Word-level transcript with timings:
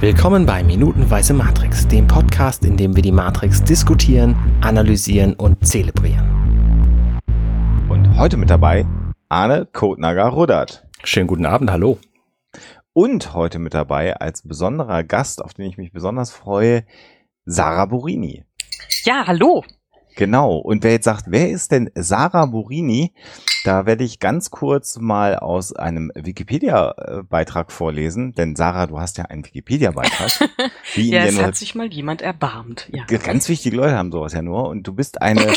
Willkommen 0.00 0.46
bei 0.46 0.64
Minutenweise 0.64 1.34
Matrix, 1.34 1.86
dem 1.86 2.06
Podcast, 2.06 2.64
in 2.64 2.78
dem 2.78 2.96
wir 2.96 3.02
die 3.02 3.12
Matrix 3.12 3.62
diskutieren, 3.62 4.34
analysieren 4.62 5.34
und 5.34 5.66
zelebrieren. 5.66 7.20
Und 7.90 8.16
heute 8.16 8.38
mit 8.38 8.48
dabei 8.48 8.86
Arne 9.28 9.66
Kotnager-Ruddert. 9.70 10.88
Schönen 11.04 11.26
guten 11.26 11.44
Abend, 11.44 11.70
hallo. 11.70 11.98
Und 12.94 13.34
heute 13.34 13.58
mit 13.58 13.74
dabei 13.74 14.16
als 14.16 14.40
besonderer 14.40 15.04
Gast, 15.04 15.44
auf 15.44 15.52
den 15.52 15.66
ich 15.66 15.76
mich 15.76 15.92
besonders 15.92 16.32
freue, 16.32 16.86
Sarah 17.44 17.84
Burini. 17.84 18.46
Ja, 19.04 19.26
hallo. 19.26 19.64
Genau. 20.16 20.56
Und 20.56 20.84
wer 20.84 20.92
jetzt 20.92 21.04
sagt, 21.04 21.26
wer 21.28 21.50
ist 21.50 21.72
denn 21.72 21.90
Sarah 21.94 22.46
Burini? 22.46 23.12
Da 23.64 23.86
werde 23.86 24.04
ich 24.04 24.18
ganz 24.20 24.50
kurz 24.50 24.98
mal 24.98 25.36
aus 25.36 25.74
einem 25.74 26.10
Wikipedia-Beitrag 26.14 27.72
vorlesen, 27.72 28.32
denn 28.32 28.56
Sarah, 28.56 28.86
du 28.86 28.98
hast 28.98 29.18
ja 29.18 29.24
einen 29.24 29.44
Wikipedia-Beitrag. 29.44 30.50
ja, 30.94 31.24
es 31.24 31.40
hat 31.40 31.56
sich 31.56 31.74
mal 31.74 31.92
jemand 31.92 32.22
erbarmt. 32.22 32.88
Ja. 32.92 33.04
Ganz 33.04 33.48
wichtige 33.48 33.76
Leute 33.76 33.96
haben 33.96 34.12
sowas 34.12 34.32
ja 34.32 34.42
nur 34.42 34.68
und 34.68 34.86
du 34.86 34.94
bist 34.94 35.20
eine... 35.20 35.52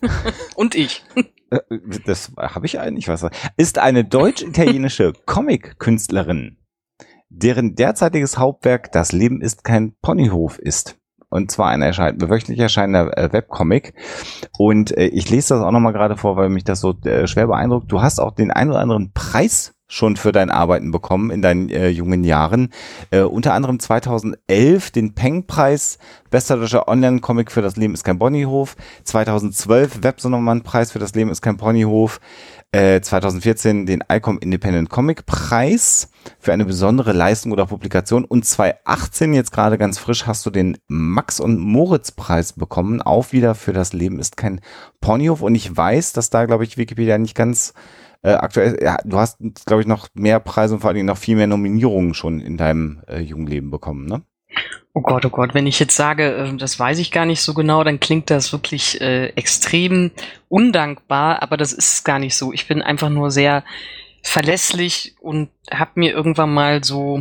und 0.56 0.74
ich. 0.74 1.04
Äh, 1.50 1.60
das 2.04 2.32
habe 2.36 2.66
ich 2.66 2.80
eigentlich 2.80 3.08
was. 3.08 3.26
Ist 3.56 3.78
eine 3.78 4.04
deutsch-italienische 4.04 5.12
Comic-Künstlerin, 5.26 6.58
deren 7.28 7.74
derzeitiges 7.74 8.38
Hauptwerk 8.38 8.92
Das 8.92 9.12
Leben 9.12 9.40
ist 9.40 9.64
kein 9.64 9.94
Ponyhof 10.02 10.58
ist 10.58 10.98
und 11.34 11.50
zwar 11.50 11.70
ein 11.70 11.82
erschein 11.82 12.20
wöchentlich 12.20 12.60
erscheinender 12.60 13.18
äh, 13.18 13.32
Webcomic. 13.32 13.94
Und 14.56 14.96
äh, 14.96 15.06
ich 15.06 15.28
lese 15.30 15.54
das 15.54 15.64
auch 15.64 15.72
nochmal 15.72 15.92
gerade 15.92 16.16
vor, 16.16 16.36
weil 16.36 16.48
mich 16.48 16.62
das 16.62 16.80
so 16.80 16.94
äh, 17.04 17.26
schwer 17.26 17.48
beeindruckt. 17.48 17.90
Du 17.90 18.00
hast 18.00 18.20
auch 18.20 18.30
den 18.30 18.52
ein 18.52 18.70
oder 18.70 18.78
anderen 18.78 19.10
Preis 19.12 19.74
schon 19.88 20.16
für 20.16 20.32
dein 20.32 20.50
Arbeiten 20.50 20.92
bekommen 20.92 21.30
in 21.30 21.42
deinen 21.42 21.68
äh, 21.70 21.88
jungen 21.88 22.24
Jahren. 22.24 22.70
Äh, 23.10 23.22
unter 23.22 23.52
anderem 23.52 23.78
2011 23.80 24.92
den 24.92 25.14
Peng-Preis, 25.14 25.98
bester 26.30 26.56
deutscher 26.56 26.88
Online-Comic 26.88 27.50
für 27.50 27.62
das 27.62 27.76
Leben 27.76 27.94
ist 27.94 28.04
kein 28.04 28.18
Ponyhof. 28.18 28.76
2012 29.04 30.02
Websondermann-Preis 30.02 30.92
für 30.92 31.00
das 31.00 31.14
Leben 31.14 31.30
ist 31.30 31.42
kein 31.42 31.56
Ponyhof. 31.56 32.20
2014 32.74 33.82
äh, 33.82 33.84
den 33.84 34.04
ICOM 34.10 34.38
Independent 34.38 34.90
Comic 34.90 35.26
Preis 35.26 36.10
für 36.40 36.52
eine 36.52 36.64
besondere 36.64 37.12
Leistung 37.12 37.52
oder 37.52 37.66
Publikation. 37.66 38.24
Und 38.24 38.44
2018 38.44 39.32
jetzt 39.32 39.52
gerade 39.52 39.78
ganz 39.78 39.98
frisch 39.98 40.26
hast 40.26 40.44
du 40.44 40.50
den 40.50 40.78
Max 40.88 41.38
und 41.38 41.58
Moritz 41.58 42.12
Preis 42.12 42.52
bekommen, 42.52 43.00
auch 43.00 43.32
wieder 43.32 43.54
für 43.54 43.72
das 43.72 43.92
Leben 43.92 44.18
ist 44.18 44.36
kein 44.36 44.60
Ponyhof. 45.00 45.42
Und 45.42 45.54
ich 45.54 45.74
weiß, 45.76 46.12
dass 46.12 46.30
da 46.30 46.46
glaube 46.46 46.64
ich 46.64 46.76
Wikipedia 46.76 47.16
nicht 47.18 47.36
ganz 47.36 47.74
äh, 48.22 48.32
aktuell, 48.32 48.78
ja, 48.82 48.96
du 49.04 49.18
hast 49.18 49.38
glaube 49.66 49.82
ich 49.82 49.86
noch 49.86 50.08
mehr 50.14 50.40
Preise 50.40 50.74
und 50.74 50.80
vor 50.80 50.88
allen 50.88 50.96
Dingen 50.96 51.06
noch 51.06 51.18
viel 51.18 51.36
mehr 51.36 51.46
Nominierungen 51.46 52.14
schon 52.14 52.40
in 52.40 52.56
deinem 52.56 53.02
äh, 53.06 53.20
jungen 53.20 53.46
Leben 53.46 53.70
bekommen, 53.70 54.06
ne? 54.06 54.22
Oh 54.92 55.00
Gott, 55.00 55.24
oh 55.24 55.30
Gott, 55.30 55.54
wenn 55.54 55.66
ich 55.66 55.80
jetzt 55.80 55.96
sage, 55.96 56.34
äh, 56.34 56.56
das 56.56 56.78
weiß 56.78 56.98
ich 56.98 57.10
gar 57.10 57.26
nicht 57.26 57.40
so 57.40 57.52
genau, 57.52 57.82
dann 57.82 58.00
klingt 58.00 58.30
das 58.30 58.52
wirklich 58.52 59.00
äh, 59.00 59.26
extrem 59.30 60.12
undankbar, 60.48 61.42
aber 61.42 61.56
das 61.56 61.72
ist 61.72 62.04
gar 62.04 62.18
nicht 62.20 62.36
so. 62.36 62.52
Ich 62.52 62.68
bin 62.68 62.80
einfach 62.80 63.10
nur 63.10 63.30
sehr 63.30 63.64
verlässlich 64.22 65.16
und 65.20 65.50
habe 65.70 65.92
mir 65.96 66.12
irgendwann 66.12 66.54
mal 66.54 66.84
so 66.84 67.20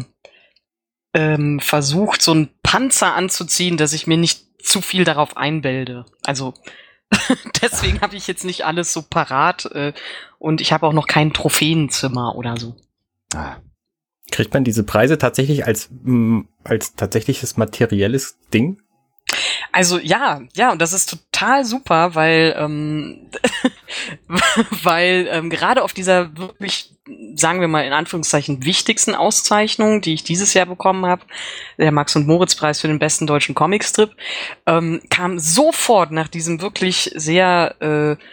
ähm, 1.13 1.59
versucht, 1.59 2.21
so 2.21 2.31
einen 2.31 2.49
Panzer 2.61 3.15
anzuziehen, 3.15 3.77
dass 3.77 3.93
ich 3.93 4.07
mir 4.07 4.17
nicht 4.17 4.43
zu 4.63 4.81
viel 4.81 5.03
darauf 5.03 5.35
einbilde. 5.35 6.05
Also 6.23 6.53
deswegen 7.61 8.01
habe 8.01 8.15
ich 8.15 8.27
jetzt 8.27 8.45
nicht 8.45 8.65
alles 8.65 8.93
so 8.93 9.01
parat 9.01 9.65
äh, 9.65 9.93
und 10.39 10.61
ich 10.61 10.73
habe 10.73 10.87
auch 10.87 10.93
noch 10.93 11.07
kein 11.07 11.33
Trophäenzimmer 11.33 12.35
oder 12.35 12.57
so. 12.57 12.75
Ah, 13.33 13.57
Kriegt 14.31 14.53
man 14.53 14.63
diese 14.63 14.83
Preise 14.83 15.17
tatsächlich 15.17 15.65
als, 15.65 15.89
als 16.63 16.95
tatsächliches 16.95 17.57
materielles 17.57 18.37
Ding? 18.53 18.81
Also 19.71 19.97
ja, 19.97 20.41
ja, 20.55 20.71
und 20.71 20.79
das 20.81 20.93
ist 20.93 21.09
total 21.09 21.65
super, 21.65 22.13
weil 22.13 22.55
ähm, 22.57 23.29
weil 24.83 25.27
ähm, 25.31 25.49
gerade 25.49 25.83
auf 25.83 25.93
dieser 25.93 26.37
wirklich, 26.37 26.91
sagen 27.35 27.59
wir 27.59 27.67
mal 27.67 27.83
in 27.83 27.91
Anführungszeichen 27.91 28.65
wichtigsten 28.65 29.15
Auszeichnung, 29.15 30.01
die 30.01 30.13
ich 30.13 30.23
dieses 30.23 30.53
Jahr 30.53 30.67
bekommen 30.67 31.07
habe, 31.07 31.23
der 31.79 31.91
Max 31.91 32.15
und 32.15 32.27
Moritz 32.27 32.55
Preis 32.55 32.81
für 32.81 32.87
den 32.87 32.99
besten 32.99 33.25
deutschen 33.25 33.55
Comicstrip, 33.55 34.15
ähm, 34.67 35.01
kam 35.09 35.39
sofort 35.39 36.11
nach 36.11 36.27
diesem 36.27 36.61
wirklich 36.61 37.11
sehr 37.15 37.75
äh, 37.81 38.23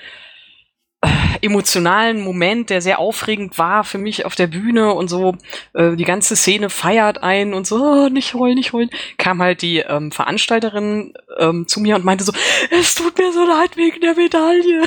emotionalen 1.40 2.20
Moment, 2.20 2.70
der 2.70 2.82
sehr 2.82 2.98
aufregend 2.98 3.56
war 3.58 3.84
für 3.84 3.98
mich 3.98 4.26
auf 4.26 4.34
der 4.34 4.46
Bühne 4.46 4.92
und 4.92 5.08
so, 5.08 5.36
äh, 5.72 5.96
die 5.96 6.04
ganze 6.04 6.36
Szene 6.36 6.70
feiert 6.70 7.22
ein 7.22 7.54
und 7.54 7.66
so, 7.66 7.76
oh, 7.76 8.08
nicht 8.08 8.34
heulen, 8.34 8.56
nicht 8.56 8.72
heulen, 8.72 8.90
kam 9.16 9.40
halt 9.40 9.62
die 9.62 9.78
ähm, 9.78 10.12
Veranstalterin 10.12 11.14
ähm, 11.38 11.66
zu 11.66 11.80
mir 11.80 11.96
und 11.96 12.04
meinte 12.04 12.24
so, 12.24 12.32
es 12.70 12.94
tut 12.94 13.16
mir 13.18 13.32
so 13.32 13.46
leid 13.46 13.76
wegen 13.76 14.00
der 14.00 14.14
Medaille. 14.14 14.84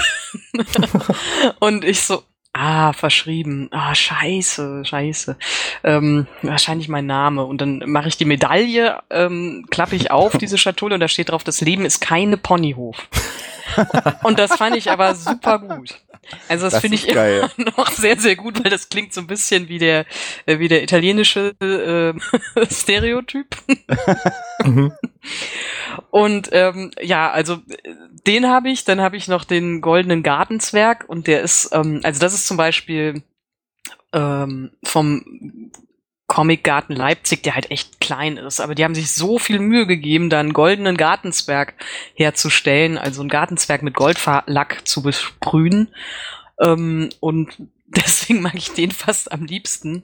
und 1.60 1.84
ich 1.84 2.02
so, 2.02 2.24
Ah, 2.56 2.94
verschrieben. 2.94 3.68
Ah, 3.72 3.96
scheiße, 3.96 4.86
scheiße. 4.86 5.38
Ähm, 5.84 6.28
wahrscheinlich 6.44 6.88
mein 6.88 7.08
Name. 7.08 7.46
Und 7.46 7.62
dann 7.62 7.82
mache 7.88 8.08
ich 8.08 8.16
die 8.16 8.26
Medaille, 8.26 9.00
ähm, 9.10 9.66
klappe 9.72 9.96
ich 9.96 10.12
auf, 10.12 10.38
diese 10.38 10.60
Schatulle, 10.60 10.94
und 10.94 11.00
da 11.00 11.08
steht 11.08 11.30
drauf, 11.30 11.44
das 11.44 11.62
Leben 11.62 11.84
ist 11.84 12.00
keine 12.00 12.38
Ponyhof. 12.38 13.10
Und 14.24 14.40
das 14.40 14.56
fand 14.56 14.76
ich 14.76 14.90
aber 14.90 15.16
super 15.16 15.60
gut. 15.60 16.00
Also 16.48 16.66
das, 16.66 16.74
das 16.74 16.82
finde 16.82 16.96
ich 16.96 17.08
geil. 17.08 17.50
immer 17.58 17.72
noch 17.78 17.92
sehr, 17.92 18.18
sehr 18.18 18.36
gut, 18.36 18.64
weil 18.64 18.72
das 18.72 18.90
klingt 18.90 19.14
so 19.14 19.22
ein 19.22 19.28
bisschen 19.28 19.68
wie 19.68 19.78
der, 19.78 20.06
äh, 20.46 20.60
wie 20.60 20.68
der 20.68 20.84
italienische 20.84 21.54
äh, 21.60 22.66
Stereotyp. 22.72 23.56
mhm. 24.64 24.94
Und 26.10 26.50
ähm, 26.52 26.92
ja, 27.02 27.32
also 27.32 27.60
den 28.26 28.48
habe 28.48 28.70
ich, 28.70 28.86
dann 28.86 29.02
habe 29.02 29.18
ich 29.18 29.28
noch 29.28 29.44
den 29.44 29.82
goldenen 29.82 30.24
Gartenzwerg 30.24 31.06
und 31.08 31.28
der 31.28 31.42
ist, 31.42 31.72
ähm, 31.74 32.00
also 32.04 32.20
das 32.20 32.34
ist 32.34 32.48
zum 32.48 32.58
Beispiel 32.58 33.24
ähm, 34.14 34.72
vom 34.84 35.72
Comicgarten 36.34 36.96
Leipzig, 36.96 37.44
der 37.44 37.54
halt 37.54 37.70
echt 37.70 38.00
klein 38.00 38.38
ist. 38.38 38.60
Aber 38.60 38.74
die 38.74 38.84
haben 38.84 38.96
sich 38.96 39.12
so 39.12 39.38
viel 39.38 39.60
Mühe 39.60 39.86
gegeben, 39.86 40.32
da 40.32 40.40
einen 40.40 40.54
goldenen 40.54 40.98
Gartenzwerg 40.98 41.76
herzustellen, 42.16 42.98
also 42.98 43.22
einen 43.22 43.30
Gartenzwerg 43.30 43.84
mit 43.84 43.94
Goldlack 43.94 44.82
zu 44.84 45.04
besprühen. 45.04 45.90
Ähm, 46.60 47.10
und 47.20 47.56
deswegen 47.86 48.42
mag 48.42 48.56
ich 48.56 48.72
den 48.72 48.90
fast 48.90 49.32
am 49.32 49.46
liebsten. 49.46 50.02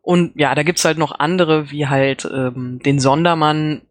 Und 0.00 0.32
ja, 0.36 0.54
da 0.54 0.62
gibt's 0.62 0.86
halt 0.86 0.96
noch 0.96 1.18
andere, 1.18 1.70
wie 1.70 1.86
halt 1.86 2.24
ähm, 2.24 2.80
den 2.82 2.98
Sondermann 2.98 3.82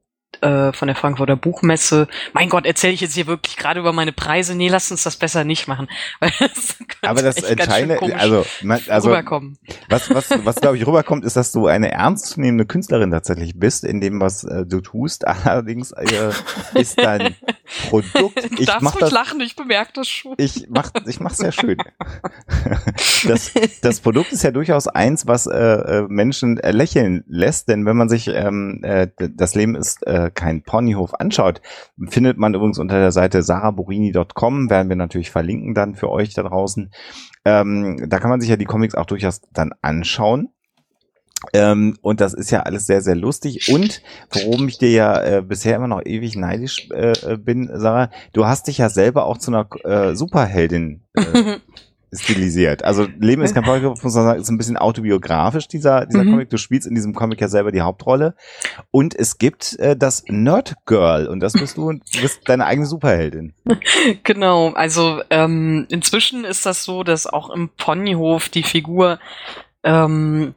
äh, 0.41 0.71
von 0.71 0.87
der 0.87 0.95
Frankfurter 0.95 1.35
Buchmesse. 1.35 2.07
Mein 2.33 2.49
Gott, 2.49 2.65
erzähle 2.65 2.93
ich 2.93 3.01
jetzt 3.01 3.15
hier 3.15 3.27
wirklich 3.27 3.57
gerade 3.57 3.79
über 3.79 3.91
meine 3.91 4.11
Preise? 4.11 4.55
Nee, 4.55 4.67
lass 4.67 4.91
uns 4.91 5.03
das 5.03 5.15
besser 5.15 5.43
nicht 5.43 5.67
machen. 5.67 5.87
das 6.19 6.77
Aber 7.01 7.21
das 7.21 7.37
Entscheidende, 7.37 7.99
also, 8.15 8.45
also 8.87 9.09
rüberkommen. 9.09 9.57
was, 9.89 10.13
was, 10.13 10.29
was 10.45 10.57
glaube 10.57 10.77
ich 10.77 10.85
rüberkommt, 10.85 11.25
ist, 11.25 11.37
dass 11.37 11.51
du 11.51 11.67
eine 11.67 11.91
ernstzunehmende 11.91 12.65
Künstlerin 12.65 13.09
tatsächlich 13.09 13.57
bist 13.57 13.83
in 13.83 13.99
dem, 13.99 14.21
was 14.21 14.43
äh, 14.43 14.65
du 14.65 14.81
tust. 14.81 15.27
Allerdings 15.27 15.91
äh, 15.91 16.31
ist 16.75 16.99
dein 17.01 17.35
Produkt. 17.89 18.59
Ich 18.59 18.67
Darfst 18.67 18.83
mach 18.83 18.95
das, 18.95 19.11
lachen, 19.11 19.41
ich 19.41 19.55
bemerke 19.55 19.91
das 19.95 20.07
schon. 20.07 20.35
Ich 20.37 20.67
mach, 20.69 20.91
ich 21.05 21.19
mach's 21.19 21.37
sehr 21.37 21.51
schön. 21.51 21.77
das, 23.27 23.51
das 23.81 23.99
Produkt 24.01 24.31
ist 24.31 24.43
ja 24.43 24.51
durchaus 24.51 24.87
eins, 24.87 25.25
was 25.25 25.47
äh, 25.47 25.57
äh 25.57 26.07
Menschen 26.07 26.59
äh, 26.59 26.71
lächeln 26.71 27.23
lässt, 27.27 27.69
denn 27.69 27.85
wenn 27.85 27.97
man 27.97 28.09
sich 28.09 28.27
ähm, 28.27 28.81
äh, 28.83 29.07
das 29.17 29.55
Leben 29.55 29.75
ist 29.75 30.05
äh, 30.05 30.16
äh, 30.17 30.31
kein 30.31 30.63
Ponyhof 30.63 31.13
anschaut, 31.13 31.61
findet 32.07 32.37
man 32.37 32.53
übrigens 32.53 32.79
unter 32.79 32.99
der 32.99 33.11
Seite 33.11 33.43
saraborini.com, 33.43 34.69
werden 34.69 34.89
wir 34.89 34.95
natürlich 34.95 35.31
verlinken 35.31 35.73
dann 35.73 35.95
für 35.95 36.09
euch 36.09 36.33
da 36.33 36.43
draußen. 36.43 36.91
Ähm, 37.45 38.05
da 38.09 38.19
kann 38.19 38.29
man 38.29 38.41
sich 38.41 38.49
ja 38.49 38.55
die 38.55 38.65
Comics 38.65 38.95
auch 38.95 39.05
durchaus 39.05 39.41
dann 39.53 39.73
anschauen. 39.81 40.49
Ähm, 41.53 41.97
und 42.01 42.19
das 42.19 42.33
ist 42.33 42.49
ja 42.49 42.61
alles 42.61 42.87
sehr, 42.87 43.01
sehr 43.01 43.15
lustig. 43.15 43.71
Und 43.71 44.01
worum 44.31 44.67
ich 44.67 44.79
dir 44.79 44.89
ja 44.89 45.21
äh, 45.21 45.41
bisher 45.43 45.75
immer 45.75 45.87
noch 45.87 46.03
ewig 46.03 46.35
neidisch 46.35 46.89
äh, 46.89 47.37
bin, 47.37 47.69
Sarah, 47.71 48.09
du 48.33 48.47
hast 48.47 48.67
dich 48.67 48.79
ja 48.79 48.89
selber 48.89 49.25
auch 49.25 49.37
zu 49.37 49.51
einer 49.51 49.69
äh, 49.83 50.15
Superheldin 50.15 51.03
äh, 51.13 51.57
stilisiert. 52.13 52.83
Also 52.83 53.07
Leben 53.19 53.41
ist 53.41 53.53
kein 53.53 53.63
Comic, 53.65 53.83
muss 53.83 54.03
man 54.03 54.11
sagen, 54.11 54.41
ist 54.41 54.49
ein 54.49 54.57
bisschen 54.57 54.77
autobiografisch, 54.77 55.67
dieser, 55.67 56.05
dieser 56.05 56.23
mhm. 56.23 56.31
Comic. 56.31 56.49
Du 56.49 56.57
spielst 56.57 56.87
in 56.87 56.95
diesem 56.95 57.13
Comic 57.13 57.41
ja 57.41 57.47
selber 57.47 57.71
die 57.71 57.81
Hauptrolle. 57.81 58.35
Und 58.91 59.15
es 59.15 59.37
gibt 59.37 59.77
äh, 59.79 59.95
das 59.95 60.23
Nerd 60.27 60.75
Girl 60.85 61.27
und 61.27 61.39
das 61.39 61.53
bist 61.53 61.77
du 61.77 61.89
und 61.89 62.03
du 62.15 62.21
bist 62.21 62.47
deine 62.47 62.65
eigene 62.65 62.87
Superheldin. 62.87 63.53
Genau, 64.23 64.69
also 64.71 65.21
ähm, 65.29 65.85
inzwischen 65.89 66.43
ist 66.43 66.65
das 66.65 66.83
so, 66.83 67.03
dass 67.03 67.27
auch 67.27 67.49
im 67.49 67.69
Ponyhof 67.77 68.49
die 68.49 68.63
Figur 68.63 69.19
ähm, 69.83 70.53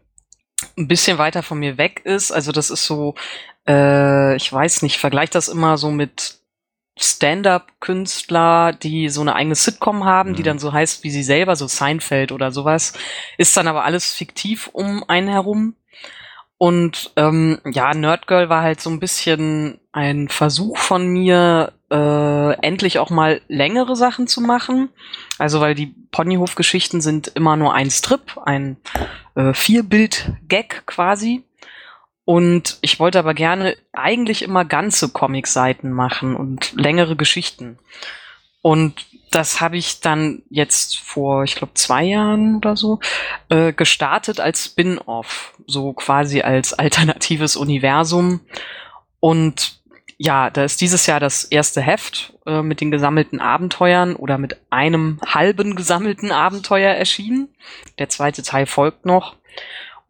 ein 0.77 0.89
bisschen 0.89 1.19
weiter 1.19 1.43
von 1.43 1.59
mir 1.59 1.79
weg 1.79 2.03
ist. 2.05 2.33
Also 2.33 2.53
das 2.53 2.71
ist 2.71 2.87
so, 2.87 3.15
äh, 3.69 4.37
ich 4.37 4.53
weiß 4.53 4.83
nicht, 4.83 4.99
vergleich 4.99 5.31
das 5.31 5.49
immer 5.49 5.79
so 5.79 5.91
mit 5.91 6.40
Stand-up-Künstler, 7.01 8.73
die 8.73 9.09
so 9.09 9.23
eine 9.23 9.35
eigene 9.35 9.55
Sitcom 9.55 10.05
haben, 10.05 10.31
mhm. 10.31 10.37
die 10.37 10.43
dann 10.43 10.59
so 10.59 10.73
heißt 10.73 11.03
wie 11.03 11.11
sie 11.11 11.23
selber, 11.23 11.57
so 11.57 11.67
Seinfeld 11.67 12.31
oder 12.31 12.53
sowas, 12.53 12.93
ist 13.39 13.57
dann 13.57 13.69
aber 13.69 13.85
alles 13.85 14.13
fiktiv 14.13 14.69
um 14.73 15.03
einen 15.09 15.29
herum. 15.29 15.75
Und 16.59 17.13
ähm, 17.17 17.59
ja, 17.65 17.95
Nerdgirl 17.95 18.51
war 18.51 18.63
halt 18.63 18.83
so 18.83 18.91
ein 18.91 19.01
bisschen 19.01 19.81
ein 19.93 20.29
Versuch 20.29 20.77
von 20.77 21.07
mir, 21.07 21.73
äh, 21.91 22.53
endlich 22.61 22.99
auch 22.99 23.09
mal 23.09 23.41
längere 23.49 23.97
Sachen 23.97 24.27
zu 24.27 24.43
machen. 24.43 24.91
Also 25.39 25.63
weil 25.63 25.75
die 25.75 25.95
Ponyhof-Geschichten 26.13 27.01
sind 27.01 27.29
immer 27.29 27.57
nur 27.57 27.73
ein 27.73 27.91
Strip, 27.91 28.37
ein 28.45 28.77
äh, 29.37 29.55
Vierbild-Gag 29.55 30.83
quasi. 30.85 31.45
Und 32.31 32.79
ich 32.81 33.01
wollte 33.01 33.19
aber 33.19 33.35
gerne 33.35 33.77
eigentlich 33.93 34.43
immer 34.43 34.65
ganze 34.65 35.09
Comic-Seiten 35.09 35.91
machen 35.91 36.37
und 36.37 36.73
längere 36.75 37.17
Geschichten. 37.17 37.81
Und 38.63 39.05
das 39.33 39.61
habe 39.61 39.77
ich 39.77 39.99
dann 39.99 40.43
jetzt 40.49 40.99
vor, 40.99 41.43
ich 41.43 41.57
glaube, 41.57 41.75
zwei 41.75 42.05
Jahren 42.05 42.55
oder 42.55 42.77
so 42.77 43.01
äh, 43.49 43.73
gestartet 43.73 44.39
als 44.39 44.67
Spin-off, 44.67 45.55
so 45.67 45.93
quasi 45.93 46.43
als 46.43 46.73
alternatives 46.79 47.57
Universum. 47.57 48.39
Und 49.19 49.81
ja, 50.17 50.51
da 50.51 50.63
ist 50.63 50.81
dieses 50.81 51.07
Jahr 51.07 51.19
das 51.19 51.43
erste 51.43 51.81
Heft 51.81 52.35
äh, 52.47 52.63
mit 52.63 52.81
den 52.81 52.93
gesammelten 52.93 53.41
Abenteuern 53.41 54.15
oder 54.15 54.39
mit 54.39 54.57
einem 54.71 55.19
halben 55.27 55.75
gesammelten 55.75 56.31
Abenteuer 56.31 56.95
erschienen. 56.95 57.49
Der 57.99 58.09
zweite 58.09 58.45
Teil 58.45 58.67
folgt 58.67 59.05
noch. 59.05 59.35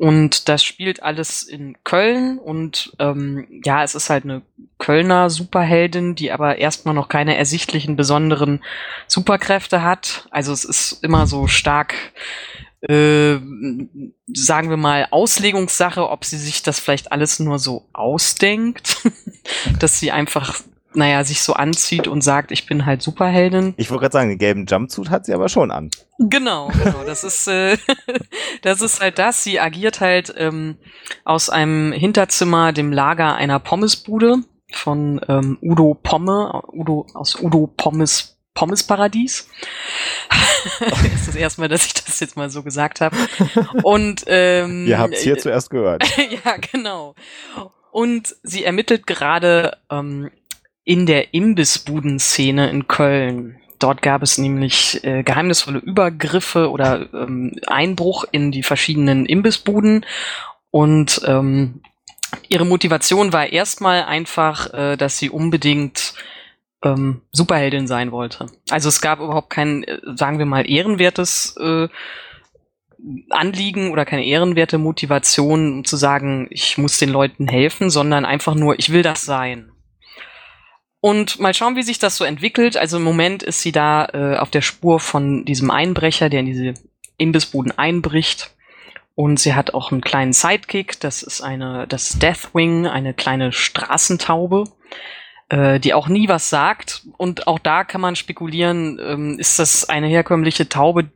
Und 0.00 0.49
das 0.49 0.64
spielt 0.64 1.02
alles 1.02 1.43
in 1.43 1.76
Köln 1.85 2.38
und 2.38 2.97
ähm, 2.99 3.47
ja, 3.62 3.85
es 3.85 3.94
ist 3.94 4.08
halt 4.08 4.25
eine 4.25 4.41
Kölner 4.79 5.29
Superheldin, 5.29 6.14
die 6.14 6.32
aber 6.32 6.56
erstmal 6.56 6.94
noch 6.94 7.11
keine 7.11 7.37
ersichtlichen 7.37 7.97
besonderen 7.97 8.62
Superkräfte 9.08 9.82
hat. 9.82 10.26
Also 10.31 10.55
es 10.55 10.64
ist 10.64 11.05
immer 11.05 11.26
so 11.26 11.49
stark, 11.49 11.94
äh, 12.81 13.37
sagen 14.32 14.70
wir 14.70 14.79
mal, 14.79 15.06
Auslegungssache, 15.11 16.08
ob 16.08 16.25
sie 16.25 16.38
sich 16.38 16.62
das 16.62 16.81
vielleicht 16.81 17.12
alles 17.12 17.38
nur 17.38 17.58
so 17.58 17.87
ausdenkt, 17.93 19.02
dass 19.81 20.00
sie 20.00 20.12
einfach 20.12 20.62
naja, 20.95 21.23
sich 21.25 21.43
so 21.43 21.55
anzieht 21.55 22.09
und 22.09 22.23
sagt, 22.23 22.51
ich 22.51 22.67
bin 22.67 22.87
halt 22.87 23.03
Superheldin. 23.03 23.75
Ich 23.77 23.91
wollte 23.91 24.03
gerade 24.03 24.13
sagen, 24.13 24.29
den 24.29 24.39
gelben 24.39 24.67
Jumpsuit 24.67 25.11
hat 25.11 25.27
sie 25.27 25.35
aber 25.35 25.49
schon 25.49 25.71
an. 25.71 25.91
Genau, 26.19 26.69
genau. 26.69 27.05
Das 27.05 27.25
ist, 27.25 27.47
äh, 27.47 27.77
das 28.63 28.81
ist 28.81 29.01
halt 29.01 29.19
das. 29.19 29.45
Sie 29.45 29.61
agiert 29.61 30.01
halt 30.01 30.35
ähm, 30.37 30.77
aus 31.25 31.49
einem 31.49 31.93
Hinterzimmer, 31.93 32.73
dem 32.73 32.93
Lager 32.93 33.35
einer 33.37 33.61
Pommesbude 33.61 34.39
von 34.73 35.21
ähm, 35.29 35.59
Udo 35.63 35.95
Pomme, 35.95 36.63
Udo 36.73 37.07
aus 37.15 37.41
Udo 37.41 37.67
Pommes 37.77 38.37
Pommesparadies. 38.55 39.49
das 40.81 41.05
ist 41.05 41.29
das 41.29 41.37
erste 41.37 41.61
Mal, 41.61 41.69
dass 41.69 41.87
ich 41.87 41.95
das 41.95 42.19
jetzt 42.21 42.37
mal 42.37 42.51
so 42.51 42.63
gesagt 42.63 43.01
habe. 43.01 43.17
Und 43.83 44.25
ähm, 44.27 44.87
ihr 44.87 44.99
habt 44.99 45.15
es 45.15 45.23
hier 45.23 45.35
äh, 45.35 45.39
zuerst 45.39 45.71
gehört. 45.71 46.05
ja, 46.45 46.57
genau. 46.73 47.15
Und 47.93 48.37
sie 48.43 48.65
ermittelt 48.65 49.07
gerade 49.07 49.79
ähm, 49.91 50.31
in 50.91 51.07
der 51.07 51.35
Imbissbuden-Szene 51.35 52.69
in 52.69 52.89
Köln. 52.89 53.61
Dort 53.79 54.03
gab 54.03 54.25
es 54.25 54.39
nämlich 54.39 54.99
äh, 55.05 55.23
geheimnisvolle 55.23 55.79
Übergriffe 55.79 56.69
oder 56.69 57.07
ähm, 57.15 57.55
Einbruch 57.69 58.25
in 58.33 58.51
die 58.51 58.65
verschiedenen 58.65 59.25
Imbissbuden 59.25 60.05
und 60.73 61.21
ähm, 61.29 61.81
ihre 62.49 62.67
Motivation 62.67 63.33
war 63.33 63.53
erstmal 63.53 64.03
einfach, 64.03 64.75
äh, 64.75 64.97
dass 64.97 65.17
sie 65.17 65.31
unbedingt 65.31 66.15
ähm, 66.83 67.21
Superheldin 67.31 67.87
sein 67.87 68.11
wollte. 68.11 68.47
Also 68.69 68.89
es 68.89 69.01
gab 69.01 69.21
überhaupt 69.21 69.51
kein, 69.51 69.85
äh, 69.85 70.01
sagen 70.17 70.41
wir 70.41 70.47
mal, 70.47 70.69
ehrenwertes 70.69 71.57
äh, 71.61 71.87
Anliegen 73.31 73.93
oder 73.93 74.05
keine 74.05 74.27
ehrenwerte 74.27 74.79
Motivation 74.79 75.85
zu 75.85 75.97
sagen, 75.97 76.49
ich 76.51 76.79
muss 76.79 76.99
den 76.99 77.11
Leuten 77.11 77.47
helfen, 77.47 77.91
sondern 77.91 78.25
einfach 78.25 78.57
nur, 78.57 78.77
ich 78.77 78.91
will 78.93 79.03
das 79.03 79.23
sein. 79.23 79.70
Und 81.00 81.41
mal 81.41 81.55
schauen, 81.55 81.76
wie 81.76 81.82
sich 81.82 81.99
das 81.99 82.17
so 82.17 82.25
entwickelt. 82.25 82.76
Also 82.76 82.99
im 82.99 83.02
Moment 83.02 83.43
ist 83.43 83.62
sie 83.62 83.73
da 83.73 84.06
äh, 84.12 84.37
auf 84.37 84.50
der 84.50 84.61
Spur 84.61 85.00
von 85.00 85.44
diesem 85.47 85.70
Einbrecher, 85.70 86.29
der 86.29 86.41
in 86.41 86.47
diese 86.47 86.75
Imbissbuden 87.17 87.76
einbricht. 87.76 88.55
Und 89.14 89.41
sie 89.41 89.55
hat 89.55 89.73
auch 89.73 89.93
einen 89.93 90.02
kleinen 90.02 90.32
Sidekick. 90.32 91.00
Das 91.00 91.23
ist 91.23 91.41
eine, 91.41 91.87
das 91.87 92.19
Deathwing, 92.19 92.87
eine 92.87 93.14
kleine 93.14 93.52
Straßentaube, 93.52 94.64
äh, 95.49 95.81
die 95.81 95.94
auch 95.94 96.08
nie 96.08 96.29
was 96.29 96.50
sagt. 96.50 97.06
Und 97.17 97.47
auch 97.47 97.58
da 97.58 97.85
kann 97.85 98.02
man 98.02 98.14
spekulieren, 98.14 99.00
ähm, 99.02 99.38
ist 99.38 99.58
das 99.58 99.88
eine 99.88 100.06
herkömmliche 100.06 100.69
Taube, 100.69 101.11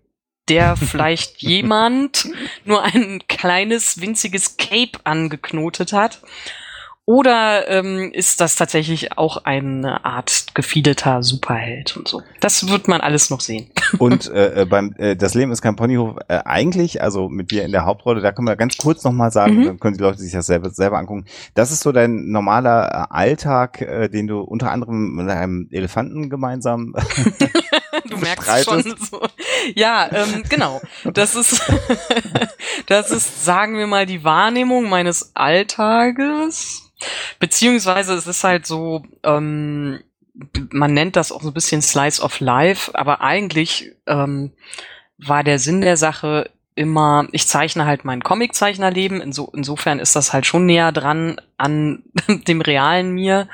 der 0.48 0.76
vielleicht 0.78 1.42
jemand 1.42 2.28
nur 2.64 2.82
ein 2.82 3.22
kleines, 3.28 4.00
winziges 4.00 4.56
Cape 4.56 4.98
angeknotet 5.04 5.92
hat 5.92 6.22
oder 7.06 7.68
ähm, 7.68 8.10
ist 8.14 8.40
das 8.40 8.56
tatsächlich 8.56 9.18
auch 9.18 9.44
eine 9.44 10.06
Art 10.06 10.46
gefiederter 10.54 11.22
Superheld 11.22 11.98
und 11.98 12.08
so? 12.08 12.22
Das 12.40 12.66
wird 12.68 12.88
man 12.88 13.02
alles 13.02 13.28
noch 13.28 13.40
sehen. 13.40 13.66
Und 13.98 14.30
äh, 14.30 14.62
äh, 14.62 14.64
beim 14.64 14.94
äh, 14.96 15.14
Das 15.14 15.34
Leben 15.34 15.52
ist 15.52 15.60
kein 15.60 15.76
Ponyhof, 15.76 16.16
äh, 16.28 16.40
eigentlich, 16.44 17.02
also 17.02 17.28
mit 17.28 17.50
dir 17.50 17.64
in 17.64 17.72
der 17.72 17.84
Hauptrolle, 17.84 18.22
da 18.22 18.32
können 18.32 18.48
wir 18.48 18.56
ganz 18.56 18.78
kurz 18.78 19.04
nochmal 19.04 19.30
sagen, 19.30 19.58
mhm. 19.58 19.64
dann 19.66 19.80
können 19.80 19.96
die 19.96 20.02
Leute 20.02 20.18
sich 20.18 20.32
das 20.32 20.46
selber, 20.46 20.70
selber 20.70 20.98
angucken. 20.98 21.26
Das 21.54 21.70
ist 21.70 21.80
so 21.80 21.92
dein 21.92 22.30
normaler 22.30 22.88
äh, 22.88 23.14
Alltag, 23.14 23.82
äh, 23.82 24.08
den 24.08 24.26
du 24.26 24.40
unter 24.40 24.72
anderem 24.72 25.14
mit 25.14 25.28
einem 25.28 25.68
Elefanten 25.70 26.30
gemeinsam 26.30 26.94
du 28.04 28.16
merkst 28.16 28.64
schon 28.64 28.96
so. 28.98 29.26
Ja, 29.74 30.08
ähm, 30.12 30.44
genau. 30.48 30.80
Das 31.04 31.34
ist, 31.34 31.62
das 32.86 33.10
ist, 33.10 33.44
sagen 33.44 33.78
wir 33.78 33.86
mal, 33.86 34.06
die 34.06 34.24
Wahrnehmung 34.24 34.88
meines 34.88 35.32
Alltages 35.34 36.84
Beziehungsweise 37.38 38.14
es 38.14 38.26
ist 38.26 38.44
halt 38.44 38.66
so, 38.66 39.02
ähm, 39.22 40.00
man 40.70 40.94
nennt 40.94 41.16
das 41.16 41.32
auch 41.32 41.42
so 41.42 41.48
ein 41.48 41.54
bisschen 41.54 41.82
Slice 41.82 42.20
of 42.22 42.40
Life, 42.40 42.92
aber 42.94 43.20
eigentlich 43.20 43.92
ähm, 44.06 44.52
war 45.18 45.44
der 45.44 45.58
Sinn 45.58 45.80
der 45.80 45.96
Sache 45.96 46.50
immer, 46.74 47.28
ich 47.30 47.46
zeichne 47.46 47.86
halt 47.86 48.04
mein 48.04 48.22
Comiczeichnerleben, 48.22 49.20
inso, 49.20 49.50
insofern 49.54 50.00
ist 50.00 50.16
das 50.16 50.32
halt 50.32 50.44
schon 50.44 50.66
näher 50.66 50.90
dran 50.90 51.40
an 51.56 52.02
dem 52.28 52.60
realen 52.60 53.12
mir, 53.12 53.48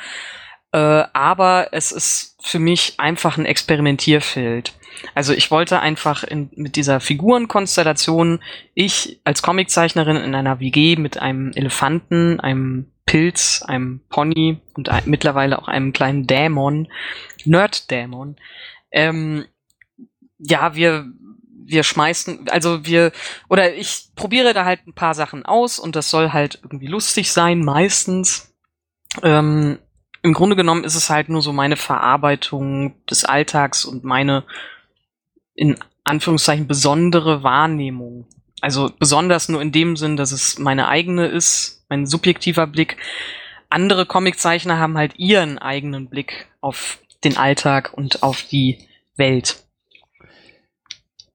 äh, 0.72 0.78
aber 0.78 1.69
es 1.72 1.92
ist 1.92 2.29
für 2.42 2.58
mich 2.58 2.94
einfach 2.98 3.37
ein 3.37 3.44
Experimentierfeld. 3.46 4.72
Also 5.14 5.32
ich 5.32 5.50
wollte 5.50 5.81
einfach 5.81 6.25
in, 6.25 6.50
mit 6.54 6.76
dieser 6.76 7.00
Figurenkonstellation, 7.00 8.40
ich 8.75 9.20
als 9.25 9.42
Comiczeichnerin 9.42 10.16
in 10.16 10.34
einer 10.34 10.60
WG 10.60 10.96
mit 10.96 11.19
einem 11.19 11.52
Elefanten, 11.54 12.40
einem 12.40 12.90
Pilz, 13.06 13.62
einem 13.62 14.00
Pony 14.09 14.61
und 14.75 14.88
ein, 14.88 15.02
mittlerweile 15.06 15.59
auch 15.59 15.68
einem 15.68 15.92
kleinen 15.92 16.26
Dämon, 16.26 16.88
Nerd-Dämon. 17.44 18.37
Ähm, 18.90 19.47
ja, 20.38 20.75
wir, 20.75 21.06
wir 21.64 21.82
schmeißen, 21.82 22.49
also 22.49 22.85
wir, 22.85 23.12
oder 23.49 23.75
ich 23.75 24.11
probiere 24.14 24.54
da 24.54 24.64
halt 24.64 24.87
ein 24.87 24.94
paar 24.94 25.14
Sachen 25.14 25.44
aus 25.44 25.78
und 25.78 25.97
das 25.97 26.11
soll 26.11 26.32
halt 26.32 26.61
irgendwie 26.62 26.87
lustig 26.87 27.32
sein, 27.32 27.64
meistens. 27.64 28.54
Ähm, 29.23 29.78
Im 30.22 30.34
Grunde 30.34 30.56
genommen 30.56 30.84
ist 30.84 30.94
es 30.94 31.08
halt 31.10 31.28
nur 31.28 31.42
so 31.42 31.52
meine 31.52 31.76
Verarbeitung 31.76 32.94
des 33.06 33.24
Alltags 33.24 33.84
und 33.84 34.04
meine 34.04 34.44
in 35.54 35.76
Anführungszeichen 36.04 36.66
besondere 36.66 37.42
Wahrnehmung. 37.42 38.26
Also 38.60 38.90
besonders 38.98 39.48
nur 39.48 39.62
in 39.62 39.72
dem 39.72 39.96
Sinn, 39.96 40.16
dass 40.16 40.32
es 40.32 40.58
meine 40.58 40.88
eigene 40.88 41.26
ist, 41.26 41.84
mein 41.88 42.06
subjektiver 42.06 42.66
Blick. 42.66 42.96
Andere 43.70 44.04
Comiczeichner 44.04 44.78
haben 44.78 44.98
halt 44.98 45.18
ihren 45.18 45.58
eigenen 45.58 46.08
Blick 46.08 46.48
auf 46.60 46.98
den 47.24 47.36
Alltag 47.36 47.92
und 47.94 48.22
auf 48.22 48.42
die 48.42 48.88
Welt. 49.16 49.64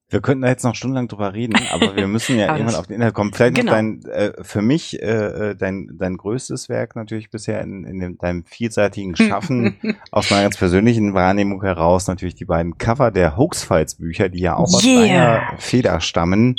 Wir 0.10 0.22
könnten 0.22 0.44
da 0.44 0.50
jetzt 0.50 0.64
noch 0.64 0.76
stundenlang 0.76 1.08
drüber 1.08 1.34
reden, 1.34 1.56
aber 1.72 1.96
wir 1.96 2.08
müssen 2.08 2.38
ja 2.38 2.48
irgendwann 2.56 2.76
auf 2.76 2.88
den 2.88 2.98
Inhalt 2.98 3.16
kommen. 3.16 3.34
Vielleicht 3.34 3.56
genau. 3.56 3.72
noch 3.72 3.78
dein, 3.78 4.06
äh, 4.06 4.34
für 4.42 4.62
mich, 4.62 5.02
äh, 5.02 5.06
äh, 5.06 5.56
dein, 5.56 5.90
dein 5.98 6.18
größtes 6.18 6.70
Werk 6.70 6.96
natürlich 6.96 7.32
bisher 7.32 7.62
in, 7.62 7.86
in 7.86 8.00
dem, 8.00 8.18
deinem 8.20 8.46
vielseitigen 8.46 9.16
Schaffen 9.18 9.78
aus 10.12 10.30
meiner 10.30 10.44
ganz 10.44 10.58
persönlichen 10.58 11.16
Wahrnehmung 11.16 11.64
heraus 11.64 12.08
natürlich 12.08 12.36
die 12.36 12.46
beiden 12.46 12.78
Cover 12.78 13.10
der 13.10 13.36
Hoax 13.36 13.64
Files 13.64 13.96
Bücher, 13.96 14.30
die 14.30 14.42
ja 14.42 14.56
auch 14.56 14.68
yeah. 14.68 14.76
aus 14.78 14.84
deiner 14.84 15.58
Feder 15.58 16.00
stammen. 16.02 16.58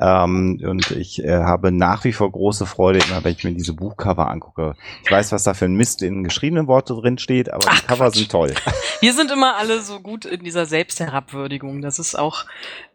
Ähm, 0.00 0.60
und 0.64 0.90
ich 0.92 1.22
äh, 1.22 1.30
habe 1.30 1.70
nach 1.72 2.04
wie 2.04 2.12
vor 2.12 2.30
große 2.30 2.64
Freude, 2.64 3.00
immer 3.00 3.22
wenn 3.22 3.32
ich 3.32 3.44
mir 3.44 3.52
diese 3.52 3.74
Buchcover 3.74 4.30
angucke. 4.30 4.74
Ich 5.04 5.10
weiß, 5.10 5.32
was 5.32 5.44
da 5.44 5.52
für 5.52 5.66
ein 5.66 5.74
Mist 5.74 6.02
in 6.02 6.24
geschriebenen 6.24 6.66
Worte 6.66 6.94
drin 6.94 7.18
steht, 7.18 7.52
aber 7.52 7.66
Ach, 7.68 7.80
die 7.80 7.86
Cover 7.86 8.04
Quatsch. 8.06 8.16
sind 8.16 8.30
toll. 8.30 8.54
Wir 9.00 9.12
sind 9.12 9.30
immer 9.30 9.56
alle 9.56 9.80
so 9.82 10.00
gut 10.00 10.24
in 10.24 10.42
dieser 10.42 10.66
Selbstherabwürdigung. 10.66 11.82
Das 11.82 11.98
ist 11.98 12.18
auch 12.18 12.46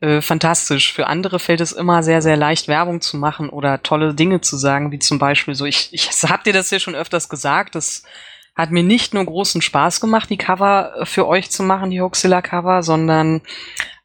äh, 0.02 0.22
fantastisch. 0.22 0.94
Für 0.94 1.08
andere 1.08 1.40
fällt 1.40 1.62
es 1.62 1.72
immer 1.72 2.02
sehr, 2.02 2.22
sehr 2.22 2.38
leicht, 2.38 2.68
Werbung 2.68 3.02
zu 3.02 3.18
machen 3.18 3.50
oder 3.50 3.84
tolle 3.84 4.16
Dinge 4.16 4.42
zu 4.42 4.58
sagen, 4.58 4.92
wie 4.92 5.00
zum 5.00 5.20
Beispiel 5.20 5.54
so, 5.54 5.66
ich, 5.66 5.90
ich 5.92 6.10
hab 6.24 6.44
dir 6.44 6.54
das 6.54 6.70
hier 6.70 6.80
schon 6.80 6.96
öfters 6.96 7.30
gesagt, 7.30 7.76
das 7.76 8.04
hat 8.56 8.72
mir 8.72 8.84
nicht 8.84 9.14
nur 9.14 9.26
großen 9.26 9.62
Spaß 9.62 10.00
gemacht, 10.00 10.30
die 10.30 10.38
Cover 10.38 10.94
äh, 11.02 11.06
für 11.06 11.28
euch 11.28 11.52
zu 11.52 11.62
machen, 11.62 11.92
die 11.92 12.02
Hoaxilla-Cover, 12.02 12.84
sondern 12.84 13.42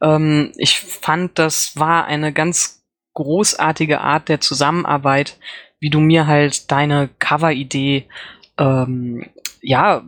ähm, 0.02 0.52
ich 0.56 0.80
fand, 0.80 1.38
das 1.38 1.78
war 1.78 2.04
eine 2.04 2.32
ganz 2.32 2.79
großartige 3.14 4.00
Art 4.00 4.28
der 4.28 4.40
Zusammenarbeit 4.40 5.38
wie 5.80 5.90
du 5.90 5.98
mir 5.98 6.26
halt 6.26 6.70
deine 6.70 7.08
Cover-Idee 7.18 8.06
ähm, 8.58 9.26
ja 9.62 10.04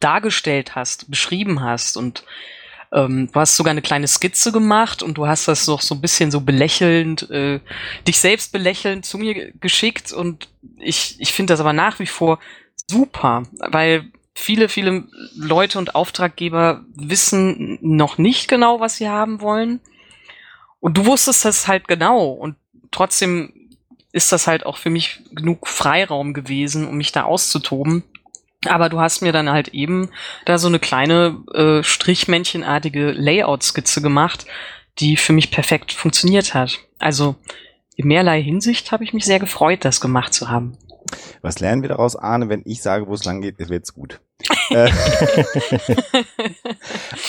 dargestellt 0.00 0.74
hast, 0.74 1.10
beschrieben 1.10 1.60
hast 1.60 1.96
und 1.96 2.24
ähm, 2.92 3.30
du 3.32 3.38
hast 3.38 3.56
sogar 3.56 3.70
eine 3.70 3.82
kleine 3.82 4.08
Skizze 4.08 4.50
gemacht 4.50 5.02
und 5.02 5.14
du 5.14 5.28
hast 5.28 5.46
das 5.46 5.68
noch 5.68 5.80
so 5.80 5.94
ein 5.94 6.00
bisschen 6.00 6.32
so 6.32 6.40
belächelnd, 6.40 7.30
äh, 7.30 7.60
dich 8.08 8.18
selbst 8.18 8.50
belächelnd 8.50 9.06
zu 9.06 9.18
mir 9.18 9.52
geschickt 9.52 10.12
und 10.12 10.48
ich, 10.78 11.16
ich 11.20 11.32
finde 11.32 11.52
das 11.52 11.60
aber 11.60 11.72
nach 11.72 12.00
wie 12.00 12.06
vor 12.06 12.40
super, 12.88 13.44
weil 13.58 14.10
viele, 14.34 14.68
viele 14.68 15.04
Leute 15.36 15.78
und 15.78 15.94
Auftraggeber 15.94 16.84
wissen 16.96 17.78
noch 17.80 18.18
nicht 18.18 18.48
genau, 18.48 18.80
was 18.80 18.96
sie 18.96 19.08
haben 19.08 19.40
wollen. 19.40 19.80
Und 20.80 20.96
du 20.96 21.06
wusstest 21.06 21.44
das 21.44 21.68
halt 21.68 21.88
genau 21.88 22.28
und 22.28 22.56
trotzdem 22.90 23.52
ist 24.12 24.32
das 24.32 24.46
halt 24.46 24.66
auch 24.66 24.76
für 24.76 24.90
mich 24.90 25.22
genug 25.32 25.68
Freiraum 25.68 26.34
gewesen, 26.34 26.88
um 26.88 26.96
mich 26.96 27.12
da 27.12 27.24
auszutoben. 27.24 28.02
Aber 28.66 28.88
du 28.88 29.00
hast 29.00 29.22
mir 29.22 29.32
dann 29.32 29.50
halt 29.50 29.68
eben 29.68 30.10
da 30.44 30.58
so 30.58 30.68
eine 30.68 30.78
kleine 30.78 31.42
äh, 31.54 31.82
strichmännchenartige 31.82 33.12
Layout-Skizze 33.12 34.02
gemacht, 34.02 34.46
die 34.98 35.16
für 35.16 35.32
mich 35.32 35.50
perfekt 35.50 35.92
funktioniert 35.92 36.52
hat. 36.52 36.78
Also 36.98 37.36
in 37.96 38.08
mehrlei 38.08 38.42
Hinsicht 38.42 38.92
habe 38.92 39.04
ich 39.04 39.12
mich 39.12 39.24
sehr 39.24 39.38
gefreut, 39.38 39.84
das 39.84 40.00
gemacht 40.00 40.34
zu 40.34 40.48
haben. 40.48 40.76
Was 41.42 41.60
lernen 41.60 41.82
wir 41.82 41.88
daraus, 41.88 42.16
Arne? 42.16 42.48
Wenn 42.48 42.62
ich 42.66 42.82
sage, 42.82 43.06
wo 43.06 43.14
es 43.14 43.24
lang 43.24 43.40
geht, 43.40 43.58
wird's 43.58 43.94
gut. 43.94 44.20
Äh, 44.70 44.90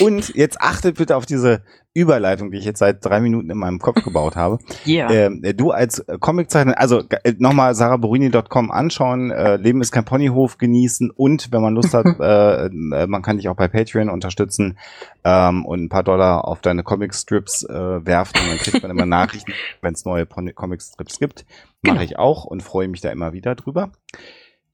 und 0.00 0.34
jetzt 0.34 0.60
achtet 0.60 0.96
bitte 0.96 1.16
auf 1.16 1.26
diese 1.26 1.62
Überleitung, 1.94 2.50
die 2.50 2.58
ich 2.58 2.64
jetzt 2.64 2.78
seit 2.78 3.04
drei 3.04 3.20
Minuten 3.20 3.50
in 3.50 3.58
meinem 3.58 3.78
Kopf 3.78 4.02
gebaut 4.02 4.34
habe. 4.34 4.58
Ja. 4.84 5.10
Ähm, 5.10 5.42
du 5.56 5.72
als 5.72 6.02
Comiczeichner, 6.20 6.78
also 6.78 7.02
äh, 7.22 7.34
nochmal 7.38 7.74
sarahborini.com 7.74 8.70
anschauen, 8.70 9.30
äh, 9.30 9.56
Leben 9.56 9.82
ist 9.82 9.92
kein 9.92 10.06
Ponyhof 10.06 10.56
genießen 10.56 11.10
und 11.10 11.52
wenn 11.52 11.60
man 11.60 11.74
Lust 11.74 11.92
hat, 11.92 12.06
äh, 12.20 12.66
äh, 12.66 13.06
man 13.06 13.20
kann 13.20 13.36
dich 13.36 13.48
auch 13.48 13.56
bei 13.56 13.68
Patreon 13.68 14.08
unterstützen 14.08 14.78
ähm, 15.24 15.66
und 15.66 15.84
ein 15.84 15.88
paar 15.90 16.02
Dollar 16.02 16.48
auf 16.48 16.62
deine 16.62 16.82
Comicstrips 16.82 17.64
äh, 17.64 18.06
werfen 18.06 18.40
und 18.40 18.48
dann 18.48 18.58
kriegt 18.58 18.82
man 18.82 18.90
immer 18.90 19.06
Nachrichten, 19.12 19.52
wenn 19.82 19.92
es 19.92 20.06
neue 20.06 20.24
Comicstrips 20.26 21.18
gibt. 21.18 21.44
Mache 21.82 21.96
Genau. 21.96 22.00
ich 22.04 22.18
auch 22.18 22.44
und 22.44 22.62
freue 22.62 22.88
mich 22.88 23.02
da 23.02 23.10
immer 23.10 23.32
wieder 23.34 23.54
drüber. 23.54 23.90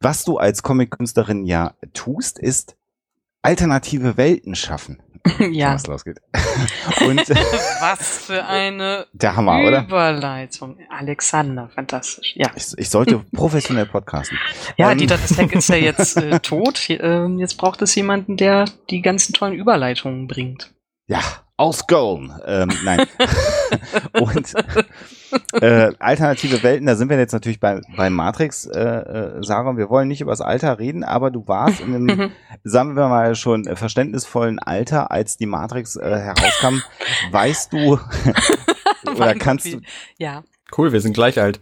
Was 0.00 0.25
du 0.25 0.38
als 0.38 0.62
Comic-Künstlerin 0.62 1.45
ja 1.45 1.75
tust, 1.93 2.38
ist 2.38 2.76
alternative 3.43 4.17
Welten 4.17 4.55
schaffen. 4.55 5.02
ja. 5.50 5.75
Was 5.75 5.87
losgeht. 5.87 6.21
Und 7.07 7.28
Was 7.81 8.19
für 8.19 8.45
eine 8.45 9.07
der 9.12 9.37
Hammer, 9.37 9.61
oder? 9.61 9.83
Überleitung. 9.85 10.78
Alexander, 10.90 11.69
fantastisch. 11.75 12.35
Ja. 12.37 12.50
Ich, 12.55 12.67
ich 12.76 12.88
sollte 12.88 13.25
professionell 13.35 13.87
podcasten. 13.87 14.38
Ja, 14.76 14.93
Ähm, 14.93 14.99
Dieter 14.99 15.19
Dissek 15.19 15.55
ist 15.55 15.69
ja 15.69 15.76
jetzt 15.76 16.17
äh, 16.17 16.38
tot. 16.40 16.87
Ähm, 16.88 17.38
jetzt 17.38 17.57
braucht 17.57 17.83
es 17.83 17.95
jemanden, 17.95 18.37
der 18.37 18.67
die 18.90 19.02
ganzen 19.02 19.33
tollen 19.33 19.55
Überleitungen 19.55 20.28
bringt. 20.28 20.73
Ja, 21.09 21.21
aus 21.59 21.87
Köln. 21.87 22.33
Ähm, 22.47 22.71
nein. 22.85 23.07
Und 24.19 24.55
äh, 25.61 25.93
alternative 25.99 26.62
Welten, 26.62 26.87
da 26.87 26.95
sind 26.95 27.11
wir 27.11 27.19
jetzt 27.19 27.33
natürlich 27.33 27.61
bei, 27.61 27.81
bei 27.97 28.09
Matrix, 28.09 28.65
äh, 28.65 28.81
äh, 28.81 29.43
Sarah, 29.43 29.77
wir 29.77 29.91
wollen 29.91 30.09
nicht 30.09 30.23
über 30.23 30.31
das 30.33 30.41
Alter 30.41 30.79
reden, 30.79 31.05
aber 31.05 31.31
du 31.31 31.47
warst 31.47 31.81
in 31.81 31.95
einem, 31.95 32.31
sagen 32.65 32.97
wir 32.97 33.09
mal, 33.09 33.35
schon 33.35 33.65
verständnisvollen 33.65 34.59
Alter, 34.59 35.11
als 35.11 35.37
die 35.37 35.47
Matrix 35.47 35.97
äh, 35.97 36.19
herauskam. 36.19 36.81
Weißt 37.33 37.73
du, 37.73 37.99
oder 39.11 39.35
kannst 39.35 39.67
du, 39.67 39.81
Ja. 40.17 40.45
Cool, 40.77 40.93
wir 40.93 41.00
sind 41.00 41.15
gleich 41.15 41.41
alt. 41.41 41.61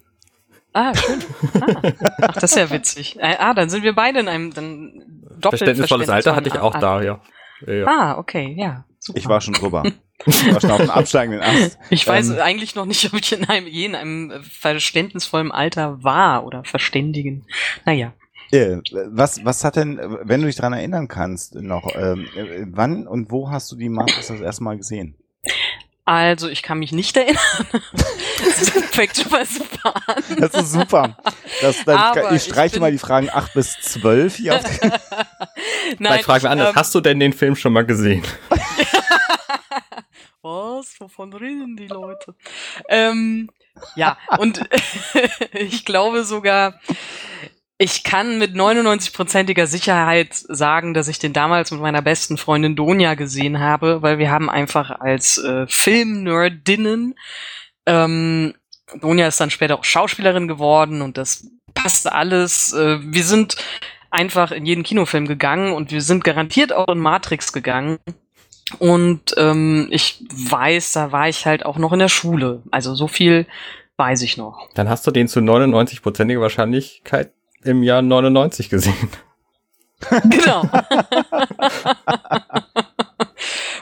Ah, 0.73 0.93
schön. 0.95 1.21
Ah. 1.55 1.93
Ach, 2.23 2.35
das 2.35 2.51
ist 2.51 2.57
ja 2.57 2.71
witzig. 2.71 3.19
Äh, 3.19 3.37
Ah, 3.39 3.55
dann 3.55 3.71
sind 3.71 3.83
wir 3.83 3.95
beide 3.95 4.21
in 4.21 4.29
einem 4.29 4.53
dann 4.53 4.93
doppelt 5.41 5.61
Verständnisvolles 5.61 6.11
Alter 6.11 6.37
hatte 6.37 6.49
ich 6.49 6.59
auch 6.59 6.79
da, 6.79 7.01
ja. 7.03 7.21
ja. 7.67 7.87
Ah, 7.87 8.19
okay, 8.19 8.55
ja. 8.59 8.85
Super. 8.99 9.19
ich 9.19 9.29
war 9.29 9.41
schon 9.41 9.55
drüber. 9.55 9.85
Ich 10.25 10.53
war 10.53 10.61
schon 10.61 10.71
auf 10.71 10.81
dem 10.81 10.91
absteigenden 10.91 11.41
Ast. 11.43 11.79
Ich 11.91 12.07
weiß 12.07 12.31
Ähm, 12.31 12.39
eigentlich 12.41 12.75
noch 12.75 12.87
nicht, 12.87 13.05
ob 13.13 13.21
ich 13.21 13.33
in 13.33 13.45
einem, 13.49 13.67
je 13.67 13.85
in 13.85 13.95
einem 13.95 14.33
verständnisvollen 14.43 15.53
Alter 15.53 16.03
war 16.03 16.45
oder 16.45 16.65
verständigen. 16.65 17.45
Naja. 17.85 18.13
Äh, 18.53 18.79
was, 19.11 19.45
was 19.45 19.65
hat 19.65 19.77
denn, 19.77 20.01
wenn 20.23 20.41
du 20.41 20.47
dich 20.47 20.57
dran 20.57 20.73
erinnern 20.73 21.09
kannst, 21.09 21.55
noch, 21.57 21.95
ähm, 21.97 22.27
äh, 22.37 22.65
wann 22.71 23.07
und 23.07 23.31
wo 23.31 23.51
hast 23.51 23.71
du 23.73 23.77
die 23.77 23.89
Matrix 23.89 24.29
das 24.29 24.41
erste 24.41 24.63
Mal 24.65 24.77
gesehen? 24.77 25.17
Also, 26.07 26.49
ich 26.49 26.63
kann 26.63 26.79
mich 26.79 26.93
nicht 26.93 27.17
erinnern. 27.17 27.43
das 27.73 28.71
fängt 28.93 29.17
schon 29.17 29.29
mal 29.29 29.45
super 29.45 29.93
an. 30.07 30.23
Das 30.39 30.55
ist 30.55 30.73
super. 30.73 31.17
Das, 31.61 31.85
dann, 31.85 32.33
ich 32.35 32.45
streiche 32.45 32.77
ich 32.77 32.81
mal 32.81 32.93
die 32.93 32.99
Fragen 32.99 33.29
8 33.29 33.55
bis 33.55 33.77
12 33.81 34.37
hier 34.37 34.55
auf 34.57 34.63
den 34.63 34.93
Vielleicht 35.99 36.25
fragen 36.25 36.45
wir 36.45 36.51
anders, 36.51 36.71
ähm, 36.71 36.77
hast 36.77 36.95
du 36.95 37.01
denn 37.01 37.19
den 37.19 37.33
Film 37.33 37.57
schon 37.57 37.73
mal 37.73 37.85
gesehen? 37.85 38.23
Was? 40.43 40.95
Wovon 41.01 41.33
reden 41.33 41.77
die 41.77 41.89
Leute? 41.89 42.37
Ähm, 42.89 43.51
ja, 43.97 44.17
und 44.39 44.63
ich 45.55 45.85
glaube 45.85 46.23
sogar, 46.23 46.79
ich 47.79 48.05
kann 48.05 48.39
mit 48.39 48.55
99%iger 48.55 49.67
Sicherheit 49.67 50.29
sagen, 50.33 50.95
dass 50.95 51.09
ich 51.09 51.19
den 51.19 51.33
damals 51.33 51.71
mit 51.71 51.81
meiner 51.81 52.03
besten 52.03 52.39
Freundin 52.39 52.75
Donja 52.75 53.15
gesehen 53.15 53.61
habe, 53.61 54.03
weil 54.03 54.19
wir 54.19 54.31
haben 54.31 54.49
einfach 54.49 54.91
als 54.91 55.39
äh, 55.39 55.67
Filmnerdinnen, 55.69 57.15
ähm, 57.87 58.55
Donja 59.01 59.27
ist 59.27 59.41
dann 59.41 59.51
später 59.51 59.79
auch 59.79 59.85
Schauspielerin 59.85 60.49
geworden 60.49 61.03
und 61.03 61.19
das 61.19 61.49
passte 61.75 62.13
alles. 62.13 62.73
Äh, 62.73 62.99
wir 63.03 63.25
sind 63.25 63.57
einfach 64.11 64.53
in 64.53 64.65
jeden 64.65 64.85
Kinofilm 64.85 65.27
gegangen 65.27 65.73
und 65.73 65.91
wir 65.91 66.03
sind 66.03 66.25
garantiert 66.25 66.73
auch 66.73 66.89
in 66.89 66.99
Matrix 66.99 67.53
gegangen. 67.53 67.99
Und 68.79 69.35
ähm, 69.37 69.89
ich 69.91 70.25
weiß, 70.33 70.93
da 70.93 71.13
war 71.13 71.29
ich 71.29 71.47
halt 71.47 71.65
auch 71.65 71.79
noch 71.79 71.93
in 71.93 71.99
der 71.99 72.09
Schule. 72.09 72.63
Also 72.71 72.95
so 72.95 73.07
viel 73.07 73.47
weiß 73.97 74.23
ich 74.23 74.37
noch. 74.37 74.69
Dann 74.75 74.89
hast 74.89 75.07
du 75.07 75.11
den 75.11 75.29
zu 75.29 75.41
99%iger 75.41 76.41
Wahrscheinlichkeit 76.41 77.33
im 77.69 77.83
Jahr 77.83 78.03
99 78.03 78.71
gesehen. 78.71 78.95
Genau. 80.11 80.63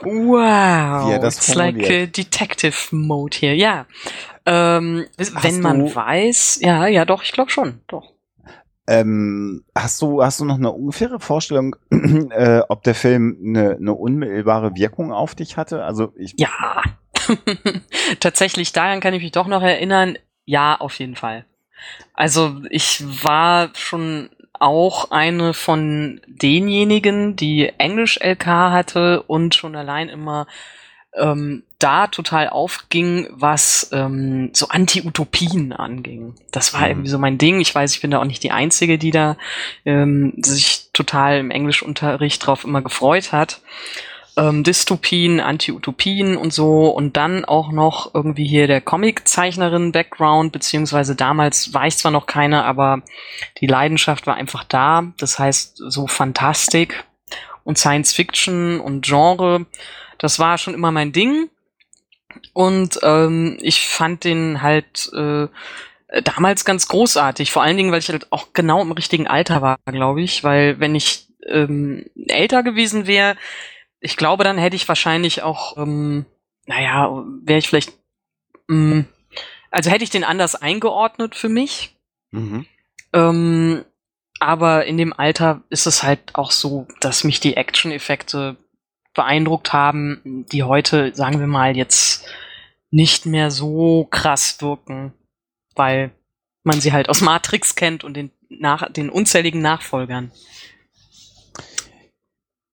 wow. 0.04 1.20
Das 1.20 1.38
It's 1.38 1.54
like 1.56 1.90
a 1.90 2.06
detective 2.06 2.94
mode 2.94 3.36
hier. 3.36 3.56
Ja. 3.56 3.86
Ähm, 4.46 5.06
wenn 5.16 5.60
man 5.60 5.92
weiß, 5.92 6.60
ja, 6.62 6.86
ja, 6.86 7.04
doch, 7.04 7.24
ich 7.24 7.32
glaube 7.32 7.50
schon. 7.50 7.80
Doch. 7.88 8.12
Ähm, 8.86 9.64
hast 9.74 10.02
du, 10.02 10.22
hast 10.22 10.40
du 10.40 10.44
noch 10.44 10.56
eine 10.58 10.70
ungefähre 10.70 11.18
Vorstellung, 11.18 11.74
äh, 11.90 12.60
ob 12.68 12.82
der 12.82 12.94
Film 12.94 13.36
eine, 13.42 13.76
eine 13.76 13.94
unmittelbare 13.94 14.76
Wirkung 14.76 15.12
auf 15.12 15.34
dich 15.34 15.56
hatte? 15.56 15.84
Also 15.84 16.12
ich, 16.16 16.34
Ja. 16.36 16.82
Tatsächlich, 18.20 18.72
daran 18.72 19.00
kann 19.00 19.14
ich 19.14 19.22
mich 19.22 19.32
doch 19.32 19.46
noch 19.46 19.62
erinnern. 19.62 20.18
Ja, 20.44 20.76
auf 20.78 20.98
jeden 20.98 21.16
Fall. 21.16 21.46
Also 22.14 22.56
ich 22.70 23.02
war 23.24 23.70
schon 23.74 24.30
auch 24.52 25.10
eine 25.10 25.52
von 25.52 26.20
denjenigen, 26.26 27.36
die 27.36 27.72
Englisch-LK 27.78 28.46
hatte 28.46 29.22
und 29.22 29.54
schon 29.54 29.76
allein 29.76 30.08
immer 30.08 30.46
ähm, 31.16 31.62
da 31.78 32.06
total 32.06 32.48
aufging, 32.48 33.28
was 33.30 33.90
ähm, 33.92 34.50
so 34.52 34.68
Anti-Utopien 34.68 35.72
anging. 35.72 36.34
Das 36.50 36.72
war 36.72 36.82
Mhm. 36.82 36.86
irgendwie 36.86 37.10
so 37.10 37.18
mein 37.18 37.38
Ding. 37.38 37.60
Ich 37.60 37.74
weiß, 37.74 37.94
ich 37.94 38.00
bin 38.00 38.10
da 38.10 38.20
auch 38.20 38.24
nicht 38.24 38.42
die 38.42 38.52
Einzige, 38.52 38.96
die 38.98 39.10
da 39.10 39.36
ähm, 39.84 40.32
sich 40.42 40.88
total 40.92 41.38
im 41.38 41.50
Englischunterricht 41.50 42.44
drauf 42.46 42.64
immer 42.64 42.80
gefreut 42.82 43.32
hat 43.32 43.60
ähm, 44.36 44.64
Dystopien, 44.64 45.40
Anti-Utopien 45.40 46.36
und 46.36 46.52
so 46.52 46.88
und 46.88 47.16
dann 47.16 47.44
auch 47.44 47.70
noch 47.70 48.14
irgendwie 48.14 48.46
hier 48.46 48.66
der 48.66 48.80
Comic-Zeichnerin-Background, 48.80 50.52
beziehungsweise 50.52 51.14
damals 51.14 51.72
war 51.74 51.86
ich 51.86 51.96
zwar 51.96 52.10
noch 52.10 52.26
keine, 52.26 52.64
aber 52.64 53.02
die 53.60 53.66
Leidenschaft 53.66 54.26
war 54.26 54.34
einfach 54.34 54.64
da. 54.64 55.12
Das 55.18 55.38
heißt, 55.38 55.76
so 55.76 56.06
Fantastik 56.06 57.04
und 57.64 57.78
Science-Fiction 57.78 58.80
und 58.80 59.04
Genre, 59.04 59.66
das 60.18 60.38
war 60.38 60.58
schon 60.58 60.74
immer 60.74 60.90
mein 60.90 61.12
Ding. 61.12 61.48
Und 62.52 62.98
ähm, 63.02 63.58
ich 63.60 63.86
fand 63.86 64.24
den 64.24 64.62
halt 64.62 65.10
äh, 65.14 65.48
damals 66.22 66.64
ganz 66.64 66.88
großartig, 66.88 67.50
vor 67.50 67.62
allen 67.62 67.76
Dingen, 67.76 67.92
weil 67.92 68.00
ich 68.00 68.08
halt 68.08 68.30
auch 68.32 68.48
genau 68.52 68.82
im 68.82 68.92
richtigen 68.92 69.26
Alter 69.26 69.62
war, 69.62 69.78
glaube 69.86 70.22
ich, 70.22 70.44
weil 70.44 70.80
wenn 70.80 70.94
ich 70.94 71.28
ähm, 71.46 72.06
älter 72.28 72.62
gewesen 72.62 73.06
wäre, 73.06 73.36
ich 74.04 74.18
glaube, 74.18 74.44
dann 74.44 74.58
hätte 74.58 74.76
ich 74.76 74.86
wahrscheinlich 74.86 75.42
auch, 75.42 75.78
ähm, 75.78 76.26
naja, 76.66 77.24
wäre 77.42 77.58
ich 77.58 77.68
vielleicht, 77.68 77.94
ähm, 78.68 79.06
also 79.70 79.90
hätte 79.90 80.04
ich 80.04 80.10
den 80.10 80.24
anders 80.24 80.54
eingeordnet 80.54 81.34
für 81.34 81.48
mich. 81.48 81.96
mhm. 82.30 82.66
Ähm, 83.12 83.84
aber 84.40 84.84
in 84.84 84.98
dem 84.98 85.12
Alter 85.12 85.62
ist 85.70 85.86
es 85.86 86.02
halt 86.02 86.34
auch 86.34 86.50
so, 86.50 86.86
dass 87.00 87.24
mich 87.24 87.40
die 87.40 87.56
Action-Effekte 87.56 88.56
beeindruckt 89.14 89.72
haben, 89.72 90.44
die 90.52 90.64
heute, 90.64 91.14
sagen 91.14 91.38
wir 91.38 91.46
mal, 91.46 91.76
jetzt 91.76 92.26
nicht 92.90 93.24
mehr 93.24 93.50
so 93.50 94.06
krass 94.10 94.60
wirken. 94.60 95.14
Weil, 95.76 96.10
man 96.64 96.80
sie 96.80 96.92
halt 96.92 97.08
aus 97.08 97.20
Matrix 97.22 97.74
kennt 97.74 98.04
und 98.04 98.14
den, 98.14 98.32
nach, 98.50 98.90
den 98.92 99.08
unzähligen 99.08 99.62
Nachfolgern. 99.62 100.30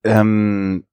Ähm, 0.04 0.84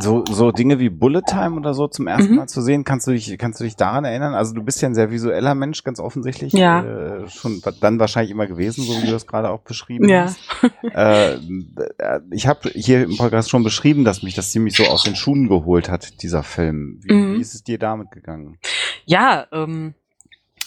so, 0.00 0.24
so 0.26 0.52
Dinge 0.52 0.78
wie 0.78 0.90
Bullet 0.90 1.22
Time 1.22 1.56
oder 1.56 1.72
so 1.74 1.88
zum 1.88 2.06
ersten 2.06 2.32
Mhm. 2.32 2.36
Mal 2.36 2.46
zu 2.48 2.60
sehen, 2.60 2.84
kannst 2.84 3.06
du 3.06 3.12
dich, 3.12 3.38
kannst 3.38 3.58
du 3.60 3.64
dich 3.64 3.76
daran 3.76 4.04
erinnern? 4.04 4.34
Also 4.34 4.54
du 4.54 4.62
bist 4.62 4.82
ja 4.82 4.88
ein 4.88 4.94
sehr 4.94 5.10
visueller 5.10 5.54
Mensch, 5.54 5.82
ganz 5.84 5.98
offensichtlich. 6.00 6.52
Ja. 6.52 6.82
Äh, 6.82 7.28
schon 7.28 7.62
dann 7.80 7.98
wahrscheinlich 7.98 8.30
immer 8.30 8.46
gewesen, 8.46 8.84
so 8.84 9.00
wie 9.00 9.06
du 9.06 9.12
das 9.12 9.26
gerade 9.26 9.50
auch 9.50 9.60
beschrieben 9.60 10.08
Ja. 10.08 10.24
hast. 10.24 10.38
Äh, 10.82 11.34
äh, 11.36 12.20
ich 12.30 12.46
habe 12.46 12.70
hier 12.74 13.04
im 13.04 13.16
Podcast 13.16 13.50
schon 13.50 13.64
beschrieben, 13.64 14.04
dass 14.04 14.22
mich 14.22 14.34
das 14.34 14.50
ziemlich 14.52 14.76
so 14.76 14.84
aus 14.84 15.04
den 15.04 15.16
Schuhen 15.16 15.48
geholt 15.48 15.88
hat, 15.88 16.22
dieser 16.22 16.42
Film. 16.42 17.00
Wie, 17.02 17.12
Mhm. 17.14 17.34
wie 17.36 17.40
ist 17.40 17.54
es 17.54 17.64
dir 17.64 17.78
damit 17.78 18.10
gegangen? 18.10 18.58
Ja, 19.06 19.46
ähm, 19.52 19.94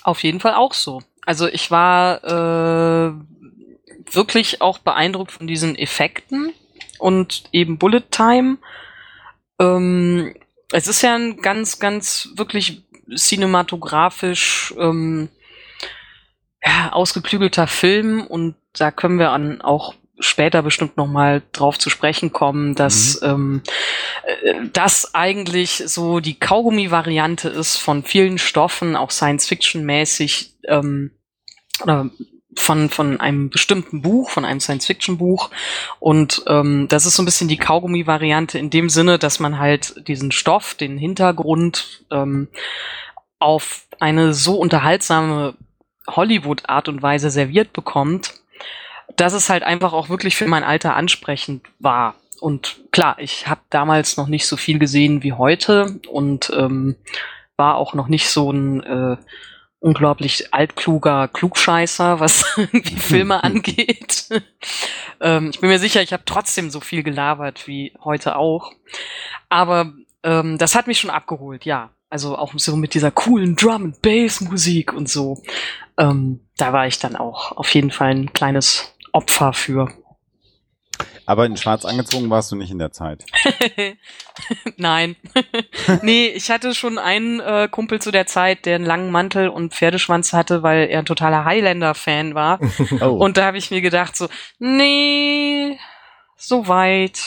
auf 0.04 0.24
jeden 0.24 0.40
Fall 0.40 0.56
auch 0.56 0.74
so. 0.74 1.01
Also 1.25 1.48
ich 1.48 1.70
war 1.70 2.24
äh, 2.24 3.13
wirklich 4.12 4.62
auch 4.62 4.80
beeindruckt 4.80 5.32
von 5.32 5.46
diesen 5.48 5.75
Effekten 5.75 6.51
und 6.98 7.44
eben 7.51 7.78
Bullet 7.78 8.04
Time. 8.12 8.58
Ähm, 9.62 10.34
es 10.72 10.88
ist 10.88 11.01
ja 11.01 11.15
ein 11.15 11.38
ganz, 11.38 11.80
ganz 11.80 12.30
wirklich 12.36 12.84
cinematografisch 13.15 14.74
ähm, 14.77 15.30
ja, 16.63 16.91
ausgeklügelter 16.91 17.68
Film 17.68 18.25
und 18.25 18.56
da 18.74 18.91
können 18.91 19.20
wir 19.20 19.32
an 19.32 19.62
auch 19.62 19.96
später 20.20 20.62
bestimmt 20.62 20.98
noch 20.98 21.08
mal 21.08 21.41
drauf 21.51 21.80
zu 21.80 21.89
sprechen 21.89 22.32
kommen, 22.32 22.75
dass 22.75 23.22
ähm, 23.24 23.62
äh, 24.44 24.68
das 24.72 25.13
eigentlich 25.15 25.84
so 25.88 26.20
die 26.20 26.39
Kaugummi-Variante 26.39 27.50
ist 27.50 27.77
von 27.77 28.03
vielen 28.03 28.38
Stoffen, 28.38 28.96
auch 28.96 29.12
Science-Fiction-mäßig, 29.12 30.53
ähm, 30.68 31.12
oder 31.82 32.10
von, 32.55 32.89
von 32.89 33.20
einem 33.20 33.50
bestimmten 33.50 34.01
Buch, 34.01 34.29
von 34.29 34.46
einem 34.46 34.60
Science-Fiction-Buch. 34.60 35.50
Und 36.00 36.43
ähm, 36.48 36.88
das 36.89 37.05
ist 37.05 37.15
so 37.15 37.24
ein 37.24 37.25
bisschen 37.25 37.48
die 37.48 37.58
Kaugummi-Variante 37.58 38.60
in 38.60 38.70
dem 38.70 38.89
Sinne, 38.89 39.17
dass 39.17 39.39
man 39.39 39.60
halt 39.60 40.08
diesen 40.08 40.31
Stoff, 40.31 40.74
den 40.74 40.98
Hintergrund 40.98 42.03
ähm, 42.12 42.50
auf 43.39 43.86
eine 44.00 44.34
so 44.34 44.55
unterhaltsame 44.55 45.55
Hollywood-Art 46.08 46.89
und 46.89 47.01
Weise 47.01 47.29
serviert 47.29 47.74
bekommt, 47.74 48.34
dass 49.15 49.34
es 49.34 49.50
halt 49.50 49.63
einfach 49.63 49.93
auch 49.93 50.10
wirklich 50.10 50.36
für 50.36 50.48
mein 50.48 50.63
Alter 50.63 50.96
ansprechend 50.96 51.65
war. 51.79 52.15
Und 52.39 52.81
klar, 52.91 53.17
ich 53.20 53.48
habe 53.48 53.62
damals 53.70 54.17
noch 54.17 54.27
nicht 54.27 54.48
so 54.48 54.58
viel 54.58 54.79
gesehen 54.79 55.24
wie 55.24 55.34
heute 55.34 56.00
und 56.10 56.51
ähm, 56.55 56.96
war 57.55 57.75
auch 57.75 57.93
noch 57.93 58.08
nicht 58.08 58.29
so 58.29 58.51
ein 58.51 58.84
äh, 58.84 59.17
unglaublich 59.82 60.54
altkluger 60.54 61.28
Klugscheißer, 61.28 62.20
was 62.20 62.46
irgendwie 62.58 62.96
Filme 62.96 63.44
angeht. 63.44 64.30
ähm, 65.20 65.50
ich 65.52 65.60
bin 65.60 65.70
mir 65.70 65.80
sicher, 65.80 66.02
ich 66.02 66.14
habe 66.14 66.24
trotzdem 66.26 66.70
so 66.70 66.80
viel 66.80 67.04
gelabert 67.04 67.68
wie 67.68 67.94
heute 68.04 68.38
auch. 68.38 68.72
Aber 69.50 69.92
ähm, 70.24 70.58
das 70.58 70.76
hat 70.76 70.88
mich 70.88 71.00
schon 71.00 71.10
abgeholt, 71.10 71.66
ja. 71.66 71.90
Also 72.10 72.38
auch 72.38 72.54
so 72.58 72.76
mit 72.76 72.94
dieser 72.94 73.12
coolen 73.12 73.56
Drum 73.56 73.86
and 73.86 74.02
Bass 74.02 74.42
Musik 74.42 74.94
und 74.94 75.10
so. 75.10 75.42
Ähm, 75.98 76.42
da 76.58 76.74
war 76.74 76.86
ich 76.86 77.00
dann 77.00 77.16
auch 77.16 77.54
auf 77.54 77.74
jeden 77.74 77.92
Fall 77.92 78.12
ein 78.12 78.34
kleines 78.34 78.94
Opfer 79.14 79.54
für. 79.54 79.90
Aber 81.25 81.46
in 81.46 81.58
Schwarz 81.58 81.86
angezogen 81.86 82.30
warst 82.30 82.51
du 82.51 82.56
nicht 82.56 82.72
in 82.72 82.80
der 82.80 82.92
Zeit. 82.92 83.25
Nein. 84.78 85.16
nee, 86.01 86.28
ich 86.28 86.50
hatte 86.50 86.74
schon 86.74 86.98
einen 86.98 87.40
äh, 87.40 87.68
Kumpel 87.70 88.01
zu 88.01 88.12
der 88.12 88.25
Zeit, 88.25 88.66
der 88.66 88.75
einen 88.75 88.86
langen 88.86 89.12
Mantel 89.12 89.50
und 89.50 89.74
Pferdeschwanz 89.74 90.34
hatte, 90.34 90.63
weil 90.63 90.90
er 90.90 91.00
ein 91.00 91.06
totaler 91.06 91.46
Highlander-Fan 91.46 92.36
war. 92.36 92.60
Oh. 93.00 93.16
Und 93.16 93.38
da 93.38 93.46
habe 93.46 93.58
ich 93.58 93.72
mir 93.72 93.82
gedacht, 93.82 94.16
so, 94.16 94.28
nee, 94.60 95.78
so 96.36 96.67
weit 96.67 97.19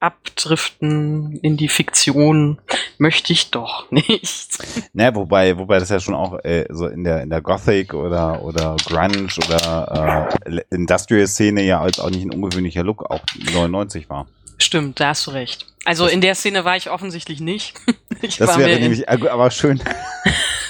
abdriften 0.00 1.38
in 1.40 1.56
die 1.56 1.68
Fiktion 1.68 2.58
möchte 2.98 3.32
ich 3.32 3.50
doch 3.50 3.90
nicht. 3.90 4.58
Ne, 4.92 5.14
wobei, 5.14 5.56
wobei 5.58 5.78
das 5.78 5.88
ja 5.88 6.00
schon 6.00 6.14
auch 6.14 6.38
äh, 6.44 6.66
so 6.70 6.86
in 6.86 7.04
der 7.04 7.22
in 7.22 7.30
der 7.30 7.40
Gothic 7.40 7.94
oder 7.94 8.42
oder 8.42 8.76
Grunge 8.84 9.28
oder 9.46 10.30
äh, 10.44 10.60
Industrial 10.70 11.26
Szene 11.26 11.62
ja 11.62 11.80
als 11.80 11.98
auch 11.98 12.10
nicht 12.10 12.24
ein 12.24 12.32
ungewöhnlicher 12.32 12.82
Look 12.82 13.10
auch 13.10 13.20
99 13.52 14.08
war. 14.10 14.26
Stimmt, 14.58 15.00
da 15.00 15.08
hast 15.08 15.26
du 15.26 15.32
recht. 15.32 15.66
Also 15.84 16.06
in 16.06 16.20
der 16.20 16.34
Szene 16.34 16.64
war 16.64 16.76
ich 16.76 16.90
offensichtlich 16.90 17.40
nicht. 17.40 17.74
Ich 18.22 18.38
Das 18.38 18.48
war 18.48 18.58
wäre 18.60 18.80
nämlich 18.80 19.06
äh, 19.06 19.28
aber 19.28 19.50
schön. 19.50 19.78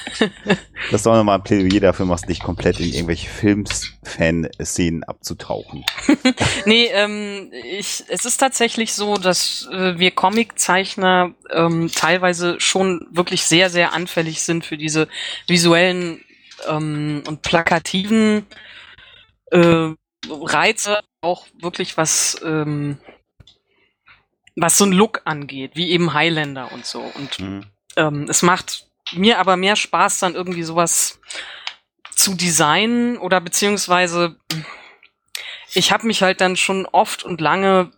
dass 0.90 1.02
du 1.02 1.10
auch 1.10 1.16
nochmal 1.16 1.38
ein 1.38 1.42
Plädoyer 1.44 1.80
dafür 1.80 2.06
machst, 2.06 2.28
nicht 2.28 2.42
komplett 2.42 2.80
in 2.80 2.92
irgendwelche 2.92 3.28
Films-Fan-Szenen 3.28 5.04
abzutauchen. 5.04 5.84
Nee, 6.64 6.86
ähm, 6.92 7.50
ich, 7.52 8.04
es 8.08 8.24
ist 8.24 8.38
tatsächlich 8.38 8.92
so, 8.92 9.16
dass 9.16 9.68
äh, 9.70 9.98
wir 9.98 10.10
Comiczeichner 10.10 11.34
ähm, 11.50 11.90
teilweise 11.94 12.58
schon 12.60 13.06
wirklich 13.10 13.44
sehr, 13.44 13.70
sehr 13.70 13.92
anfällig 13.92 14.42
sind 14.42 14.64
für 14.64 14.76
diese 14.76 15.08
visuellen 15.46 16.24
ähm, 16.68 17.22
und 17.26 17.42
plakativen 17.42 18.46
äh, 19.52 19.90
Reize, 20.28 21.00
auch 21.20 21.46
wirklich 21.60 21.96
was, 21.96 22.40
ähm, 22.44 22.98
was 24.56 24.76
so 24.78 24.84
ein 24.84 24.92
Look 24.92 25.22
angeht, 25.24 25.72
wie 25.74 25.90
eben 25.90 26.14
Highlander 26.14 26.72
und 26.72 26.84
so. 26.86 27.00
Und 27.00 27.38
Mhm. 27.38 27.64
ähm, 27.96 28.26
es 28.28 28.42
macht 28.42 28.85
mir 29.12 29.38
aber 29.38 29.56
mehr 29.56 29.76
Spaß, 29.76 30.20
dann 30.20 30.34
irgendwie 30.34 30.62
sowas 30.62 31.20
zu 32.10 32.34
designen 32.34 33.18
oder 33.18 33.40
beziehungsweise 33.40 34.36
ich 35.74 35.92
habe 35.92 36.06
mich 36.06 36.22
halt 36.22 36.40
dann 36.40 36.56
schon 36.56 36.86
oft 36.86 37.22
und 37.22 37.40
lange 37.40 37.92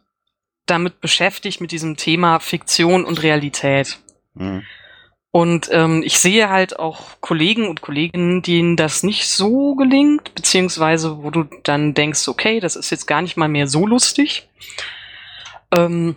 damit 0.67 1.01
beschäftigt, 1.01 1.61
mit 1.61 1.73
diesem 1.73 1.97
Thema 1.97 2.41
Fiktion 2.41 3.05
und 3.05 3.23
Realität. 3.23 4.01
Mhm. 4.35 4.65
Und 5.31 5.69
ähm, 5.73 6.03
ich 6.05 6.19
sehe 6.19 6.49
halt 6.49 6.79
auch 6.79 7.21
Kollegen 7.21 7.69
und 7.69 7.83
Kolleginnen, 7.83 8.43
denen 8.43 8.77
das 8.77 9.03
nicht 9.03 9.29
so 9.29 9.75
gelingt, 9.75 10.35
beziehungsweise 10.35 11.23
wo 11.23 11.31
du 11.31 11.45
dann 11.63 11.95
denkst, 11.95 12.29
okay, 12.29 12.61
das 12.61 12.77
ist 12.77 12.91
jetzt 12.91 13.07
gar 13.07 13.23
nicht 13.23 13.37
mal 13.37 13.49
mehr 13.49 13.67
so 13.67 13.87
lustig. 13.87 14.49
Ähm, 15.71 16.17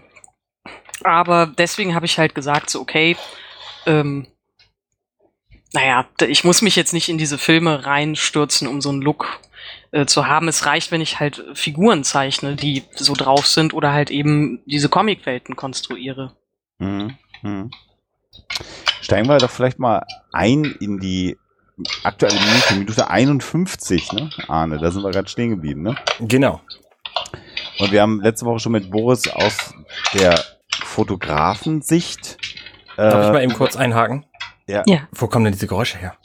aber 1.04 1.46
deswegen 1.46 1.94
habe 1.94 2.06
ich 2.06 2.18
halt 2.18 2.36
gesagt, 2.36 2.70
so, 2.70 2.80
okay, 2.80 3.18
ähm, 3.86 4.28
naja, 5.74 6.06
ich 6.28 6.44
muss 6.44 6.62
mich 6.62 6.76
jetzt 6.76 6.94
nicht 6.94 7.10
in 7.10 7.18
diese 7.18 7.38
Filme 7.38 7.86
reinstürzen, 7.86 8.68
um 8.68 8.82
so 8.82 8.90
einen 8.90 9.02
Look 9.02 9.40
äh, 9.92 10.06
zu 10.06 10.28
haben. 10.28 10.48
Es 10.48 10.66
reicht, 10.66 10.92
wenn 10.92 11.02
ich 11.02 11.20
halt 11.20 11.44
Figuren 11.54 12.04
zeichne, 12.04 12.56
die 12.56 12.84
so 12.96 13.14
drauf 13.14 13.48
sind 13.48 13.74
oder 13.74 13.94
halt 13.94 14.12
eben 14.12 14.62
diese 14.66 14.90
Comicwelten 14.90 15.56
konstruiere. 15.56 16.36
Mhm. 16.80 17.18
Mhm. 17.42 17.72
Steigen 19.02 19.28
wir 19.28 19.38
doch 19.38 19.50
vielleicht 19.50 19.80
mal 19.80 20.06
ein 20.32 20.64
in 20.80 21.00
die 21.00 21.38
aktuelle 22.04 22.36
Minute, 22.40 22.76
Minute 22.76 23.10
51, 23.10 24.12
ne? 24.14 24.30
Arne, 24.48 24.78
da 24.78 24.92
sind 24.92 25.04
wir 25.04 25.12
gerade 25.12 25.30
stehen 25.30 25.50
geblieben, 25.52 25.82
ne? 25.82 25.96
Genau. 26.20 26.62
Und 27.80 27.92
wir 27.92 28.02
haben 28.02 28.22
letzte 28.22 28.46
Woche 28.46 28.60
schon 28.60 28.74
mit 28.74 28.92
Boris 28.92 29.28
aus 29.28 29.74
der 30.14 30.40
Fotografensicht. 30.84 32.38
Darf 32.98 33.24
ich 33.24 33.30
Äh, 33.30 33.34
mal 33.34 33.44
eben 33.44 33.54
kurz 33.54 33.76
einhaken? 33.76 34.26
Ja. 34.68 34.84
Ja. 34.86 35.08
Wo 35.12 35.28
kommen 35.28 35.46
denn 35.46 35.54
diese 35.54 35.68
Geräusche 35.68 35.98
her? 35.98 36.16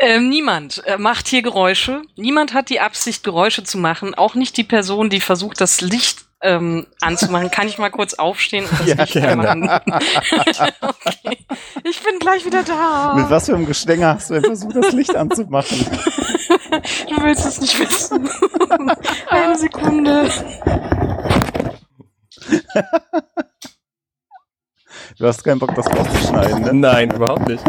Ähm, 0.00 0.28
niemand 0.28 0.82
äh, 0.86 0.98
macht 0.98 1.28
hier 1.28 1.42
Geräusche. 1.42 2.02
Niemand 2.16 2.54
hat 2.54 2.70
die 2.70 2.80
Absicht, 2.80 3.24
Geräusche 3.24 3.64
zu 3.64 3.78
machen. 3.78 4.14
Auch 4.14 4.34
nicht 4.34 4.56
die 4.56 4.64
Person, 4.64 5.10
die 5.10 5.20
versucht, 5.20 5.60
das 5.60 5.80
Licht 5.80 6.24
ähm, 6.42 6.86
anzumachen. 7.00 7.50
Kann 7.50 7.68
ich 7.68 7.78
mal 7.78 7.90
kurz 7.90 8.14
aufstehen 8.14 8.64
und 8.64 8.80
das 8.80 8.86
Ja, 8.86 8.94
Licht 8.96 9.12
gerne. 9.12 9.48
anmachen? 9.48 9.92
okay. 10.80 11.38
Ich 11.84 12.02
bin 12.02 12.18
gleich 12.18 12.44
wieder 12.44 12.62
da. 12.64 13.14
Mit 13.14 13.30
was 13.30 13.46
für 13.46 13.54
einem 13.54 13.66
Gestenger 13.66 14.14
hast 14.14 14.30
du 14.30 14.34
denn 14.34 14.44
versucht, 14.44 14.76
das 14.76 14.92
Licht 14.92 15.14
anzumachen? 15.16 15.86
Du 17.08 17.22
willst 17.22 17.44
es 17.44 17.60
nicht 17.60 17.78
wissen. 17.78 18.28
Eine 19.28 19.58
Sekunde. 19.58 20.30
Du 25.22 25.28
hast 25.28 25.44
keinen 25.44 25.60
Bock, 25.60 25.72
das 25.76 25.86
rauszuschneiden, 25.86 26.62
ne? 26.62 26.74
Nein, 26.74 27.12
überhaupt 27.12 27.46
nicht. 27.46 27.62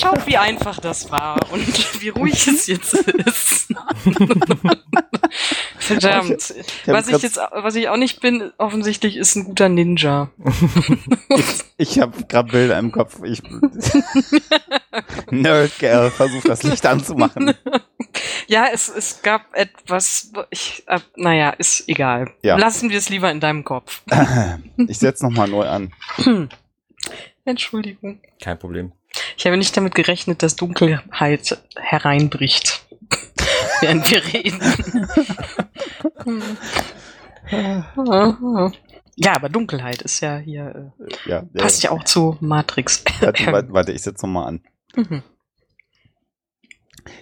Schaut, 0.00 0.24
wie 0.24 0.36
einfach 0.36 0.78
das 0.78 1.10
war 1.10 1.36
und 1.50 2.00
wie 2.00 2.10
ruhig 2.10 2.46
es 2.46 2.68
jetzt 2.68 2.94
ist. 2.94 3.66
Verdammt. 5.80 6.54
was 6.86 7.08
ich 7.08 7.22
jetzt, 7.22 7.40
was 7.50 7.74
ich 7.74 7.88
auch 7.88 7.96
nicht 7.96 8.20
bin, 8.20 8.52
offensichtlich 8.58 9.16
ist 9.16 9.34
ein 9.34 9.46
guter 9.46 9.68
Ninja. 9.68 10.30
Ich 11.76 11.98
habe 11.98 12.22
gerade 12.28 12.52
Bilder 12.52 12.78
im 12.78 12.92
Kopf. 12.92 13.18
Ich 13.24 13.42
Nerd 15.32 15.76
Girl 15.80 16.12
versucht, 16.12 16.48
das 16.48 16.62
Licht 16.62 16.86
anzumachen. 16.86 17.52
Ja, 18.48 18.66
es, 18.72 18.88
es 18.88 19.22
gab 19.22 19.54
etwas, 19.54 20.30
ich, 20.50 20.84
äh, 20.86 21.00
naja, 21.16 21.50
ist 21.50 21.88
egal. 21.88 22.30
Ja. 22.42 22.56
Lassen 22.56 22.90
wir 22.90 22.96
es 22.96 23.08
lieber 23.08 23.30
in 23.30 23.40
deinem 23.40 23.64
Kopf. 23.64 24.02
Ich 24.76 24.98
setz 24.98 25.20
noch 25.20 25.30
mal 25.30 25.48
neu 25.48 25.68
an. 25.68 25.92
Entschuldigung. 27.46 28.20
Kein 28.40 28.58
Problem. 28.58 28.92
Ich 29.38 29.46
habe 29.46 29.56
nicht 29.56 29.76
damit 29.76 29.94
gerechnet, 29.94 30.42
dass 30.42 30.56
Dunkelheit 30.56 31.58
hereinbricht. 31.76 32.82
während 33.80 34.10
wir 34.10 34.24
reden. 34.24 34.60
ja, 39.16 39.34
aber 39.34 39.48
Dunkelheit 39.48 40.02
ist 40.02 40.20
ja 40.20 40.38
hier, 40.38 40.92
äh, 40.98 41.30
Ja, 41.30 41.42
passt 41.54 41.82
ja 41.82 41.90
auch 41.90 42.04
zu 42.04 42.36
Matrix. 42.40 43.04
Warte, 43.20 43.46
warte, 43.52 43.72
warte 43.72 43.92
ich 43.92 44.02
setze 44.02 44.26
nochmal 44.26 44.48
an. 44.48 44.60
Mhm. 44.94 45.22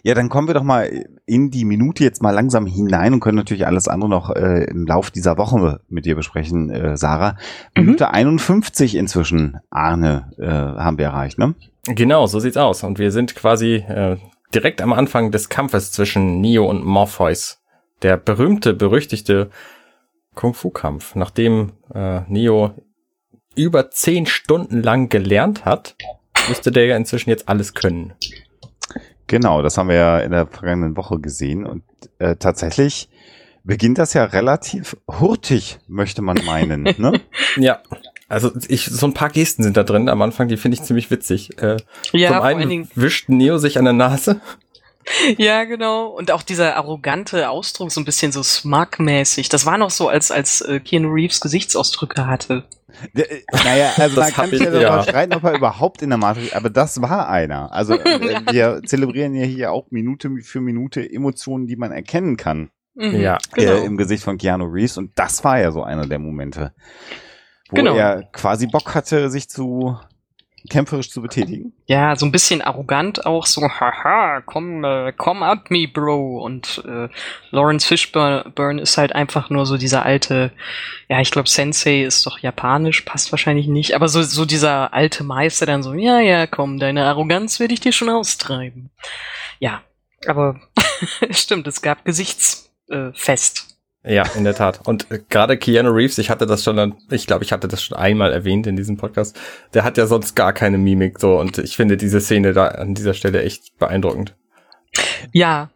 Ja, 0.03 0.15
dann 0.15 0.29
kommen 0.29 0.49
wir 0.49 0.55
doch 0.55 0.63
mal 0.63 0.91
in 1.27 1.51
die 1.51 1.65
Minute 1.65 2.05
jetzt 2.05 2.23
mal 2.23 2.31
langsam 2.31 2.67
hinein 2.67 3.15
und 3.15 3.21
können 3.21 3.37
natürlich 3.37 3.67
alles 3.67 3.89
andere 3.89 4.11
noch 4.11 4.31
äh, 4.31 4.65
im 4.65 4.87
Lauf 4.87 5.11
dieser 5.11 5.39
Woche 5.39 5.81
mit 5.89 6.05
dir 6.05 6.17
besprechen, 6.17 6.71
äh, 6.71 6.97
Sarah. 6.97 7.37
Mhm. 7.77 7.85
Minute 7.85 8.11
51 8.11 8.97
inzwischen, 8.97 9.59
Arne, 9.71 10.31
äh, 10.39 10.47
haben 10.47 10.99
wir 10.99 11.07
erreicht, 11.07 11.39
ne? 11.39 11.55
Genau, 11.87 12.27
so 12.27 12.41
sieht's 12.41 12.57
aus. 12.57 12.83
Und 12.83 12.99
wir 12.99 13.11
sind 13.11 13.35
quasi 13.35 13.75
äh, 13.75 14.17
direkt 14.55 14.81
am 14.81 14.93
Anfang 14.93 15.31
des 15.31 15.49
Kampfes 15.49 15.93
zwischen 15.93 16.41
Neo 16.41 16.69
und 16.69 16.85
Morpheus. 16.85 17.61
Der 18.03 18.17
berühmte, 18.17 18.75
berüchtigte 18.75 19.51
Kung-Fu-Kampf, 20.35 21.15
nachdem 21.15 21.73
äh, 21.95 22.21
Neo 22.29 22.73
über 23.55 23.91
zehn 23.91 24.27
Stunden 24.27 24.83
lang 24.83 25.09
gelernt 25.09 25.65
hat, 25.65 25.97
müsste 26.49 26.73
der 26.73 26.87
ja 26.87 26.97
inzwischen 26.97 27.31
jetzt 27.31 27.49
alles 27.49 27.75
können. 27.75 28.13
Genau, 29.27 29.63
das 29.63 29.79
haben 29.79 29.89
wir 29.89 29.97
ja 29.97 30.19
in 30.19 30.31
der 30.31 30.47
vergangenen 30.47 30.97
Woche 30.97 31.19
gesehen 31.19 31.65
und 31.65 31.83
äh, 32.19 32.37
tatsächlich 32.37 33.09
beginnt 33.65 33.99
das 33.99 34.13
ja 34.13 34.25
relativ 34.25 34.97
hurtig, 35.11 35.79
möchte 35.89 36.23
man 36.23 36.39
meinen, 36.45 36.83
ne? 36.99 37.21
Ja, 37.57 37.81
also 38.29 38.53
ich, 38.69 38.87
so 38.87 39.07
ein 39.07 39.15
paar 39.15 39.31
Gesten 39.31 39.63
sind 39.63 39.77
da 39.77 39.83
drin 39.83 40.09
am 40.09 40.21
Anfang, 40.23 40.49
die 40.49 40.57
finde 40.57 40.77
ich 40.77 40.83
ziemlich 40.83 41.11
witzig. 41.11 41.63
Äh, 41.63 41.77
Ja, 42.13 42.29
zum 42.29 42.37
vor 42.37 42.45
allen 42.45 42.59
einen 42.59 42.69
Dingen, 42.69 42.89
wischt 42.95 43.29
Neo 43.29 43.59
sich 43.59 43.79
an 43.79 43.85
der 43.85 43.95
Nase. 43.95 44.41
Ja, 45.39 45.65
genau. 45.65 46.07
Und 46.09 46.31
auch 46.31 46.43
dieser 46.43 46.77
arrogante 46.77 47.51
Ausdruck, 47.51 47.91
so 47.93 48.01
ein 48.01 48.05
bisschen 48.05 48.33
so 48.33 48.43
smug-mäßig. 48.43 49.49
Das 49.49 49.67
war 49.67 49.79
noch 49.79 49.91
so, 49.91 50.09
als, 50.09 50.31
als 50.31 50.61
äh, 50.63 50.81
Keanu 50.81 51.11
Reeves 51.13 51.41
Gesichtsausdrücke 51.41 52.27
hatte. 52.27 52.65
Ja, 53.15 53.25
äh, 53.25 53.43
Naja, 53.65 53.93
also 53.97 54.17
Das 54.21 54.27
man 54.27 54.33
kann 54.35 54.51
sich 54.51 54.61
ich- 54.61 54.67
ja 54.67 54.71
darüber 54.73 55.03
streiten, 55.03 55.35
ob 55.35 55.45
er 55.45 55.55
überhaupt 55.55 56.03
in 56.03 56.11
der 56.11 56.19
Matrix, 56.19 56.53
aber 56.53 56.71
das 56.71 57.01
war 57.03 57.29
einer. 57.29 57.73
Also 57.73 57.95
äh, 57.99 58.41
wir 58.51 58.83
zelebrieren 58.87 59.35
ja 59.35 59.45
hier 59.45 59.73
auch 59.73 59.87
Minute 59.91 60.31
für 60.43 60.61
Minute 60.61 61.09
Emotionen, 61.09 61.67
die 61.67 61.77
man 61.77 61.93
erkennen 61.93 62.37
kann 62.37 62.71
Mhm, 62.97 63.17
Ja. 63.21 63.39
genau. 63.53 63.73
äh, 63.73 63.85
im 63.85 63.97
Gesicht 63.97 64.23
von 64.23 64.39
Keanu 64.39 64.67
Reeves 64.67 64.97
und 64.99 65.11
das 65.19 65.43
war 65.43 65.59
ja 65.59 65.73
so 65.73 65.83
einer 65.83 66.07
der 66.07 66.21
Momente, 66.21 66.73
wo 67.71 67.75
Genau. 67.77 67.97
er 67.97 68.23
quasi 68.33 68.69
Bock 68.69 68.95
hatte, 68.95 69.31
sich 69.31 69.49
zu 69.49 69.99
kämpferisch 70.71 71.11
zu 71.11 71.21
betätigen. 71.21 71.73
Ja, 71.87 72.17
so 72.17 72.25
ein 72.25 72.33
bisschen 72.33 72.63
arrogant 72.63 73.27
auch, 73.27 73.45
so, 73.45 73.63
haha, 73.63 74.41
komm, 74.41 74.83
äh, 74.85 75.13
komm 75.17 75.43
at 75.43 75.71
me, 75.71 75.87
Bro. 75.87 76.43
Und 76.43 76.83
äh, 76.87 77.09
Lawrence 77.51 77.87
Fishburne 77.87 78.81
ist 78.81 78.97
halt 78.97 79.15
einfach 79.15 79.51
nur 79.51 79.67
so 79.67 79.77
dieser 79.77 80.05
alte, 80.05 80.53
ja, 81.09 81.21
ich 81.21 81.31
glaube, 81.31 81.49
Sensei 81.49 82.03
ist 82.03 82.25
doch 82.27 82.39
japanisch, 82.39 83.03
passt 83.03 83.31
wahrscheinlich 83.31 83.67
nicht, 83.67 83.95
aber 83.95 84.09
so, 84.09 84.23
so 84.23 84.45
dieser 84.47 84.95
alte 84.95 85.23
Meister 85.23 85.67
dann 85.67 85.83
so, 85.83 85.93
ja, 85.93 86.21
ja, 86.21 86.47
komm, 86.47 86.79
deine 86.79 87.05
Arroganz 87.05 87.61
werde 87.61 87.75
ich 87.75 87.81
dir 87.81 87.93
schon 87.93 88.09
austreiben. 88.09 88.91
Ja, 89.59 89.83
aber 90.27 90.61
stimmt, 91.31 91.67
es 91.67 91.83
gab 91.83 92.05
Gesichtsfest. 92.05 93.67
Äh. 93.71 93.74
Ja, 94.07 94.25
in 94.37 94.45
der 94.45 94.55
Tat. 94.55 94.81
Und 94.87 95.11
äh, 95.11 95.21
gerade 95.31 95.57
Keanu 95.57 95.91
Reeves, 95.91 96.19
ich 96.19 96.29
hatte 96.29 96.47
das 96.47 96.63
schon, 96.63 96.95
ich 97.11 97.27
glaube, 97.27 97.43
ich 97.43 97.53
hatte 97.53 97.69
das 97.69 97.83
schon 97.83 97.97
einmal 97.97 98.33
erwähnt 98.33 98.67
in 98.67 98.77
diesem 98.77 98.99
Podcast, 98.99 99.39
der 99.73 99.83
hat 99.83 99.97
ja 99.97 100.07
sonst 100.07 100.35
gar 100.35 100.53
keine 100.53 100.77
Mimik 100.77 101.19
so 101.19 101.39
und 101.39 101.57
ich 101.59 101.77
finde 101.77 101.97
diese 101.97 102.21
Szene 102.21 102.53
da 102.53 102.69
an 102.69 102.95
dieser 102.95 103.15
Stelle 103.15 103.43
echt 103.43 103.79
beeindruckend. 103.79 104.37
ja, 105.33 105.71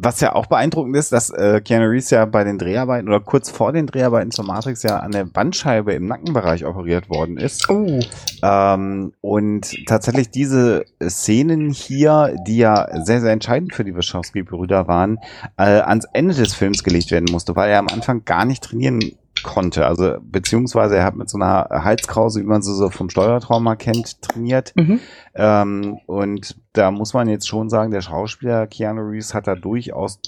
Was 0.00 0.20
ja 0.20 0.34
auch 0.34 0.46
beeindruckend 0.46 0.94
ist, 0.96 1.10
dass 1.10 1.30
äh, 1.30 1.60
Keanu 1.60 1.86
Reeves 1.86 2.10
ja 2.10 2.24
bei 2.24 2.44
den 2.44 2.56
Dreharbeiten 2.56 3.08
oder 3.08 3.18
kurz 3.18 3.50
vor 3.50 3.72
den 3.72 3.86
Dreharbeiten 3.86 4.30
zur 4.30 4.44
Matrix 4.44 4.84
ja 4.84 4.98
an 4.98 5.10
der 5.10 5.24
Bandscheibe 5.24 5.92
im 5.92 6.06
Nackenbereich 6.06 6.64
operiert 6.64 7.10
worden 7.10 7.36
ist. 7.36 7.68
oh, 7.68 7.98
Ähm, 8.42 9.12
und 9.20 9.86
tatsächlich 9.86 10.30
diese 10.30 10.84
Szenen 11.02 11.70
hier, 11.70 12.36
die 12.46 12.58
ja 12.58 12.86
sehr, 13.04 13.20
sehr 13.20 13.32
entscheidend 13.32 13.74
für 13.74 13.82
die 13.82 13.96
Wachowski-Brüder 13.96 14.86
waren, 14.86 15.18
äh, 15.56 15.64
ans 15.64 16.06
Ende 16.12 16.34
des 16.34 16.54
Films 16.54 16.84
gelegt 16.84 17.10
werden 17.10 17.26
musste, 17.32 17.56
weil 17.56 17.70
er 17.70 17.80
am 17.80 17.88
Anfang 17.88 18.24
gar 18.24 18.44
nicht 18.44 18.62
trainieren 18.62 19.00
konnte. 19.42 19.86
Also 19.86 20.16
beziehungsweise 20.22 20.96
er 20.96 21.04
hat 21.04 21.16
mit 21.16 21.28
so 21.28 21.38
einer 21.38 21.68
Halskrause, 21.70 22.40
wie 22.40 22.46
man 22.46 22.62
sie 22.62 22.74
so 22.74 22.90
vom 22.90 23.10
Steuertrauma 23.10 23.76
kennt, 23.76 24.20
trainiert. 24.22 24.72
mhm. 24.76 25.00
Ähm, 25.34 25.98
und 26.06 26.56
da 26.72 26.90
muss 26.90 27.14
man 27.14 27.28
jetzt 27.28 27.48
schon 27.48 27.68
sagen, 27.68 27.90
der 27.90 28.00
Schauspieler 28.00 28.66
Keanu 28.66 29.02
Reeves 29.02 29.34
hat 29.34 29.46
da 29.46 29.54
durchaus 29.54 30.20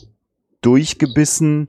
durchgebissen 0.62 1.68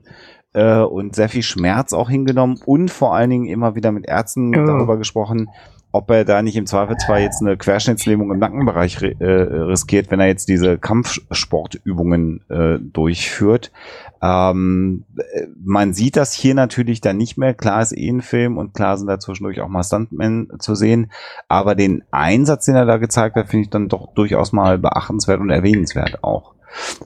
äh, 0.52 0.78
und 0.80 1.14
sehr 1.16 1.28
viel 1.28 1.42
Schmerz 1.42 1.92
auch 1.92 2.10
hingenommen 2.10 2.60
und 2.64 2.90
vor 2.90 3.14
allen 3.14 3.30
Dingen 3.30 3.46
immer 3.46 3.74
wieder 3.74 3.90
mit 3.92 4.06
Ärzten 4.06 4.52
Ja. 4.52 4.64
darüber 4.66 4.96
gesprochen, 4.98 5.48
ob 5.92 6.10
er 6.10 6.24
da 6.24 6.42
nicht 6.42 6.56
im 6.56 6.66
Zweifelsfall 6.66 7.20
jetzt 7.20 7.42
eine 7.42 7.56
Querschnittslähmung 7.56 8.32
im 8.32 8.38
Nackenbereich 8.38 9.02
äh, 9.02 9.24
riskiert, 9.24 10.10
wenn 10.10 10.20
er 10.20 10.26
jetzt 10.26 10.48
diese 10.48 10.78
Kampfsportübungen 10.78 12.40
äh, 12.48 12.78
durchführt. 12.80 13.70
Ähm, 14.22 15.04
äh, 15.16 15.46
man 15.62 15.92
sieht 15.92 16.16
das 16.16 16.32
hier 16.32 16.54
natürlich 16.54 17.00
dann 17.00 17.16
nicht 17.18 17.36
mehr. 17.36 17.54
Klar 17.54 17.82
ist 17.82 17.92
eh 17.96 18.08
ein 18.08 18.22
Film 18.22 18.56
und 18.56 18.72
klar 18.74 18.96
sind 18.96 19.06
da 19.08 19.18
zwischendurch 19.18 19.60
auch 19.60 19.68
mal 19.68 19.82
Stuntmen 19.82 20.48
zu 20.58 20.74
sehen. 20.74 21.10
Aber 21.48 21.74
den 21.74 22.02
Einsatz, 22.10 22.64
den 22.64 22.74
er 22.74 22.86
da 22.86 22.96
gezeigt 22.96 23.36
hat, 23.36 23.48
finde 23.48 23.64
ich 23.64 23.70
dann 23.70 23.88
doch 23.88 24.14
durchaus 24.14 24.52
mal 24.52 24.78
beachtenswert 24.78 25.40
und 25.40 25.50
erwähnenswert 25.50 26.22
auch. 26.24 26.54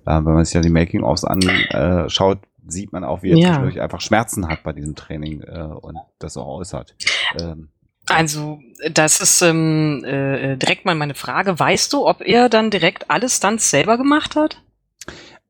Äh, 0.05 0.15
wenn 0.15 0.25
man 0.35 0.45
sich 0.45 0.55
ja 0.55 0.61
die 0.61 0.71
Making-ofs 0.71 1.25
anschaut, 1.25 2.39
sieht 2.69 2.93
man 2.93 3.05
auch, 3.05 3.23
wie 3.23 3.31
er 3.31 3.37
Ja. 3.39 3.47
zwischendurch 3.49 3.81
einfach 3.81 4.01
Schmerzen 4.01 4.49
hat 4.49 4.63
bei 4.63 4.73
diesem 4.73 4.95
Training 4.95 5.41
äh, 5.43 5.63
und 5.63 5.97
das 6.19 6.37
auch 6.37 6.59
äußert. 6.59 6.95
Ähm, 7.41 7.69
Also, 8.09 8.61
das 8.91 9.21
ist 9.21 9.43
ähm, 9.43 10.05
äh, 10.05 10.57
direkt 10.57 10.85
mal 10.85 10.95
meine 10.95 11.15
Frage. 11.15 11.59
Weißt 11.59 11.93
du, 11.93 12.07
ob 12.07 12.21
er 12.21 12.49
dann 12.49 12.71
direkt 12.71 13.11
alle 13.11 13.29
Stunts 13.29 13.71
selber 13.71 13.97
gemacht 13.97 14.37
hat? 14.37 14.63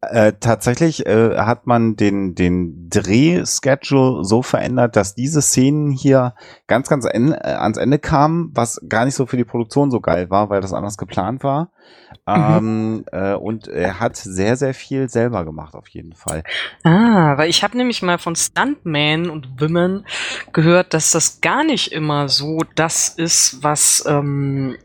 Äh, 0.02 0.34
tatsächlich 0.40 1.06
äh, 1.06 1.36
hat 1.38 1.66
man 1.66 1.96
den, 1.96 2.34
den 2.34 2.90
Drehschedule 2.90 4.24
so 4.24 4.42
verändert, 4.42 4.94
dass 4.94 5.14
diese 5.14 5.40
Szenen 5.40 5.90
hier 5.90 6.34
ganz, 6.66 6.88
ganz 6.88 7.06
en 7.06 7.32
äh, 7.32 7.36
ans 7.36 7.78
Ende 7.78 7.98
kamen, 7.98 8.50
was 8.52 8.80
gar 8.88 9.06
nicht 9.06 9.14
so 9.14 9.24
für 9.24 9.38
die 9.38 9.44
Produktion 9.44 9.90
so 9.90 10.00
geil 10.00 10.28
war, 10.28 10.50
weil 10.50 10.60
das 10.60 10.74
anders 10.74 10.98
geplant 10.98 11.42
war. 11.42 11.70
Ähm, 12.26 13.04
äh, 13.10 13.34
und 13.34 13.68
er 13.68 13.98
hat 13.98 14.16
sehr, 14.16 14.56
sehr 14.56 14.74
viel 14.74 15.08
selber 15.08 15.44
gemacht, 15.44 15.74
auf 15.74 15.88
jeden 15.88 16.12
Fall. 16.12 16.42
Ah, 16.82 17.38
weil 17.38 17.48
ich 17.48 17.62
habe 17.62 17.76
nämlich 17.76 18.02
mal 18.02 18.18
von 18.18 18.36
Stuntmen 18.36 19.30
und 19.30 19.60
Women 19.60 20.04
gehört, 20.52 20.92
dass 20.92 21.10
das 21.12 21.40
gar 21.40 21.64
nicht 21.64 21.92
immer 21.92 22.28
so 22.28 22.58
das 22.74 23.08
ist, 23.08 23.62
was 23.62 24.04
ähm, 24.06 24.76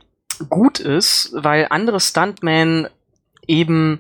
gut 0.50 0.80
ist, 0.80 1.34
weil 1.36 1.68
andere 1.70 2.00
Stuntmen 2.00 2.88
eben 3.46 4.00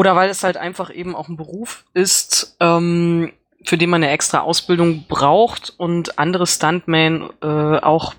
oder 0.00 0.16
weil 0.16 0.30
es 0.30 0.44
halt 0.44 0.56
einfach 0.56 0.90
eben 0.90 1.14
auch 1.14 1.28
ein 1.28 1.36
Beruf 1.36 1.84
ist, 1.92 2.56
ähm, 2.58 3.34
für 3.66 3.76
den 3.76 3.90
man 3.90 4.02
eine 4.02 4.10
extra 4.10 4.38
Ausbildung 4.38 5.04
braucht 5.08 5.74
und 5.76 6.18
andere 6.18 6.46
Stuntmen 6.46 7.28
äh, 7.42 7.46
auch 7.46 8.14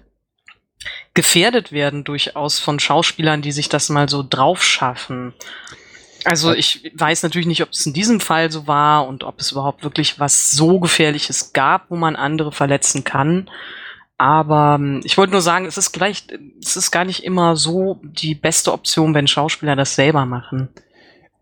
gefährdet 1.15 1.71
werden 1.71 2.03
durchaus 2.03 2.59
von 2.59 2.79
Schauspielern, 2.79 3.41
die 3.41 3.51
sich 3.51 3.67
das 3.67 3.89
mal 3.89 4.07
so 4.09 4.23
drauf 4.27 4.61
schaffen. 4.63 5.33
Also 6.23 6.53
ich 6.53 6.91
weiß 6.93 7.23
natürlich 7.23 7.47
nicht, 7.47 7.63
ob 7.63 7.69
es 7.69 7.83
in 7.87 7.93
diesem 7.93 8.19
Fall 8.19 8.51
so 8.51 8.67
war 8.67 9.07
und 9.07 9.23
ob 9.23 9.39
es 9.39 9.51
überhaupt 9.51 9.83
wirklich 9.83 10.19
was 10.19 10.51
so 10.51 10.79
gefährliches 10.79 11.51
gab, 11.51 11.89
wo 11.89 11.95
man 11.95 12.15
andere 12.15 12.51
verletzen 12.51 13.03
kann. 13.03 13.49
Aber 14.19 14.77
ähm, 14.79 15.01
ich 15.03 15.17
wollte 15.17 15.31
nur 15.31 15.41
sagen, 15.41 15.65
es 15.65 15.79
ist 15.79 15.93
gleich, 15.93 16.27
es 16.63 16.75
ist 16.75 16.91
gar 16.91 17.05
nicht 17.05 17.23
immer 17.23 17.55
so 17.55 17.99
die 18.03 18.35
beste 18.35 18.71
Option, 18.71 19.15
wenn 19.15 19.25
Schauspieler 19.25 19.75
das 19.75 19.95
selber 19.95 20.27
machen. 20.27 20.69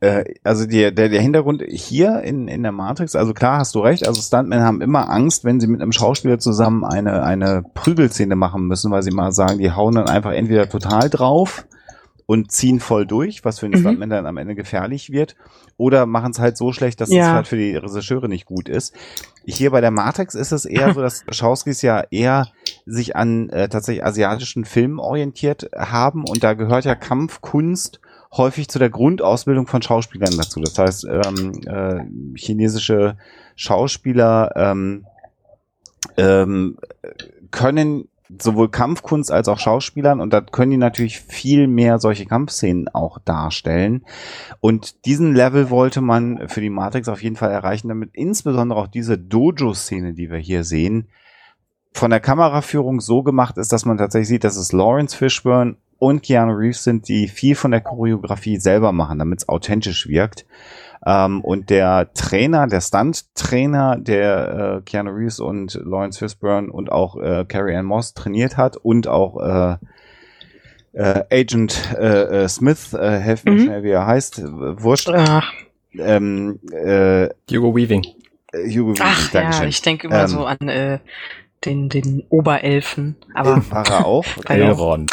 Äh, 0.02 0.24
also 0.44 0.66
die, 0.66 0.94
der, 0.94 1.10
der 1.10 1.22
Hintergrund 1.22 1.64
hier 1.68 2.22
in, 2.22 2.48
in 2.48 2.64
der 2.64 2.72
Matrix, 2.72 3.16
also 3.16 3.34
klar 3.34 3.60
hast 3.60 3.76
du 3.76 3.80
recht, 3.80 4.06
also 4.06 4.22
Stuntmen 4.22 4.62
haben 4.62 4.82
immer 4.82 5.10
Angst, 5.10 5.44
wenn 5.44 5.60
sie 5.60 5.68
mit 5.68 5.82
einem 5.82 5.92
Schauspieler 5.92 6.40
zusammen 6.40 6.86
eine, 6.86 7.24
eine 7.24 7.64
Prügelszene 7.74 8.36
machen 8.36 8.68
müssen, 8.68 8.92
weil 8.92 9.04
sie 9.04 9.12
mal 9.12 9.32
sagen, 9.32 9.60
die 9.60 9.72
hauen 9.72 9.96
dann 9.96 10.08
einfach 10.08 10.32
entweder 10.32 10.70
total 10.70 11.10
drauf 11.10 11.66
und 12.26 12.52
ziehen 12.52 12.80
voll 12.80 13.06
durch, 13.08 13.44
was 13.44 13.60
für 13.60 13.66
den 13.68 13.74
Mhm. 13.74 13.80
Stuntman 13.80 14.10
dann 14.10 14.26
am 14.26 14.38
Ende 14.38 14.56
gefährlich 14.56 15.12
wird, 15.12 15.36
oder 15.78 16.06
machen 16.06 16.32
es 16.32 16.40
halt 16.40 16.58
so 16.58 16.72
schlecht, 16.72 17.02
dass 17.02 17.10
es 17.10 17.16
Ja. 17.16 17.34
halt 17.34 17.48
für 17.48 17.58
die 17.58 17.76
Regisseure 17.76 18.30
nicht 18.30 18.46
gut 18.46 18.70
ist. 18.70 18.94
Hier 19.46 19.72
bei 19.72 19.82
der 19.82 19.92
Matrix 19.92 20.36
ist 20.36 20.52
es 20.52 20.66
eher 20.66 20.94
so, 20.94 21.02
dass 21.02 21.24
Schauskis 21.30 21.82
ja 21.82 22.04
eher 22.12 22.48
sich 22.86 23.16
an 23.16 23.50
äh, 23.50 23.68
tatsächlich 23.68 24.06
asiatischen 24.06 24.64
Filmen 24.64 25.00
orientiert 25.00 25.70
haben 25.76 26.24
und 26.24 26.44
da 26.44 26.54
gehört 26.54 26.86
ja 26.86 26.96
Kampfkunst 26.96 28.00
häufig 28.32 28.68
zu 28.68 28.80
der 28.80 28.90
Grundausbildung 28.90 29.68
von 29.68 29.82
Schauspielern 29.82 30.38
dazu. 30.38 30.60
Das 30.62 30.78
heißt, 30.78 31.06
ähm, 31.06 31.62
äh, 31.66 32.38
chinesische 32.38 33.18
Schauspieler 33.56 34.52
ähm, 34.56 35.06
ähm, 36.18 36.78
können 37.52 38.08
sowohl 38.38 38.70
Kampfkunst 38.70 39.32
als 39.32 39.48
auch 39.48 39.58
Schauspielern 39.58 40.22
und 40.22 40.32
da 40.32 40.42
können 40.42 40.72
die 40.72 40.78
natürlich 40.78 41.20
viel 41.20 41.68
mehr 41.68 41.98
solche 41.98 42.28
Kampfszenen 42.28 42.88
auch 42.88 43.18
darstellen. 43.18 44.06
Und 44.60 45.06
diesen 45.06 45.34
Level 45.34 45.72
wollte 45.72 46.02
man 46.02 46.48
für 46.48 46.62
die 46.62 46.70
Matrix 46.70 47.08
auf 47.08 47.24
jeden 47.24 47.38
Fall 47.38 47.50
erreichen, 47.50 47.88
damit 47.88 48.12
insbesondere 48.14 48.80
auch 48.80 48.88
diese 48.88 49.18
Dojo-Szene, 49.18 50.14
die 50.14 50.30
wir 50.30 50.38
hier 50.38 50.64
sehen, 50.64 51.08
von 51.92 52.12
der 52.12 52.20
Kameraführung 52.20 53.02
so 53.02 53.24
gemacht 53.24 53.58
ist, 53.58 53.74
dass 53.74 53.86
man 53.86 53.98
tatsächlich 53.98 54.30
sieht, 54.30 54.44
dass 54.44 54.58
es 54.58 54.72
Lawrence 54.72 55.18
Fishburne 55.18 55.78
und 56.00 56.24
Keanu 56.24 56.54
Reeves 56.54 56.84
sind, 56.84 57.08
die 57.08 57.28
viel 57.28 57.56
von 57.56 57.72
der 57.72 57.82
Choreografie 57.82 58.58
selber 58.58 58.92
machen, 58.92 59.20
damit 59.20 59.40
es 59.40 59.50
authentisch 59.50 60.08
wirkt. 60.08 60.46
Ähm, 61.06 61.42
und 61.42 61.70
der 61.70 62.12
Trainer, 62.14 62.68
der 62.68 62.82
Stunt-Trainer, 62.82 63.98
der 64.00 64.80
äh, 64.80 64.82
Keanu 64.90 65.12
Reeves 65.12 65.40
und 65.40 65.74
Lawrence 65.76 66.20
Fishburne 66.20 66.72
und 66.72 66.92
auch 66.92 67.16
äh, 67.22 67.46
Carrie 67.48 67.76
Ann 67.76 67.86
Moss 67.86 68.14
trainiert 68.14 68.58
hat 68.58 68.76
und 68.78 69.08
auch 69.08 69.40
äh, 69.40 69.78
äh, 70.94 71.24
Agent 71.32 71.94
äh, 71.98 72.44
äh, 72.44 72.48
Smith, 72.50 72.94
äh, 72.94 73.20
helft 73.20 73.46
mir 73.46 73.52
Mhm. 73.54 73.60
schnell, 73.60 73.84
wie 73.84 73.92
er 73.92 74.08
heißt, 74.08 74.40
äh, 74.40 74.44
wurscht. 74.84 75.10
Ach, 75.10 75.52
Ähm, 75.98 76.60
äh, 76.72 77.30
Hugo 77.52 77.76
Weaving. 77.76 78.06
Hugo 78.54 78.94
Weaving, 78.94 79.02
ach 79.02 79.34
ja, 79.34 79.42
Dankeschön. 79.42 79.70
ich 79.70 79.82
denke 79.82 80.08
immer 80.08 80.22
Ähm, 80.22 80.28
so 80.28 80.46
an 80.46 80.68
äh, 80.68 81.00
den, 81.66 81.90
den 81.90 82.24
Oberelfen. 82.30 83.16
Aber 83.34 83.64
War 83.70 83.88
er 83.90 84.06
auch? 84.06 84.26
Elrond. 84.50 85.12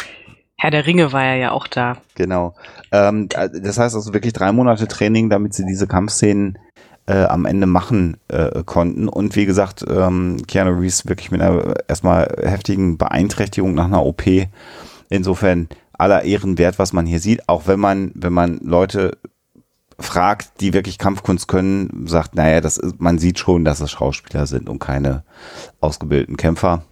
Herr 0.59 0.71
der 0.71 0.85
Ringe 0.87 1.11
war 1.13 1.23
ja 1.23 1.35
ja 1.35 1.51
auch 1.51 1.67
da. 1.67 1.97
Genau. 2.15 2.55
Ähm, 2.91 3.29
da- 3.29 3.47
das 3.47 3.77
heißt 3.77 3.93
also 3.95 4.13
wirklich 4.13 4.33
drei 4.33 4.51
Monate 4.51 4.87
Training, 4.87 5.29
damit 5.29 5.53
sie 5.53 5.65
diese 5.65 5.87
Kampfszenen 5.87 6.57
äh, 7.05 7.23
am 7.25 7.45
Ende 7.45 7.67
machen 7.67 8.17
äh, 8.27 8.63
konnten. 8.63 9.07
Und 9.07 9.35
wie 9.35 9.45
gesagt, 9.45 9.85
ähm, 9.87 10.37
Keanu 10.47 10.71
Reeves 10.79 11.07
wirklich 11.07 11.31
mit 11.31 11.41
einer 11.41 11.75
erstmal 11.87 12.27
heftigen 12.41 12.97
Beeinträchtigung 12.97 13.73
nach 13.75 13.85
einer 13.85 14.03
OP. 14.03 14.23
Insofern 15.09 15.69
aller 15.93 16.23
Ehren 16.23 16.57
wert, 16.57 16.79
was 16.79 16.91
man 16.91 17.05
hier 17.05 17.19
sieht. 17.19 17.47
Auch 17.47 17.67
wenn 17.67 17.79
man, 17.79 18.11
wenn 18.15 18.33
man 18.33 18.57
Leute 18.63 19.17
fragt, 19.99 20.59
die 20.61 20.73
wirklich 20.73 20.97
Kampfkunst 20.97 21.47
können, 21.47 22.05
sagt, 22.07 22.35
naja, 22.35 22.61
das 22.61 22.77
ist, 22.77 22.99
man 22.99 23.19
sieht 23.19 23.39
schon, 23.39 23.63
dass 23.63 23.79
es 23.79 23.91
Schauspieler 23.91 24.45
sind 24.47 24.69
und 24.69 24.79
keine 24.79 25.23
ausgebildeten 25.79 26.35
Kämpfer. 26.37 26.83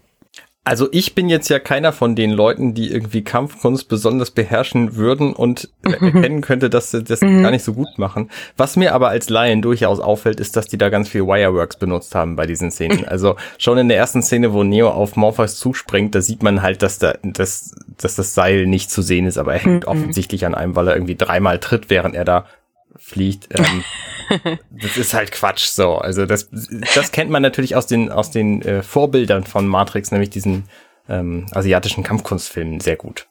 Also 0.68 0.88
ich 0.92 1.14
bin 1.14 1.30
jetzt 1.30 1.48
ja 1.50 1.60
keiner 1.60 1.94
von 1.94 2.16
den 2.16 2.32
Leuten, 2.32 2.74
die 2.74 2.92
irgendwie 2.92 3.24
Kampfkunst 3.24 3.88
besonders 3.88 4.32
beherrschen 4.32 4.96
würden 4.96 5.34
und 5.34 5.70
äh, 5.86 5.92
erkennen 5.92 6.42
könnte, 6.42 6.72
dass 6.72 6.90
sie 6.90 7.04
das 7.04 7.22
Mhm. 7.22 7.44
gar 7.44 7.52
nicht 7.52 7.64
so 7.64 7.74
gut 7.74 7.98
machen. 7.98 8.32
Was 8.58 8.76
mir 8.76 8.96
aber 8.96 9.10
als 9.10 9.30
Laien 9.30 9.62
durchaus 9.62 10.00
auffällt, 10.00 10.40
ist, 10.40 10.58
dass 10.58 10.68
die 10.68 10.80
da 10.80 10.90
ganz 10.90 11.08
viel 11.08 11.28
Wireworks 11.28 11.78
benutzt 11.78 12.16
haben 12.16 12.36
bei 12.36 12.48
diesen 12.48 12.72
Szenen. 12.72 13.06
Also 13.08 13.36
schon 13.60 13.78
in 13.78 13.90
der 13.90 13.98
ersten 13.98 14.24
Szene, 14.24 14.54
wo 14.54 14.64
Neo 14.64 14.90
auf 14.90 15.16
Morpheus 15.16 15.58
zuspringt, 15.60 16.16
da 16.16 16.22
sieht 16.22 16.42
man 16.42 16.64
halt, 16.64 16.82
dass, 16.82 16.98
da, 16.98 17.14
dass, 17.22 17.76
dass 18.00 18.16
das 18.16 18.34
Seil 18.34 18.66
nicht 18.66 18.90
zu 18.90 19.04
sehen 19.04 19.28
ist, 19.28 19.38
aber 19.38 19.54
er 19.54 19.60
hängt 19.60 19.84
Mhm. 19.86 19.90
offensichtlich 19.92 20.48
an 20.48 20.56
einem, 20.56 20.76
weil 20.76 20.88
er 20.88 20.96
irgendwie 20.96 21.16
dreimal 21.16 21.60
tritt, 21.60 21.92
während 21.92 22.16
er 22.16 22.26
da 22.26 22.46
fliegt. 22.98 23.48
Ähm, 23.52 23.84
das 24.72 24.98
ist 24.98 25.14
halt 25.14 25.32
Quatsch 25.32 25.66
so. 25.66 25.96
Also 25.96 26.26
das, 26.26 26.50
das 26.96 27.12
kennt 27.12 27.30
man 27.30 27.42
natürlich 27.42 27.76
aus 27.76 27.88
den, 27.88 28.12
aus 28.12 28.32
den 28.32 28.62
äh, 28.62 28.82
Vorbildern 28.82 29.44
von 29.44 29.68
Matrix, 29.68 30.12
nämlich 30.12 30.30
diesen 30.30 30.66
ähm, 31.08 31.46
asiatischen 31.52 32.04
Kampfkunstfilmen 32.04 32.80
sehr 32.80 32.96
gut. 32.96 33.28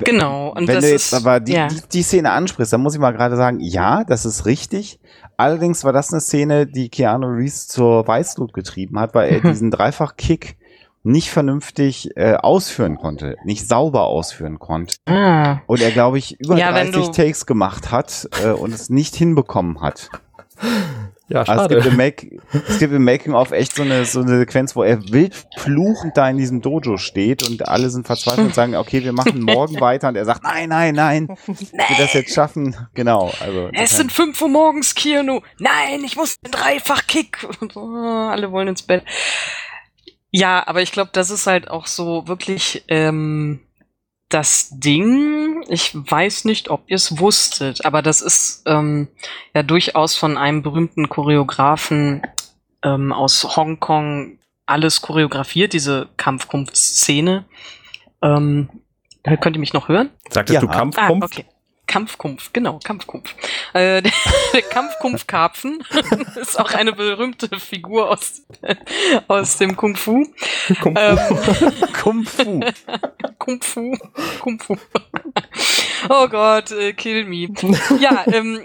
Genau. 0.00 0.50
Und 0.50 0.68
Wenn 0.68 0.76
das 0.76 0.84
du 0.84 0.90
jetzt 0.90 1.12
ist, 1.12 1.14
aber 1.14 1.40
die, 1.40 1.52
ja. 1.52 1.68
die, 1.68 1.80
die 1.92 2.02
Szene 2.02 2.30
ansprichst, 2.32 2.72
dann 2.72 2.80
muss 2.80 2.94
ich 2.94 3.00
mal 3.00 3.12
gerade 3.12 3.36
sagen, 3.36 3.60
ja, 3.60 4.04
das 4.04 4.24
ist 4.24 4.46
richtig. 4.46 4.98
Allerdings 5.36 5.84
war 5.84 5.92
das 5.92 6.12
eine 6.12 6.20
Szene, 6.20 6.66
die 6.66 6.88
Keanu 6.88 7.26
Reeves 7.26 7.68
zur 7.68 8.06
Weißglut 8.06 8.52
getrieben 8.52 8.98
hat, 8.98 9.14
weil 9.14 9.32
er 9.32 9.40
diesen 9.50 9.70
Dreifach-Kick 9.70 10.56
nicht 11.04 11.30
vernünftig 11.30 12.10
äh, 12.16 12.34
ausführen 12.34 12.96
konnte, 12.96 13.36
nicht 13.44 13.66
sauber 13.68 14.04
ausführen 14.04 14.58
konnte. 14.58 14.96
Ah. 15.06 15.58
Und 15.66 15.80
er, 15.82 15.90
glaube 15.90 16.18
ich, 16.18 16.38
über 16.40 16.56
Ja, 16.56 16.74
wenn 16.74 16.92
30 16.92 17.06
du- 17.06 17.12
Takes 17.12 17.46
gemacht 17.46 17.90
hat 17.90 18.28
äh, 18.44 18.50
und 18.50 18.72
es 18.72 18.88
nicht 18.90 19.14
hinbekommen 19.16 19.80
hat. 19.80 20.10
Ja, 21.28 21.42
Also 21.42 21.62
es 21.64 21.68
gibt, 21.68 21.86
im 21.86 21.96
Make, 21.96 22.38
es 22.68 22.78
gibt 22.78 22.92
im 22.92 23.04
Making-of 23.04 23.52
echt 23.52 23.74
so 23.74 23.82
eine, 23.82 24.04
so 24.04 24.20
eine 24.20 24.38
Sequenz, 24.38 24.76
wo 24.76 24.82
er 24.82 25.00
wild 25.10 25.34
fluchend 25.56 26.16
da 26.16 26.28
in 26.28 26.36
diesem 26.36 26.60
Dojo 26.60 26.98
steht 26.98 27.48
und 27.48 27.68
alle 27.68 27.88
sind 27.90 28.06
verzweifelt 28.06 28.48
und 28.48 28.54
sagen, 28.54 28.76
okay, 28.76 29.02
wir 29.02 29.12
machen 29.12 29.40
morgen 29.40 29.80
weiter 29.80 30.08
und 30.08 30.16
er 30.16 30.24
sagt, 30.26 30.42
nein, 30.44 30.68
nein, 30.68 30.94
nein, 30.94 31.28
ich 31.48 31.72
will 31.72 31.96
das 31.98 32.12
jetzt 32.12 32.34
schaffen. 32.34 32.76
Genau, 32.94 33.32
also. 33.40 33.70
Es 33.72 33.96
sind 33.96 34.12
5 34.12 34.40
Uhr 34.42 34.48
morgens, 34.50 34.94
Keanu. 34.94 35.40
Nein, 35.58 36.04
ich 36.04 36.16
muss 36.16 36.36
einen 36.44 36.52
Dreifach-Kick. 36.52 37.48
Und 37.60 37.72
so, 37.72 37.80
ah, 37.80 38.30
Alle 38.30 38.52
wollen 38.52 38.68
ins 38.68 38.82
Bett. 38.82 39.02
Ja, 40.32 40.66
aber 40.66 40.82
ich 40.82 40.92
glaube, 40.92 41.10
das 41.12 41.30
ist 41.30 41.46
halt 41.46 41.70
auch 41.70 41.86
so 41.86 42.26
wirklich 42.26 42.84
ähm, 42.88 43.60
das 44.30 44.70
Ding. 44.72 45.62
Ich 45.68 45.94
weiß 45.94 46.46
nicht, 46.46 46.70
ob 46.70 46.84
ihr 46.86 46.96
es 46.96 47.18
wusstet, 47.18 47.84
aber 47.84 48.00
das 48.02 48.22
ist 48.22 48.62
ähm, 48.66 49.08
ja 49.54 49.62
durchaus 49.62 50.16
von 50.16 50.38
einem 50.38 50.62
berühmten 50.62 51.08
Choreografen 51.10 52.22
ähm, 52.82 53.12
aus 53.12 53.56
Hongkong 53.56 54.38
alles 54.64 55.02
choreografiert, 55.02 55.74
diese 55.74 56.08
Kampfkunftszene. 56.16 57.44
Ähm, 58.22 58.70
könnt 59.40 59.56
ihr 59.56 59.60
mich 59.60 59.74
noch 59.74 59.88
hören? 59.88 60.10
Sagtest 60.30 60.54
Ja. 60.54 60.60
du 60.60 60.68
Ah, 60.68 60.72
Kampfkumpf? 60.72 61.24
okay. 61.24 61.44
Kampfkumpf, 61.92 62.54
genau, 62.54 62.80
Kampfkumpf. 62.82 63.34
Äh, 63.74 64.00
der 64.00 64.12
der 64.54 64.62
Kampfkumpfkarpfen 64.62 65.84
ist 66.40 66.58
auch 66.58 66.72
eine 66.72 66.94
berühmte 66.94 67.60
Figur 67.60 68.10
aus, 68.10 68.42
aus 69.28 69.58
dem 69.58 69.76
Kung 69.76 69.94
Fu. 69.96 70.26
Kumpf. 70.80 70.98
Ähm, 70.98 71.18
Kung 72.02 72.24
Fu. 72.24 72.60
Kung 73.36 73.60
Fu. 73.60 73.94
Kung 74.40 74.58
Fu. 74.58 74.78
Oh 76.08 76.28
Gott, 76.28 76.70
äh, 76.70 76.94
kill 76.94 77.26
me. 77.26 77.48
Ja, 78.00 78.24
ähm, 78.26 78.64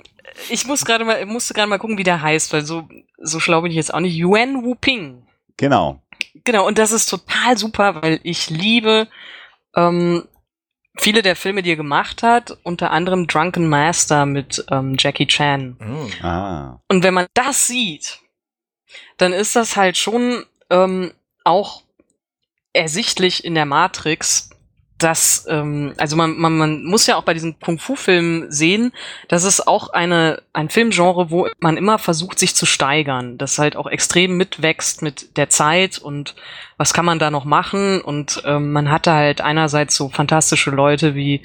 ich 0.50 0.66
muss 0.66 0.86
gerade 0.86 1.04
mal, 1.04 1.26
musste 1.26 1.54
gerade 1.54 1.68
mal 1.68 1.80
gucken, 1.80 1.98
wie 1.98 2.06
der 2.06 2.22
heißt, 2.22 2.54
weil 2.54 2.64
so, 2.64 2.88
so 3.18 3.42
schlau 3.42 3.62
bin 3.62 3.72
ich 3.72 3.78
jetzt 3.78 3.94
auch 3.94 4.00
nicht. 4.00 4.16
Yuan 4.16 4.64
Wu 4.64 4.76
Ping. 4.76 5.28
Genau. 5.58 6.02
Genau, 6.46 6.66
und 6.66 6.78
das 6.78 6.94
ist 6.94 7.08
total 7.08 7.58
super, 7.58 8.02
weil 8.02 8.22
ich 8.24 8.50
liebe 8.50 9.10
ähm, 9.76 10.24
viele 10.98 11.22
der 11.22 11.36
Filme, 11.36 11.64
die 11.64 11.72
er 11.72 11.76
gemacht 11.76 12.24
hat, 12.24 12.58
unter 12.64 12.92
anderem 12.92 13.28
Drunken 13.28 13.68
Master 13.68 14.26
mit 14.26 14.66
ähm, 14.72 14.96
Jackie 14.98 15.28
Chan. 15.28 15.78
Mm. 15.80 16.26
Ah. 16.26 16.82
Und 16.88 17.04
wenn 17.04 17.14
man 17.14 17.28
das 17.34 17.68
sieht, 17.68 18.20
dann 19.18 19.34
ist 19.34 19.56
das 19.56 19.76
halt 19.76 19.98
schon 19.98 20.46
ähm, 20.70 21.14
auch 21.44 21.84
ersichtlich 22.74 23.44
in 23.44 23.56
der 23.56 23.66
Matrix, 23.66 24.50
dass, 24.98 25.46
ähm, 25.48 25.94
also 25.98 26.16
man, 26.16 26.38
man, 26.38 26.58
man 26.58 26.84
muss 26.84 27.06
ja 27.06 27.18
auch 27.18 27.24
bei 27.24 27.34
diesen 27.34 27.60
Kung-Fu-Filmen 27.60 28.52
sehen, 28.52 28.92
dass 29.28 29.44
es 29.44 29.66
auch 29.66 29.90
eine, 29.90 30.42
ein 30.54 30.70
Filmgenre, 30.70 31.30
wo 31.30 31.48
man 31.60 31.78
immer 31.78 32.00
versucht, 32.00 32.40
sich 32.40 32.56
zu 32.56 32.66
steigern, 32.66 33.38
das 33.38 33.60
halt 33.60 33.76
auch 33.76 33.88
extrem 33.88 34.38
mitwächst 34.38 35.02
mit 35.02 35.38
der 35.38 35.50
Zeit 35.50 36.00
und 36.00 36.36
was 36.78 36.94
kann 36.94 37.06
man 37.06 37.20
da 37.20 37.30
noch 37.30 37.46
machen 37.46 38.02
und 38.02 38.42
ähm, 38.46 38.72
man 38.72 38.90
hatte 38.90 39.12
halt 39.12 39.42
einerseits 39.42 39.96
so 39.96 40.10
fantastische 40.10 40.72
Leute 40.72 41.14
wie 41.14 41.42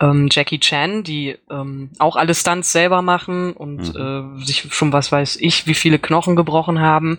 ähm, 0.00 0.28
Jackie 0.30 0.60
Chan, 0.60 1.02
die 1.02 1.38
ähm, 1.50 1.90
auch 1.98 2.16
alle 2.16 2.34
Stunts 2.34 2.72
selber 2.72 3.00
machen 3.00 3.52
und 3.52 3.94
äh, 3.94 4.44
sich 4.44 4.66
schon 4.74 4.92
was 4.92 5.10
weiß 5.10 5.36
ich, 5.36 5.66
wie 5.66 5.74
viele 5.74 5.98
Knochen 5.98 6.36
gebrochen 6.36 6.80
haben. 6.80 7.18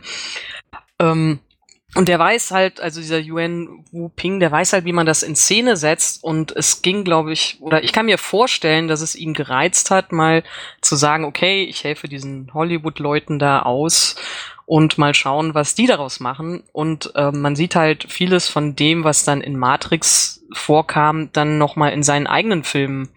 Ähm, 1.00 1.39
und 1.93 2.08
der 2.08 2.19
weiß 2.19 2.51
halt, 2.51 2.80
also 2.80 3.01
dieser 3.01 3.19
Yuan 3.19 3.84
Wu 3.91 4.08
Ping, 4.10 4.39
der 4.39 4.51
weiß 4.51 4.71
halt, 4.71 4.86
wie 4.86 4.93
man 4.93 5.06
das 5.06 5.23
in 5.23 5.36
Szene 5.36 5.75
setzt. 5.75 6.23
Und 6.23 6.56
es 6.56 6.82
ging, 6.82 7.04
glaube 7.04 7.34
ich, 7.34 7.58
oder 7.60 7.84
ich 7.84 7.91
kann 7.91 8.06
mir 8.06 8.17
vorstellen, 8.17 8.88
dass 8.88 9.01
es 9.01 9.13
ihn 9.15 9.34
gereizt 9.34 9.91
hat, 9.91 10.13
mal 10.13 10.43
zu 10.80 10.95
sagen, 10.95 11.25
okay, 11.25 11.63
ich 11.63 11.84
helfe 11.84 12.08
diesen 12.08 12.54
Hollywood-Leuten 12.54 13.39
da 13.39 13.63
aus 13.63 14.15
und 14.65 14.97
mal 14.97 15.13
schauen, 15.13 15.54
was 15.54 15.75
die 15.75 15.86
daraus 15.86 16.21
machen. 16.21 16.63
Und 16.71 17.12
äh, 17.15 17.32
man 17.32 17.58
sieht 17.58 17.75
halt 17.75 18.06
vieles 18.10 18.47
von 18.47 18.73
dem, 18.77 19.04
was 19.04 19.25
dann 19.25 19.41
in 19.41 19.58
Matrix 19.58 20.45
vorkam, 20.54 21.30
dann 21.34 21.58
nochmal 21.58 21.91
in 21.91 22.04
seinen 22.04 22.27
eigenen 22.27 22.63
Filmen 22.63 23.10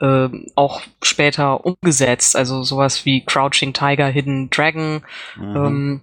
äh, 0.00 0.28
auch 0.54 0.80
später 1.02 1.66
umgesetzt. 1.66 2.36
Also 2.36 2.62
sowas 2.62 3.04
wie 3.04 3.22
Crouching 3.22 3.74
Tiger, 3.74 4.06
Hidden 4.06 4.48
Dragon. 4.48 5.02
Mhm. 5.36 5.56
Ähm, 5.56 6.00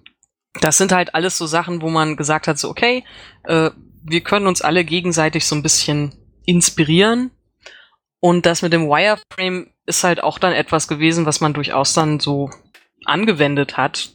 das 0.61 0.77
sind 0.77 0.91
halt 0.91 1.15
alles 1.15 1.37
so 1.37 1.45
Sachen, 1.45 1.81
wo 1.81 1.89
man 1.89 2.15
gesagt 2.15 2.47
hat, 2.47 2.57
so 2.57 2.69
okay, 2.69 3.03
äh, 3.43 3.71
wir 4.03 4.21
können 4.21 4.47
uns 4.47 4.61
alle 4.61 4.83
gegenseitig 4.85 5.45
so 5.47 5.55
ein 5.55 5.63
bisschen 5.63 6.13
inspirieren. 6.45 7.31
Und 8.19 8.45
das 8.45 8.61
mit 8.61 8.73
dem 8.73 8.87
Wireframe 8.87 9.67
ist 9.85 10.03
halt 10.03 10.23
auch 10.23 10.39
dann 10.39 10.53
etwas 10.53 10.87
gewesen, 10.87 11.25
was 11.25 11.41
man 11.41 11.53
durchaus 11.53 11.93
dann 11.93 12.19
so 12.19 12.49
angewendet 13.05 13.77
hat, 13.77 14.11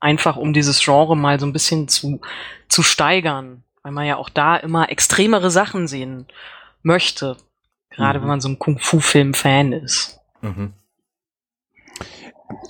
einfach 0.00 0.36
um 0.36 0.52
dieses 0.52 0.80
Genre 0.80 1.16
mal 1.16 1.40
so 1.40 1.46
ein 1.46 1.52
bisschen 1.52 1.88
zu, 1.88 2.20
zu 2.68 2.82
steigern, 2.82 3.64
weil 3.82 3.92
man 3.92 4.06
ja 4.06 4.16
auch 4.16 4.28
da 4.28 4.56
immer 4.56 4.90
extremere 4.90 5.50
Sachen 5.50 5.88
sehen 5.88 6.26
möchte, 6.82 7.36
gerade 7.90 8.18
Mhm. 8.18 8.22
wenn 8.22 8.28
man 8.28 8.40
so 8.40 8.48
ein 8.48 8.58
Kung-Fu-Film-Fan 8.58 9.72
ist. 9.72 10.20
Mhm. 10.40 10.74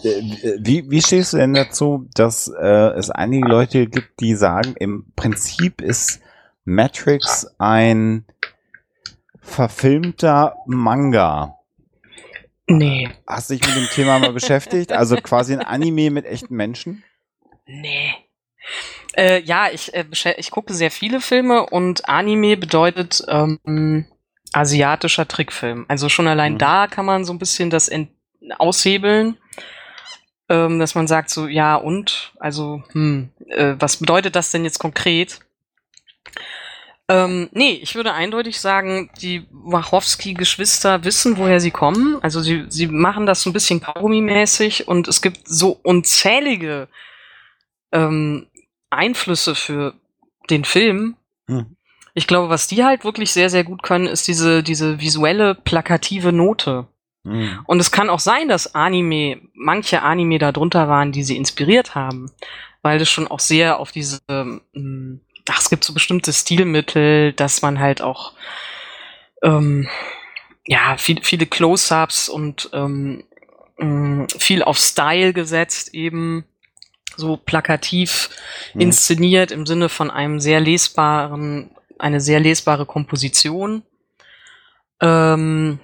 Äh, 0.02 0.22
Wie, 0.60 0.90
wie 0.90 1.02
stehst 1.02 1.32
du 1.32 1.36
denn 1.36 1.54
dazu, 1.54 2.08
dass 2.14 2.48
äh, 2.48 2.66
es 2.96 3.10
einige 3.10 3.46
Leute 3.46 3.86
gibt, 3.86 4.20
die 4.20 4.34
sagen, 4.34 4.74
im 4.78 5.12
Prinzip 5.14 5.80
ist 5.80 6.20
Matrix 6.64 7.46
ein 7.58 8.24
verfilmter 9.40 10.56
Manga? 10.66 11.54
Nee. 12.66 13.08
Hast 13.26 13.48
du 13.50 13.54
dich 13.54 13.66
mit 13.66 13.76
dem 13.76 13.86
Thema 13.86 14.18
mal 14.18 14.32
beschäftigt? 14.32 14.92
Also 14.92 15.16
quasi 15.16 15.54
ein 15.54 15.62
Anime 15.62 16.10
mit 16.10 16.26
echten 16.26 16.54
Menschen? 16.54 17.02
Nee. 17.66 18.14
Äh, 19.16 19.40
ja, 19.42 19.68
ich, 19.72 19.94
äh, 19.94 20.04
ich 20.36 20.50
gucke 20.50 20.74
sehr 20.74 20.90
viele 20.90 21.20
Filme 21.20 21.64
und 21.66 22.08
Anime 22.08 22.56
bedeutet 22.58 23.24
ähm, 23.28 24.06
asiatischer 24.52 25.26
Trickfilm. 25.26 25.86
Also 25.88 26.08
schon 26.08 26.28
allein 26.28 26.54
Mhm. 26.54 26.58
da 26.58 26.86
kann 26.88 27.06
man 27.06 27.24
so 27.24 27.32
ein 27.32 27.38
bisschen 27.38 27.70
das 27.70 27.90
aushebeln, 28.58 29.38
ähm, 30.48 30.78
dass 30.78 30.94
man 30.94 31.06
sagt 31.06 31.30
so, 31.30 31.46
ja 31.46 31.76
und, 31.76 32.32
also, 32.38 32.82
hm, 32.92 33.30
äh, 33.48 33.74
was 33.78 33.98
bedeutet 33.98 34.36
das 34.36 34.50
denn 34.50 34.64
jetzt 34.64 34.78
konkret? 34.78 35.40
Ähm, 37.10 37.48
nee, 37.52 37.72
ich 37.82 37.94
würde 37.94 38.12
eindeutig 38.12 38.60
sagen, 38.60 39.10
die 39.20 39.46
Wachowski-Geschwister 39.50 41.04
wissen, 41.04 41.38
woher 41.38 41.58
sie 41.58 41.70
kommen. 41.70 42.18
Also 42.22 42.42
sie, 42.42 42.66
sie 42.68 42.86
machen 42.86 43.24
das 43.24 43.42
so 43.42 43.48
ein 43.48 43.54
bisschen 43.54 43.80
Kaugummi-mäßig 43.80 44.88
und 44.88 45.08
es 45.08 45.22
gibt 45.22 45.48
so 45.48 45.78
unzählige 45.82 46.88
ähm, 47.92 48.46
Einflüsse 48.90 49.54
für 49.54 49.94
den 50.50 50.64
Film. 50.64 51.16
Hm. 51.46 51.76
Ich 52.12 52.26
glaube, 52.26 52.50
was 52.50 52.66
die 52.66 52.84
halt 52.84 53.04
wirklich 53.04 53.32
sehr, 53.32 53.48
sehr 53.48 53.64
gut 53.64 53.82
können, 53.82 54.06
ist 54.06 54.28
diese, 54.28 54.62
diese 54.62 55.00
visuelle, 55.00 55.54
plakative 55.54 56.32
Note. 56.32 56.88
Hm. 57.24 57.60
Und 57.66 57.80
es 57.80 57.90
kann 57.90 58.10
auch 58.10 58.20
sein, 58.20 58.48
dass 58.48 58.74
Anime, 58.74 59.40
manche 59.54 60.02
Anime 60.02 60.38
da 60.38 60.52
drunter 60.52 60.88
waren, 60.88 61.12
die 61.12 61.22
sie 61.24 61.36
inspiriert 61.36 61.94
haben, 61.94 62.30
weil 62.82 62.98
das 62.98 63.08
schon 63.10 63.28
auch 63.28 63.40
sehr 63.40 63.78
auf 63.80 63.92
diese, 63.92 64.20
ähm, 64.28 65.20
ach, 65.48 65.60
es 65.60 65.70
gibt 65.70 65.84
so 65.84 65.92
bestimmte 65.92 66.32
Stilmittel, 66.32 67.32
dass 67.32 67.62
man 67.62 67.78
halt 67.80 68.02
auch, 68.02 68.32
ähm, 69.42 69.88
ja, 70.66 70.96
viel, 70.96 71.22
viele 71.22 71.46
Close-ups 71.46 72.28
und 72.28 72.70
ähm, 72.72 73.24
mh, 73.78 74.26
viel 74.38 74.62
auf 74.62 74.78
Style 74.78 75.32
gesetzt 75.32 75.94
eben, 75.94 76.44
so 77.16 77.36
plakativ 77.36 78.30
Hm. 78.72 78.80
inszeniert 78.82 79.50
im 79.50 79.66
Sinne 79.66 79.88
von 79.88 80.10
einem 80.10 80.40
sehr 80.40 80.60
lesbaren, 80.60 81.70
eine 81.98 82.20
sehr 82.20 82.38
lesbare 82.38 82.86
Komposition. 82.86 83.82
Ähm, 85.00 85.80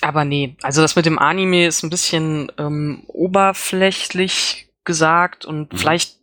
aber 0.00 0.24
nee, 0.24 0.56
also 0.62 0.80
das 0.82 0.96
mit 0.96 1.06
dem 1.06 1.18
Anime 1.18 1.66
ist 1.66 1.82
ein 1.82 1.90
bisschen 1.90 2.50
ähm, 2.58 3.02
oberflächlich 3.08 4.68
gesagt 4.84 5.44
und 5.44 5.72
Mhm. 5.72 5.76
vielleicht, 5.76 6.16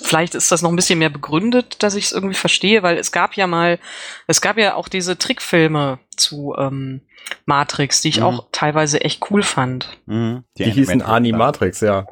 vielleicht 0.00 0.34
ist 0.34 0.50
das 0.52 0.62
noch 0.62 0.70
ein 0.70 0.76
bisschen 0.76 0.98
mehr 0.98 1.08
begründet, 1.10 1.82
dass 1.82 1.94
ich 1.94 2.04
es 2.06 2.12
irgendwie 2.12 2.34
verstehe, 2.34 2.82
weil 2.82 2.98
es 2.98 3.12
gab 3.12 3.34
ja 3.34 3.46
mal, 3.46 3.78
es 4.26 4.40
gab 4.40 4.58
ja 4.58 4.74
auch 4.74 4.88
diese 4.88 5.16
Trickfilme 5.16 5.98
zu 6.16 6.54
ähm, 6.58 7.00
Matrix, 7.46 8.00
die 8.02 8.08
ich 8.08 8.18
Mhm. 8.18 8.24
auch 8.26 8.46
teilweise 8.52 9.00
echt 9.02 9.30
cool 9.30 9.42
fand. 9.42 9.88
Hm. 10.06 10.44
Die, 10.58 10.64
hießen 10.64 11.02
Animatrix, 11.02 11.80
Animatrix, 11.80 11.80
ja. 11.80 12.06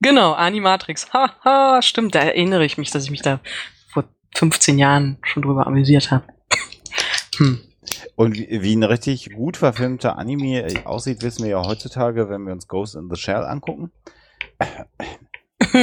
Genau, 0.00 0.32
Animatrix. 0.32 1.12
Haha, 1.12 1.80
stimmt, 1.82 2.14
da 2.14 2.20
erinnere 2.20 2.64
ich 2.64 2.76
mich, 2.78 2.90
dass 2.90 3.04
ich 3.04 3.10
mich 3.10 3.22
da 3.22 3.40
vor 3.92 4.04
15 4.36 4.78
Jahren 4.78 5.18
schon 5.22 5.42
drüber 5.42 5.66
amüsiert 5.66 6.10
habe. 6.10 6.24
Hm. 7.36 7.60
Und 8.16 8.36
wie, 8.36 8.74
ein 8.74 8.82
richtig 8.82 9.30
gut 9.34 9.56
verfilmter 9.56 10.18
Anime 10.18 10.66
aussieht, 10.84 11.22
wissen 11.22 11.44
wir 11.44 11.50
ja 11.50 11.66
heutzutage, 11.66 12.28
wenn 12.28 12.44
wir 12.44 12.52
uns 12.52 12.68
Ghost 12.68 12.94
in 12.94 13.08
the 13.10 13.20
Shell 13.20 13.44
angucken. 13.44 13.90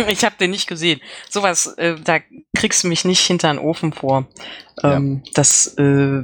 Ich 0.08 0.24
habe 0.24 0.36
den 0.40 0.52
nicht 0.52 0.68
gesehen. 0.68 1.02
Sowas, 1.30 1.66
äh, 1.78 1.96
da 2.02 2.20
kriegst 2.56 2.84
du 2.84 2.88
mich 2.88 3.04
nicht 3.04 3.26
hinter 3.26 3.52
den 3.52 3.60
Ofen 3.60 3.94
vor. 3.94 4.28
Ähm, 4.84 5.24
Das 5.34 5.76
äh, 5.78 6.24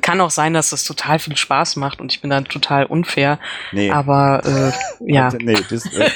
kann 0.00 0.20
auch 0.20 0.30
sein, 0.30 0.54
dass 0.54 0.70
das 0.70 0.84
total 0.84 1.18
viel 1.18 1.36
Spaß 1.36 1.76
macht 1.76 2.00
und 2.00 2.12
ich 2.12 2.20
bin 2.20 2.30
dann 2.30 2.44
total 2.44 2.86
unfair. 2.86 3.38
Nee, 3.72 3.90
Aber 3.90 4.42
äh, 4.44 5.12
ja. 5.12 5.30
nee, 5.40 5.56
bist, 5.68 5.92
äh, 5.94 6.10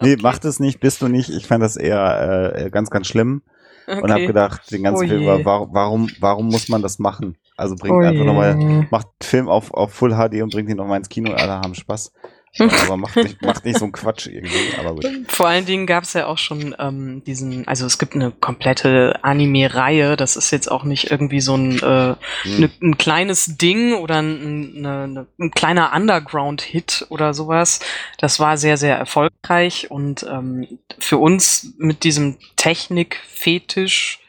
nee, 0.00 0.16
mach 0.20 0.38
das 0.38 0.60
nicht, 0.60 0.80
bist 0.80 1.02
du 1.02 1.08
nicht. 1.08 1.30
Ich 1.30 1.46
fand 1.46 1.62
das 1.62 1.76
eher 1.76 2.54
äh, 2.56 2.70
ganz, 2.70 2.90
ganz 2.90 3.06
schlimm 3.06 3.42
und 3.86 4.10
habe 4.10 4.26
gedacht, 4.26 4.70
den 4.70 4.82
ganzen 4.84 5.04
Oh 5.04 5.08
Film, 5.08 5.44
war, 5.44 5.72
warum, 5.72 6.10
warum 6.20 6.46
muss 6.48 6.68
man 6.68 6.80
das 6.82 6.98
machen? 6.98 7.36
Also 7.60 7.76
bringt 7.76 7.94
Oh 7.94 8.00
einfach 8.00 8.24
nochmal, 8.24 8.86
macht 8.90 9.06
einen 9.06 9.28
Film 9.28 9.48
auf, 9.48 9.72
auf 9.72 9.92
Full 9.92 10.14
HD 10.14 10.42
und 10.42 10.52
bringt 10.52 10.70
ihn 10.70 10.76
nochmal 10.76 10.98
ins 10.98 11.08
Kino 11.08 11.30
und 11.30 11.36
alle 11.38 11.52
haben 11.52 11.74
Spaß. 11.74 12.12
Aber 12.58 12.96
macht 12.96 13.14
nicht, 13.14 13.40
macht 13.42 13.64
nicht 13.64 13.78
so 13.78 13.84
einen 13.84 13.92
Quatsch 13.92 14.26
irgendwie, 14.26 14.74
aber 14.76 14.94
gut. 14.96 15.06
Vor 15.28 15.46
allen 15.46 15.66
Dingen 15.66 15.86
gab 15.86 16.02
es 16.02 16.14
ja 16.14 16.26
auch 16.26 16.36
schon 16.38 16.74
ähm, 16.80 17.22
diesen, 17.24 17.68
also 17.68 17.86
es 17.86 17.96
gibt 17.96 18.16
eine 18.16 18.32
komplette 18.32 19.20
Anime-Reihe, 19.22 20.16
das 20.16 20.34
ist 20.34 20.50
jetzt 20.50 20.68
auch 20.68 20.82
nicht 20.82 21.12
irgendwie 21.12 21.40
so 21.40 21.54
ein, 21.56 21.78
äh, 21.78 22.16
Hm. 22.42 22.60
ne, 22.60 22.70
ein 22.82 22.98
kleines 22.98 23.56
Ding 23.56 23.94
oder 23.94 24.20
ein, 24.20 24.80
ne, 24.80 25.06
ne, 25.06 25.26
ein 25.38 25.52
kleiner 25.52 25.92
Underground-Hit 25.94 27.06
oder 27.10 27.34
sowas. 27.34 27.78
Das 28.18 28.40
war 28.40 28.56
sehr, 28.56 28.76
sehr 28.76 28.96
erfolgreich 28.96 29.88
und 29.90 30.26
ähm, 30.28 30.66
für 30.98 31.18
uns 31.18 31.74
mit 31.78 32.02
diesem 32.02 32.36
Technik-Fetisch, 32.56 34.19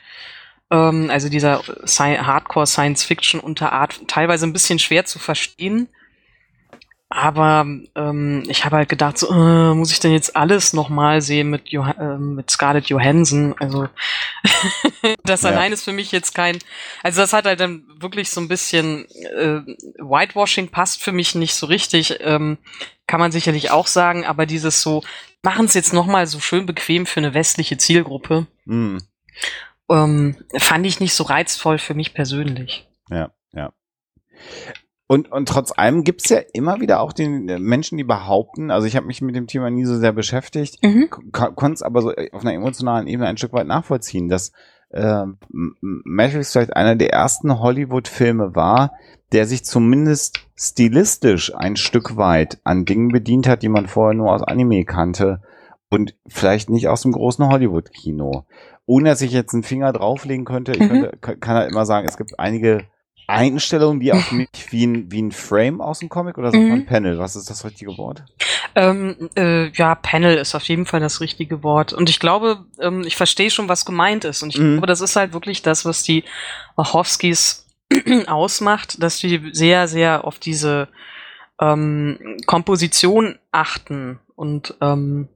ähm, 0.72 1.10
also 1.12 1.30
dieser 1.30 1.62
Sci 1.86 2.18
Hardcore-Science-Fiction-Unterart, 2.18 4.08
teilweise 4.08 4.46
ein 4.48 4.54
bisschen 4.54 4.80
schwer 4.80 5.06
zu 5.06 5.20
verstehen. 5.20 5.88
Aber 7.14 7.66
ähm, 7.96 8.44
ich 8.48 8.64
habe 8.64 8.78
halt 8.78 8.88
gedacht, 8.88 9.18
so, 9.18 9.30
äh, 9.30 9.74
muss 9.76 9.92
ich 9.92 10.00
denn 10.00 10.14
jetzt 10.14 10.34
alles 10.38 10.72
nochmal 10.72 11.22
sehen 11.22 11.50
mit, 11.50 11.68
Joh 11.68 11.86
ähm, 12.00 12.36
mit 12.36 12.50
Scarlett 12.50 12.86
Johansson? 12.86 13.54
Also 13.60 13.90
das 15.26 15.42
Ja. 15.42 15.50
allein 15.50 15.74
ist 15.74 15.84
für 15.84 15.92
mich 15.92 16.14
jetzt 16.14 16.34
kein. 16.34 16.58
Also 17.04 17.20
das 17.20 17.34
hat 17.34 17.44
halt 17.46 17.60
dann 17.60 17.84
wirklich 18.00 18.30
so 18.30 18.40
ein 18.40 18.48
bisschen 18.48 19.08
äh, 19.12 19.60
Whitewashing 20.00 20.70
passt 20.70 21.04
für 21.04 21.12
mich 21.12 21.36
nicht 21.36 21.54
so 21.54 21.66
richtig. 21.66 22.20
Ähm, 22.22 22.58
kann 23.08 23.20
man 23.20 23.34
sicherlich 23.34 23.72
auch 23.72 23.88
sagen, 23.88 24.26
aber 24.26 24.46
dieses 24.46 24.82
so, 24.82 25.04
machen 25.44 25.66
es 25.66 25.74
jetzt 25.74 25.92
nochmal 25.92 26.28
so 26.28 26.40
schön 26.40 26.66
bequem 26.66 27.06
für 27.06 27.20
eine 27.20 27.34
westliche 27.34 27.78
Zielgruppe, 27.78 28.48
Hm. 28.66 29.00
Ähm, 29.92 30.36
fand 30.58 30.86
ich 30.86 31.00
nicht 31.00 31.14
so 31.14 31.24
reizvoll 31.24 31.78
für 31.78 31.94
mich 31.94 32.14
persönlich. 32.14 32.88
Ja, 33.10 33.32
ja. 33.54 33.74
Und, 35.08 35.30
und 35.30 35.50
trotz 35.50 35.78
allem 35.78 36.06
gibt's 36.06 36.30
ja 36.30 36.40
immer 36.54 36.80
wieder 36.80 37.02
auch 37.02 37.12
den 37.12 37.50
äh, 37.50 37.60
Menschen, 37.60 37.98
die 37.98 38.06
behaupten, 38.06 38.72
also 38.72 38.88
ich 38.88 38.96
habe 38.96 39.08
mich 39.08 39.22
mit 39.22 39.36
dem 39.36 39.48
Thema 39.48 39.70
nie 39.70 39.84
so 39.84 39.98
sehr 39.98 40.14
beschäftigt, 40.14 40.80
konnte 41.32 41.74
es 41.74 41.82
aber 41.82 42.02
so 42.02 42.16
äh, 42.16 42.32
auf 42.32 42.42
einer 42.44 42.54
emotionalen 42.54 43.08
Ebene 43.08 43.28
ein 43.28 43.36
Stück 43.36 43.52
weit 43.52 43.68
nachvollziehen, 43.68 44.30
dass 44.30 44.54
äh, 44.92 45.26
Matrix 45.50 46.54
vielleicht 46.54 46.76
einer 46.76 46.96
der 46.96 47.12
ersten 47.12 47.60
Hollywood-Filme 47.60 48.56
war, 48.56 48.94
der 49.34 49.48
sich 49.48 49.66
zumindest 49.66 50.40
stilistisch 50.56 51.54
ein 51.56 51.76
Stück 51.76 52.16
weit 52.16 52.60
an 52.64 52.86
Dingen 52.86 53.10
bedient 53.10 53.48
hat, 53.48 53.64
die 53.64 53.70
man 53.70 53.88
vorher 53.88 54.14
nur 54.14 54.32
aus 54.32 54.44
Anime 54.44 54.86
kannte 54.86 55.42
und 55.92 56.16
vielleicht 56.28 56.70
nicht 56.70 56.88
aus 56.88 57.02
dem 57.04 57.12
großen 57.12 57.48
Hollywood-Kino. 57.48 58.46
Ohne 58.86 59.10
dass 59.10 59.22
ich 59.22 59.32
jetzt 59.32 59.54
einen 59.54 59.64
Finger 59.64 59.92
drauflegen 59.94 60.46
könnte, 60.46 60.72
ich 60.72 60.80
Mhm. 60.80 60.88
könnte, 60.88 61.18
kann 61.22 61.40
kann 61.40 61.56
halt 61.58 61.70
immer 61.72 61.86
sagen, 61.86 62.08
es 62.08 62.18
gibt 62.18 62.40
einige 62.40 62.86
Einstellungen, 63.28 64.00
die 64.00 64.12
auf 64.14 64.32
mich 64.32 64.48
wie 64.72 64.88
ein, 64.88 65.12
wie 65.12 65.22
ein 65.22 65.32
Frame 65.32 65.82
aus 65.82 66.00
dem 66.00 66.10
Comic 66.10 66.38
oder 66.38 66.52
sagt 66.52 66.64
Mhm. 66.64 66.70
man 66.70 66.86
Panel? 66.86 67.20
Was 67.20 67.36
ist 67.36 67.50
das 67.50 67.64
richtige 67.66 67.98
Wort? 67.98 68.24
Ähm, 68.74 69.30
äh, 69.36 69.68
ja, 69.72 69.96
Panel 69.96 70.38
ist 70.38 70.56
auf 70.56 70.64
jeden 70.64 70.86
Fall 70.86 71.02
das 71.02 71.20
richtige 71.20 71.62
Wort. 71.62 71.92
Und 71.92 72.10
ich 72.10 72.20
glaube, 72.20 72.66
ähm, 72.80 73.04
ich 73.06 73.18
verstehe 73.18 73.50
schon, 73.50 73.68
was 73.68 73.86
gemeint 73.86 74.24
ist. 74.24 74.44
Und 74.44 74.56
ich 74.56 74.62
Mhm. 74.62 74.74
glaube, 74.74 74.88
das 74.88 75.02
ist 75.02 75.18
halt 75.18 75.34
wirklich 75.34 75.62
das, 75.62 75.84
was 75.84 76.04
die 76.04 76.24
Wachowskis 76.78 77.68
ausmacht, 78.28 79.04
dass 79.04 79.18
die 79.20 79.50
sehr, 79.52 79.90
sehr 79.90 80.24
auf 80.26 80.40
diese 80.40 80.88
ähm, 81.60 82.38
Komposition 82.46 83.38
achten 83.52 84.20
und 84.36 84.76
ähm, 84.82 85.28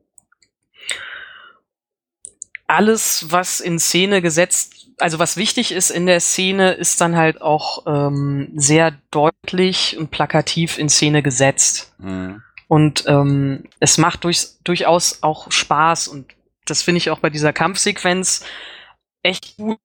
alles, 2.68 3.32
was 3.32 3.60
in 3.60 3.80
Szene 3.80 4.22
gesetzt, 4.22 4.88
also 4.98 5.20
was 5.20 5.38
wichtig 5.38 5.72
ist 5.72 5.92
in 5.92 6.06
der 6.06 6.20
Szene, 6.20 6.74
ist 6.74 7.02
dann 7.02 7.16
halt 7.16 7.42
auch 7.42 7.86
ähm, 7.86 8.52
sehr 8.56 8.94
deutlich 9.12 9.98
und 9.98 10.12
plakativ 10.12 10.78
in 10.78 10.90
Szene 10.90 11.22
gesetzt. 11.22 11.94
Mhm. 12.00 12.42
Und 12.68 13.04
ähm, 13.08 13.66
es 13.80 13.98
macht 13.98 14.24
durchs, 14.24 14.60
durchaus 14.64 15.22
auch 15.22 15.52
Spaß 15.52 16.08
und 16.08 16.34
das 16.66 16.82
finde 16.82 16.98
ich 16.98 17.12
auch 17.12 17.20
bei 17.20 17.30
dieser 17.30 17.54
Kampfsequenz 17.54 18.44
echt 19.22 19.58
gut. 19.58 19.78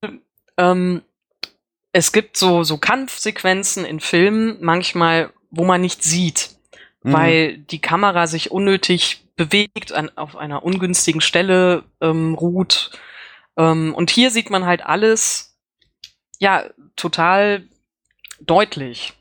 Ähm, 0.57 1.03
es 1.91 2.11
gibt 2.11 2.37
so, 2.37 2.63
so 2.63 2.77
Kampfsequenzen 2.77 3.85
in 3.85 3.99
Filmen 3.99 4.57
manchmal, 4.61 5.31
wo 5.51 5.63
man 5.63 5.81
nicht 5.81 6.03
sieht, 6.03 6.55
Mhm. 7.03 7.13
weil 7.13 7.57
die 7.57 7.81
Kamera 7.81 8.27
sich 8.27 8.51
unnötig 8.51 9.25
bewegt, 9.35 9.91
an, 9.91 10.11
auf 10.15 10.35
einer 10.35 10.63
ungünstigen 10.63 11.21
Stelle 11.21 11.83
ähm, 11.99 12.35
ruht. 12.35 12.91
Ähm, 13.57 13.95
und 13.95 14.11
hier 14.11 14.29
sieht 14.29 14.49
man 14.49 14.65
halt 14.65 14.85
alles, 14.85 15.57
ja, 16.39 16.65
total 16.95 17.63
deutlich. 18.39 19.13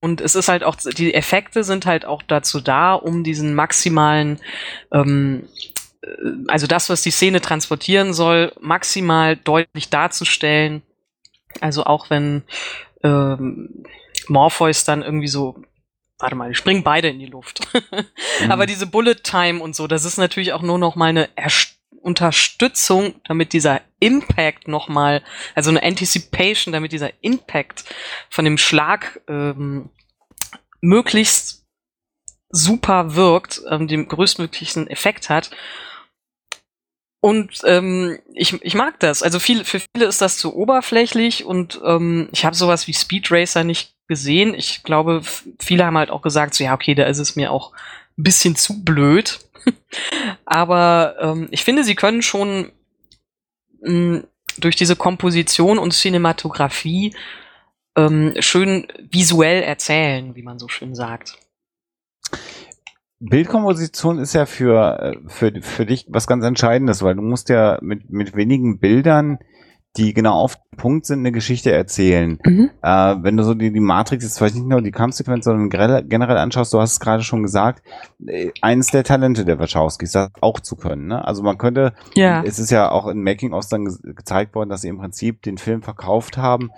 Und 0.00 0.20
es 0.20 0.34
ist 0.34 0.48
halt 0.48 0.64
auch, 0.64 0.76
die 0.76 1.14
Effekte 1.14 1.62
sind 1.62 1.86
halt 1.86 2.06
auch 2.06 2.22
dazu 2.22 2.60
da, 2.60 2.94
um 2.94 3.22
diesen 3.22 3.54
maximalen, 3.54 4.40
ähm, 4.92 5.48
äh, 6.02 6.08
also 6.48 6.66
das, 6.66 6.88
was 6.88 7.02
die 7.02 7.10
Szene 7.10 7.40
transportieren 7.40 8.14
soll, 8.14 8.52
maximal 8.60 9.36
deutlich 9.36 9.90
darzustellen. 9.90 10.82
Also 11.60 11.84
auch 11.84 12.10
wenn 12.10 12.42
ähm, 13.02 13.84
Morpheus 14.28 14.84
dann 14.84 15.02
irgendwie 15.02 15.28
so, 15.28 15.62
warte 16.20 16.36
mal, 16.36 16.48
die 16.48 16.54
springen 16.54 16.82
beide 16.82 17.08
in 17.08 17.18
die 17.18 17.26
Luft. 17.26 17.60
Mhm. 18.42 18.52
Aber 18.52 18.64
diese 18.64 18.86
Bullet 18.86 19.16
Time 19.22 19.62
und 19.62 19.76
so, 19.76 19.86
das 19.86 20.06
ist 20.06 20.16
natürlich 20.16 20.54
auch 20.54 20.62
nur 20.62 20.78
noch 20.78 20.96
mal 20.96 21.08
eine 21.08 21.28
Erst 21.36 21.80
Unterstützung, 22.00 23.20
damit 23.24 23.52
dieser 23.52 23.82
Impact 23.98 24.68
noch 24.68 24.88
mal, 24.88 25.22
also 25.54 25.70
eine 25.70 25.82
Anticipation, 25.82 26.72
damit 26.72 26.92
dieser 26.92 27.10
Impact 27.22 27.84
von 28.30 28.44
dem 28.44 28.56
Schlag 28.56 29.20
ähm, 29.28 29.90
möglichst 30.80 31.66
super 32.48 33.14
wirkt, 33.14 33.60
ähm, 33.70 33.86
den 33.86 34.08
größtmöglichen 34.08 34.88
Effekt 34.88 35.28
hat. 35.28 35.50
Und 37.20 37.60
ähm, 37.64 38.18
ich, 38.32 38.62
ich 38.62 38.74
mag 38.74 38.98
das. 39.00 39.22
Also 39.22 39.38
viel, 39.38 39.64
für 39.64 39.80
viele 39.80 40.06
ist 40.06 40.22
das 40.22 40.38
zu 40.38 40.54
oberflächlich 40.54 41.44
und 41.44 41.80
ähm, 41.84 42.28
ich 42.32 42.46
habe 42.46 42.56
sowas 42.56 42.86
wie 42.86 42.94
Speed 42.94 43.30
Racer 43.30 43.62
nicht 43.62 43.94
gesehen. 44.08 44.54
Ich 44.54 44.82
glaube, 44.82 45.22
viele 45.58 45.84
haben 45.84 45.98
halt 45.98 46.10
auch 46.10 46.22
gesagt, 46.22 46.54
so 46.54 46.64
ja, 46.64 46.74
okay, 46.74 46.94
da 46.94 47.04
ist 47.04 47.18
es 47.18 47.36
mir 47.36 47.52
auch 47.52 47.72
ein 48.18 48.22
bisschen 48.22 48.56
zu 48.56 48.82
blöd. 48.82 49.40
Aber 50.46 51.16
ähm, 51.20 51.48
ich 51.50 51.62
finde, 51.62 51.84
sie 51.84 51.94
können 51.94 52.22
schon 52.22 52.72
mh, 53.82 54.22
durch 54.58 54.76
diese 54.76 54.96
Komposition 54.96 55.78
und 55.78 55.92
Cinematografie 55.92 57.14
ähm, 57.96 58.34
schön 58.40 58.86
visuell 59.10 59.62
erzählen, 59.62 60.34
wie 60.34 60.42
man 60.42 60.58
so 60.58 60.68
schön 60.68 60.94
sagt. 60.94 61.38
Bildkomposition 63.20 64.18
ist 64.18 64.34
ja 64.34 64.46
für, 64.46 64.98
äh, 65.00 65.16
für, 65.26 65.52
für 65.60 65.86
dich 65.86 66.06
was 66.08 66.26
ganz 66.26 66.44
Entscheidendes, 66.44 67.02
weil 67.02 67.14
du 67.14 67.22
musst 67.22 67.48
ja 67.50 67.78
mit, 67.82 68.10
mit 68.10 68.34
wenigen 68.34 68.78
Bildern, 68.78 69.38
die 69.96 70.14
genau 70.14 70.34
auf 70.34 70.54
den 70.54 70.78
Punkt 70.78 71.04
sind, 71.04 71.18
eine 71.18 71.32
Geschichte 71.32 71.72
erzählen. 71.72 72.38
Äh, 72.82 73.16
wenn 73.22 73.36
du 73.36 73.42
so 73.42 73.54
die, 73.54 73.72
die 73.72 73.80
Matrix 73.80 74.24
jetzt 74.24 74.38
vielleicht 74.38 74.54
nicht 74.54 74.66
nur 74.68 74.80
die 74.80 74.92
Kampfsequenz, 74.92 75.44
sondern 75.44 75.68
generell, 75.68 76.04
generell 76.04 76.38
anschaust, 76.38 76.72
du 76.72 76.80
hast 76.80 76.92
es 76.92 77.00
gerade 77.00 77.22
schon 77.24 77.42
gesagt, 77.42 77.82
äh, 78.26 78.52
eines 78.62 78.86
der 78.88 79.04
Talente 79.04 79.44
der 79.44 79.58
Wachowskis, 79.58 80.12
das 80.12 80.30
auch 80.40 80.60
zu 80.60 80.76
können. 80.76 81.08
Ne? 81.08 81.24
Also 81.24 81.42
man 81.42 81.58
könnte, 81.58 81.92
Ja. 82.14 82.42
es 82.44 82.58
ist 82.58 82.70
ja 82.70 82.90
auch 82.90 83.08
in 83.08 83.22
Making-ofs 83.22 83.68
dann 83.68 83.84
ge 83.84 84.14
gezeigt 84.14 84.54
worden, 84.54 84.70
dass 84.70 84.82
sie 84.82 84.88
im 84.88 84.98
Prinzip 84.98 85.42
den 85.42 85.58
Film 85.58 85.82
verkauft 85.82 86.38
haben 86.38 86.70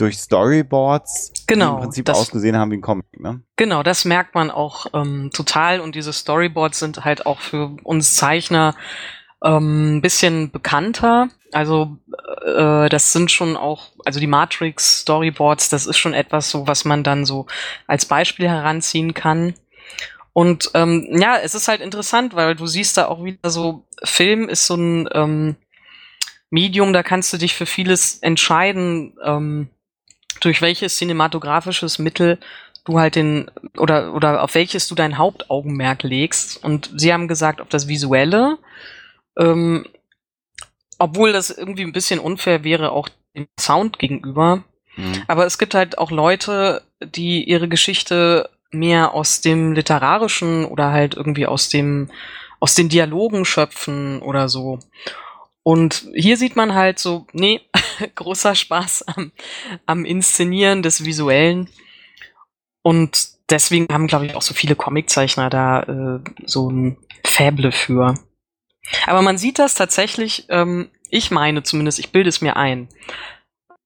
durch 0.00 0.18
Storyboards, 0.18 1.32
die 1.32 1.46
Genau, 1.46 1.76
im 1.76 1.82
Prinzip 1.82 2.04
das- 2.06 2.18
ausgesehen 2.18 2.56
haben 2.56 2.70
wie 2.70 2.76
ein 2.76 2.80
Comic. 2.82 3.06
Ne? 3.20 3.42
Genau, 3.56 3.82
das 3.82 4.04
merkt 4.04 4.34
man 4.34 4.50
auch 4.50 4.86
ähm, 4.94 5.30
total 5.32 5.80
und 5.80 5.94
diese 5.94 6.12
Storyboards 6.12 6.78
sind 6.78 7.04
halt 7.04 7.26
auch 7.26 7.40
für 7.40 7.76
uns 7.84 8.16
Zeichner 8.16 8.74
ähm, 9.44 9.96
ein 9.96 10.00
bisschen 10.02 10.50
bekannter. 10.50 11.28
Also 11.52 11.96
äh, 12.44 12.88
das 12.88 13.12
sind 13.12 13.30
schon 13.30 13.56
auch, 13.56 13.88
also 14.04 14.20
die 14.20 14.26
Matrix 14.26 15.00
Storyboards, 15.00 15.68
das 15.68 15.86
ist 15.86 15.98
schon 15.98 16.14
etwas 16.14 16.50
so, 16.50 16.66
was 16.66 16.84
man 16.84 17.02
dann 17.02 17.24
so 17.24 17.46
als 17.86 18.06
Beispiel 18.06 18.48
heranziehen 18.48 19.14
kann. 19.14 19.54
Und 20.32 20.70
ähm, 20.74 21.08
ja, 21.20 21.36
es 21.38 21.54
ist 21.56 21.66
halt 21.68 21.80
interessant, 21.80 22.34
weil 22.36 22.54
du 22.54 22.66
siehst 22.66 22.96
da 22.96 23.06
auch 23.08 23.24
wieder 23.24 23.50
so, 23.50 23.84
Film 24.04 24.48
ist 24.48 24.66
so 24.66 24.76
ein 24.76 25.08
ähm, 25.12 25.56
Medium, 26.50 26.92
da 26.92 27.02
kannst 27.02 27.32
du 27.32 27.36
dich 27.36 27.54
für 27.54 27.66
vieles 27.66 28.18
entscheiden, 28.18 29.16
ähm, 29.24 29.70
durch 30.40 30.62
welches 30.62 30.96
cinematografisches 30.96 31.98
Mittel 31.98 32.38
du 32.84 32.98
halt 32.98 33.14
den 33.14 33.50
oder 33.76 34.14
oder 34.14 34.42
auf 34.42 34.54
welches 34.54 34.88
du 34.88 34.94
dein 34.94 35.18
Hauptaugenmerk 35.18 36.02
legst. 36.02 36.62
Und 36.62 36.90
sie 36.96 37.12
haben 37.12 37.28
gesagt, 37.28 37.60
auf 37.60 37.68
das 37.68 37.88
Visuelle, 37.88 38.58
ähm, 39.38 39.86
obwohl 40.98 41.32
das 41.32 41.50
irgendwie 41.50 41.84
ein 41.84 41.92
bisschen 41.92 42.20
unfair 42.20 42.64
wäre, 42.64 42.92
auch 42.92 43.08
dem 43.34 43.46
Sound 43.58 43.98
gegenüber. 43.98 44.64
Mhm. 44.96 45.22
Aber 45.28 45.46
es 45.46 45.58
gibt 45.58 45.74
halt 45.74 45.98
auch 45.98 46.10
Leute, 46.10 46.82
die 47.00 47.44
ihre 47.44 47.68
Geschichte 47.68 48.48
mehr 48.70 49.14
aus 49.14 49.40
dem 49.40 49.72
literarischen 49.72 50.64
oder 50.64 50.92
halt 50.92 51.14
irgendwie 51.14 51.46
aus 51.46 51.68
dem 51.68 52.10
aus 52.60 52.74
den 52.74 52.90
Dialogen 52.90 53.44
schöpfen 53.44 54.20
oder 54.20 54.48
so. 54.48 54.80
Und 55.62 56.08
hier 56.14 56.36
sieht 56.36 56.56
man 56.56 56.74
halt 56.74 56.98
so, 56.98 57.26
nee, 57.32 57.60
großer 58.14 58.54
Spaß 58.54 59.08
am, 59.08 59.32
am 59.86 60.04
Inszenieren 60.04 60.82
des 60.82 61.04
Visuellen. 61.04 61.68
Und 62.82 63.28
deswegen 63.50 63.92
haben, 63.92 64.06
glaube 64.06 64.26
ich, 64.26 64.34
auch 64.34 64.42
so 64.42 64.54
viele 64.54 64.76
Comiczeichner 64.76 65.50
da 65.50 65.82
äh, 65.82 66.20
so 66.46 66.70
ein 66.70 66.96
Fäble 67.24 67.72
für. 67.72 68.14
Aber 69.06 69.22
man 69.22 69.38
sieht 69.38 69.58
das 69.58 69.74
tatsächlich, 69.74 70.46
ähm, 70.48 70.90
ich 71.10 71.30
meine 71.30 71.62
zumindest, 71.62 71.98
ich 71.98 72.12
bilde 72.12 72.28
es 72.28 72.40
mir 72.40 72.56
ein, 72.56 72.88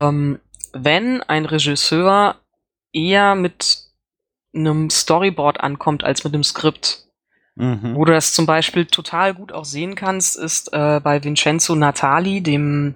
ähm, 0.01 0.39
wenn 0.73 1.23
ein 1.23 1.45
Regisseur 1.45 2.37
eher 2.93 3.35
mit 3.35 3.79
einem 4.55 4.91
Storyboard 4.91 5.61
ankommt 5.61 6.05
als 6.05 6.25
mit 6.25 6.35
einem 6.35 6.45
Skript. 6.45 7.04
Mhm. 7.57 7.95
Wo 7.95 8.05
du 8.05 8.13
das 8.13 8.33
zum 8.33 8.47
Beispiel 8.47 8.87
total 8.87 9.35
gut 9.35 9.53
auch 9.53 9.65
sehen 9.65 9.95
kannst, 9.95 10.37
ist 10.37 10.73
äh, 10.73 11.01
bei 11.03 11.23
Vincenzo 11.23 11.75
Natali, 11.75 12.41
dem 12.41 12.95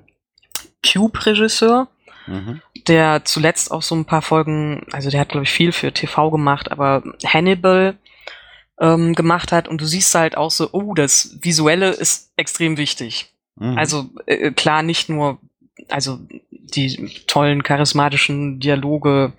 Cube-Regisseur, 0.84 1.88
Mhm. 2.26 2.60
der 2.88 3.24
zuletzt 3.24 3.70
auch 3.72 3.80
so 3.82 3.94
ein 3.94 4.04
paar 4.04 4.20
Folgen, 4.20 4.84
also 4.92 5.08
der 5.08 5.20
hat, 5.20 5.30
glaube 5.30 5.44
ich, 5.44 5.50
viel 5.50 5.72
für 5.72 5.92
TV 5.92 6.30
gemacht, 6.30 6.70
aber 6.70 7.02
Hannibal 7.24 7.96
ähm, 8.80 9.14
gemacht 9.14 9.50
hat 9.50 9.66
und 9.66 9.80
du 9.80 9.86
siehst 9.86 10.14
halt 10.14 10.36
auch 10.36 10.50
so, 10.50 10.68
oh, 10.72 10.92
das 10.94 11.38
Visuelle 11.40 11.90
ist 11.90 12.32
extrem 12.36 12.76
wichtig. 12.76 13.32
Mhm. 13.56 13.78
Also 13.78 14.10
äh, 14.26 14.50
klar, 14.50 14.82
nicht 14.82 15.08
nur, 15.08 15.38
also 15.88 16.18
die 16.50 17.10
tollen 17.26 17.62
charismatischen 17.62 18.60
Dialoge, 18.60 19.32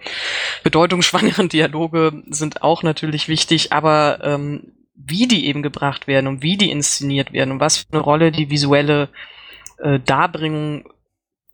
bedeutungsschwangeren 0.63 1.47
Dialoge 1.49 2.23
sind 2.29 2.63
auch 2.63 2.81
natürlich 2.81 3.27
wichtig, 3.27 3.71
aber 3.71 4.19
ähm, 4.23 4.63
wie 5.01 5.27
die 5.27 5.45
eben 5.47 5.63
gebracht 5.63 6.07
werden 6.07 6.27
und 6.27 6.43
wie 6.43 6.57
die 6.57 6.71
inszeniert 6.71 7.31
werden 7.33 7.51
und 7.51 7.59
was 7.59 7.77
für 7.77 7.85
eine 7.91 8.01
Rolle 8.01 8.31
die 8.31 8.49
visuelle 8.49 9.09
äh, 9.79 9.99
Darbringung 9.99 10.89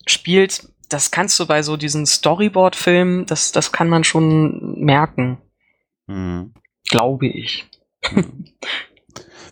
spielt, 0.07 0.67
das 0.89 1.11
kannst 1.11 1.39
du 1.39 1.45
bei 1.45 1.61
so 1.61 1.77
diesen 1.77 2.05
Storyboard-Filmen, 2.05 3.25
das, 3.25 3.51
das 3.51 3.71
kann 3.71 3.89
man 3.89 4.03
schon 4.03 4.79
merken, 4.79 5.37
Mhm. 6.07 6.53
glaube 6.89 7.27
ich. 7.27 7.65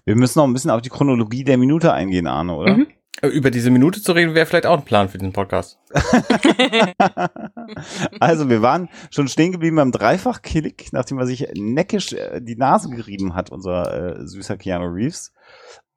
Wir 0.06 0.16
müssen 0.16 0.38
noch 0.40 0.46
ein 0.46 0.54
bisschen 0.54 0.70
auf 0.72 0.82
die 0.82 0.90
Chronologie 0.90 1.44
der 1.44 1.58
Minute 1.58 1.94
eingehen, 1.94 2.28
Arne, 2.28 2.56
oder? 2.56 2.78
Mhm. 2.78 2.88
Äh, 3.24 3.28
Über 3.30 3.52
diese 3.52 3.72
Minute 3.72 4.02
zu 4.02 4.12
reden 4.12 4.36
wäre 4.36 4.46
vielleicht 4.46 4.66
auch 4.66 4.78
ein 4.78 4.86
Plan 4.86 5.10
für 5.10 5.18
diesen 5.18 5.34
Podcast. 5.34 5.80
also, 8.20 8.50
wir 8.50 8.62
waren 8.62 8.90
schon 9.12 9.28
stehen 9.28 9.52
geblieben 9.54 9.78
beim 9.78 9.92
Dreifach-Klick, 9.92 10.90
nachdem 10.92 11.20
er 11.20 11.26
sich 11.26 11.48
neckisch 11.56 12.14
äh, 12.14 12.42
die 12.42 12.58
Nase 12.58 12.90
gerieben 12.90 13.34
hat, 13.34 13.52
unser 13.52 14.20
äh, 14.20 14.28
süßer 14.28 14.58
Keanu 14.58 14.86
Reeves. 14.88 15.34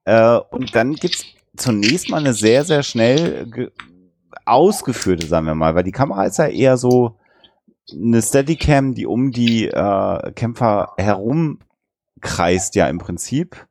Äh, 0.04 0.38
und 0.50 0.74
dann 0.74 0.94
gibt's 0.94 1.24
zunächst 1.56 2.10
mal 2.10 2.18
eine 2.18 2.32
sehr, 2.32 2.64
sehr 2.64 2.82
schnell 2.82 3.46
ge- 3.50 3.70
ausgeführte, 4.44 5.26
sagen 5.26 5.46
wir 5.46 5.54
mal, 5.54 5.74
weil 5.74 5.84
die 5.84 5.92
Kamera 5.92 6.24
ist 6.24 6.38
ja 6.38 6.46
eher 6.46 6.76
so 6.76 7.18
eine 7.92 8.22
Steadicam, 8.22 8.94
die 8.94 9.06
um 9.06 9.32
die 9.32 9.66
äh, 9.66 10.32
Kämpfer 10.32 10.92
herum 10.98 11.60
kreist 12.20 12.74
ja 12.74 12.88
im 12.88 12.98
Prinzip. 12.98 13.65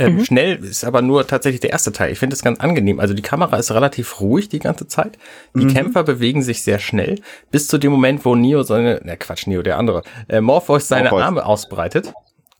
Ähm, 0.00 0.16
Mhm. 0.16 0.24
Schnell 0.24 0.64
ist 0.64 0.84
aber 0.84 1.02
nur 1.02 1.26
tatsächlich 1.26 1.60
der 1.60 1.70
erste 1.70 1.92
Teil. 1.92 2.10
Ich 2.12 2.18
finde 2.18 2.34
es 2.34 2.42
ganz 2.42 2.58
angenehm. 2.60 2.98
Also 3.00 3.14
die 3.14 3.22
Kamera 3.22 3.56
ist 3.56 3.70
relativ 3.70 4.20
ruhig 4.20 4.48
die 4.48 4.58
ganze 4.58 4.86
Zeit. 4.88 5.18
Die 5.54 5.64
Mhm. 5.66 5.72
Kämpfer 5.74 6.02
bewegen 6.02 6.42
sich 6.42 6.62
sehr 6.62 6.78
schnell, 6.78 7.20
bis 7.50 7.68
zu 7.68 7.78
dem 7.78 7.92
Moment, 7.92 8.24
wo 8.24 8.34
Neo 8.34 8.62
seine, 8.62 9.00
ne 9.04 9.16
Quatsch, 9.16 9.46
Neo, 9.46 9.62
der 9.62 9.78
andere, 9.78 10.02
äh, 10.28 10.40
Morpheus 10.40 10.88
seine 10.88 11.10
Morpheus. 11.10 11.22
Arme 11.22 11.46
ausbreitet. 11.46 12.12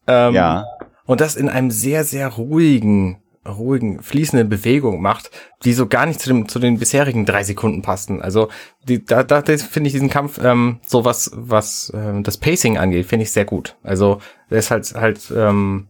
Ähm, 0.07 0.35
Ja. 0.35 0.67
Und 1.07 1.21
das 1.21 1.35
in 1.35 1.49
einem 1.49 1.71
sehr, 1.73 2.05
sehr 2.05 2.29
ruhigen, 2.29 3.21
ruhigen, 3.49 4.03
fließenden 4.03 4.49
Bewegung 4.49 5.01
macht, 5.01 5.31
die 5.65 5.73
so 5.73 5.87
gar 5.89 6.07
nicht 6.07 6.21
zu, 6.21 6.29
dem, 6.29 6.47
zu 6.49 6.59
den 6.59 6.79
bisherigen 6.79 7.25
drei 7.27 7.43
Sekunden 7.43 7.83
passten. 7.83 8.21
Also 8.23 8.49
die, 8.87 9.05
da, 9.05 9.23
da 9.25 9.43
finde 9.43 9.89
ich 9.89 9.93
diesen 9.93 10.11
Kampf 10.11 10.39
ähm, 10.45 10.79
so 10.87 11.05
was, 11.05 11.31
was 11.35 11.91
ähm, 11.97 12.23
das 12.23 12.37
Pacing 12.37 12.79
angeht, 12.79 13.07
finde 13.07 13.25
ich 13.25 13.33
sehr 13.33 13.45
gut. 13.47 13.77
Also 13.83 14.21
der 14.51 14.59
ist 14.59 14.71
halt 14.71 14.95
halt 14.95 15.33
ähm, 15.35 15.89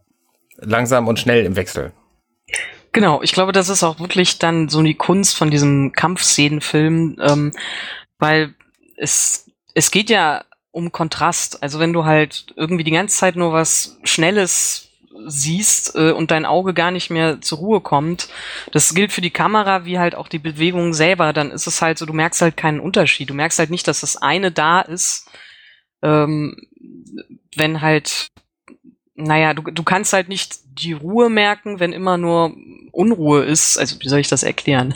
langsam 0.60 1.08
und 1.08 1.18
schnell 1.18 1.44
im 1.44 1.56
Wechsel. 1.56 1.92
Genau, 2.92 3.22
ich 3.22 3.32
glaube, 3.32 3.52
das 3.52 3.68
ist 3.68 3.84
auch 3.84 4.00
wirklich 4.00 4.38
dann 4.38 4.68
so 4.68 4.82
die 4.82 4.94
Kunst 4.94 5.36
von 5.36 5.50
diesem 5.50 5.92
Kampfszenenfilm, 5.92 7.18
ähm, 7.20 7.52
weil 8.18 8.54
es, 8.96 9.50
es 9.74 9.90
geht 9.90 10.10
ja 10.10 10.44
um 10.72 10.90
Kontrast. 10.90 11.62
Also 11.62 11.78
wenn 11.78 11.92
du 11.92 12.04
halt 12.04 12.46
irgendwie 12.56 12.84
die 12.84 12.90
ganze 12.90 13.16
Zeit 13.16 13.36
nur 13.36 13.52
was 13.52 13.98
Schnelles 14.02 14.88
siehst 15.26 15.94
äh, 15.96 16.12
und 16.12 16.30
dein 16.30 16.46
Auge 16.46 16.74
gar 16.74 16.90
nicht 16.90 17.10
mehr 17.10 17.40
zur 17.40 17.58
Ruhe 17.58 17.80
kommt, 17.80 18.28
das 18.72 18.94
gilt 18.94 19.12
für 19.12 19.20
die 19.20 19.30
Kamera 19.30 19.84
wie 19.84 19.98
halt 19.98 20.14
auch 20.14 20.28
die 20.28 20.38
Bewegung 20.38 20.92
selber, 20.92 21.32
dann 21.32 21.50
ist 21.50 21.66
es 21.66 21.82
halt 21.82 21.98
so, 21.98 22.06
du 22.06 22.12
merkst 22.12 22.42
halt 22.42 22.56
keinen 22.56 22.80
Unterschied. 22.80 23.30
Du 23.30 23.34
merkst 23.34 23.58
halt 23.58 23.70
nicht, 23.70 23.86
dass 23.86 24.00
das 24.00 24.16
eine 24.16 24.50
da 24.50 24.80
ist, 24.80 25.28
ähm, 26.02 26.56
wenn 27.56 27.80
halt 27.80 28.28
naja, 29.20 29.54
du, 29.54 29.62
du 29.62 29.82
kannst 29.82 30.12
halt 30.12 30.28
nicht 30.28 30.58
die 30.78 30.92
Ruhe 30.92 31.30
merken, 31.30 31.80
wenn 31.80 31.92
immer 31.92 32.16
nur 32.16 32.54
Unruhe 32.92 33.44
ist. 33.44 33.78
Also 33.78 33.96
wie 34.00 34.08
soll 34.08 34.20
ich 34.20 34.28
das 34.28 34.42
erklären? 34.42 34.94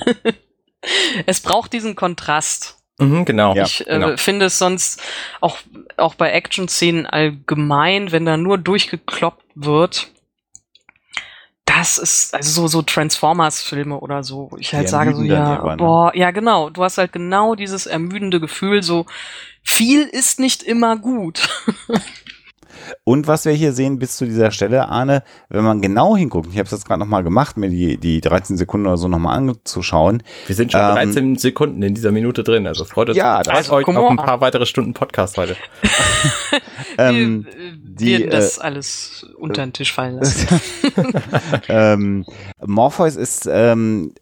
es 1.27 1.41
braucht 1.41 1.73
diesen 1.73 1.95
Kontrast. 1.97 2.79
Mhm, 2.99 3.25
genau. 3.25 3.55
Ja, 3.55 3.65
ich 3.65 3.81
äh, 3.89 3.99
genau. 3.99 4.17
finde 4.17 4.47
es 4.47 4.59
sonst 4.59 5.03
auch, 5.41 5.59
auch 5.97 6.15
bei 6.15 6.31
Action-Szenen 6.31 7.07
allgemein, 7.07 8.13
wenn 8.13 8.25
da 8.25 8.37
nur 8.37 8.59
durchgekloppt 8.59 9.45
wird, 9.55 10.09
das 11.65 11.99
ist, 11.99 12.35
also 12.35 12.51
so, 12.51 12.69
so 12.69 12.83
Transformers-Filme 12.83 13.99
oder 13.99 14.23
so, 14.23 14.49
wo 14.51 14.57
ich 14.59 14.75
halt 14.75 14.87
Die 14.87 14.91
sage 14.91 15.15
so, 15.15 15.23
ja, 15.23 15.65
ne? 15.65 15.77
boah, 15.77 16.15
ja 16.15 16.31
genau, 16.31 16.71
du 16.71 16.85
hast 16.85 16.99
halt 16.99 17.13
genau 17.13 17.55
dieses 17.55 17.87
ermüdende 17.87 18.39
Gefühl, 18.39 18.83
so 18.83 19.07
viel 19.63 20.03
ist 20.03 20.39
nicht 20.39 20.63
immer 20.63 20.97
gut. 20.97 21.49
Und 23.05 23.27
was 23.27 23.45
wir 23.45 23.53
hier 23.53 23.73
sehen 23.73 23.99
bis 23.99 24.17
zu 24.17 24.25
dieser 24.25 24.51
Stelle, 24.51 24.89
Arne, 24.89 25.23
wenn 25.49 25.65
man 25.65 25.81
genau 25.81 26.17
hinguckt, 26.17 26.49
ich 26.51 26.59
habe 26.59 26.67
es 26.67 26.71
jetzt 26.71 26.87
gerade 26.87 27.01
nochmal 27.01 27.25
gemacht, 27.25 27.57
mir 27.57 27.71
die, 27.71 27.97
die 27.97 28.21
13 28.21 28.57
Sekunden 28.57 28.87
oder 28.87 28.97
so 28.97 29.09
nochmal 29.09 29.37
anzuschauen. 29.37 30.23
Wir 30.47 30.55
sind 30.55 30.73
schon 30.73 30.81
Ähm, 30.81 30.95
13 30.95 31.37
Sekunden 31.37 31.83
in 31.83 31.95
dieser 31.95 32.13
Minute 32.13 32.43
drin. 32.45 32.67
Also 32.67 32.85
freut 32.85 33.11
euch, 33.11 33.17
Ja, 33.17 33.37
freut 33.37 33.49
also, 33.49 33.73
euch 33.75 33.89
auf 33.89 34.11
ein 34.11 34.17
paar 34.17 34.41
weitere 34.41 34.67
Stunden 34.67 34.95
Podcast 34.95 35.37
heute. 35.37 35.57
Ähm, 36.99 37.45
wir 37.45 37.53
äh, 37.53 37.73
die, 37.77 38.19
werden 38.19 38.31
das 38.31 38.59
äh, 38.59 38.61
alles 38.63 39.27
unter 39.37 39.63
den 39.63 39.73
Tisch 39.73 39.93
fallen 39.93 40.17
lassen. 40.17 40.61
ähm, 41.69 42.25
Morpheus 42.65 43.17
ist 43.17 43.49
ähm, 43.51 44.13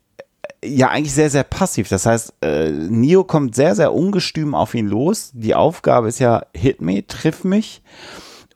ja 0.65 0.89
eigentlich 0.89 1.13
sehr, 1.13 1.31
sehr 1.31 1.45
passiv. 1.45 1.89
Das 1.89 2.07
heißt, 2.07 2.35
äh, 2.43 2.71
Neo 2.71 3.25
kommt 3.25 3.55
sehr, 3.55 3.75
sehr 3.75 3.93
ungestüm 3.93 4.55
auf 4.55 4.75
ihn 4.75 4.87
los. 4.87 5.31
Die 5.35 5.55
Aufgabe 5.55 6.09
ist 6.09 6.19
ja, 6.19 6.47
hit 6.55 6.81
me, 6.81 7.07
triff 7.07 7.45
mich. 7.45 7.83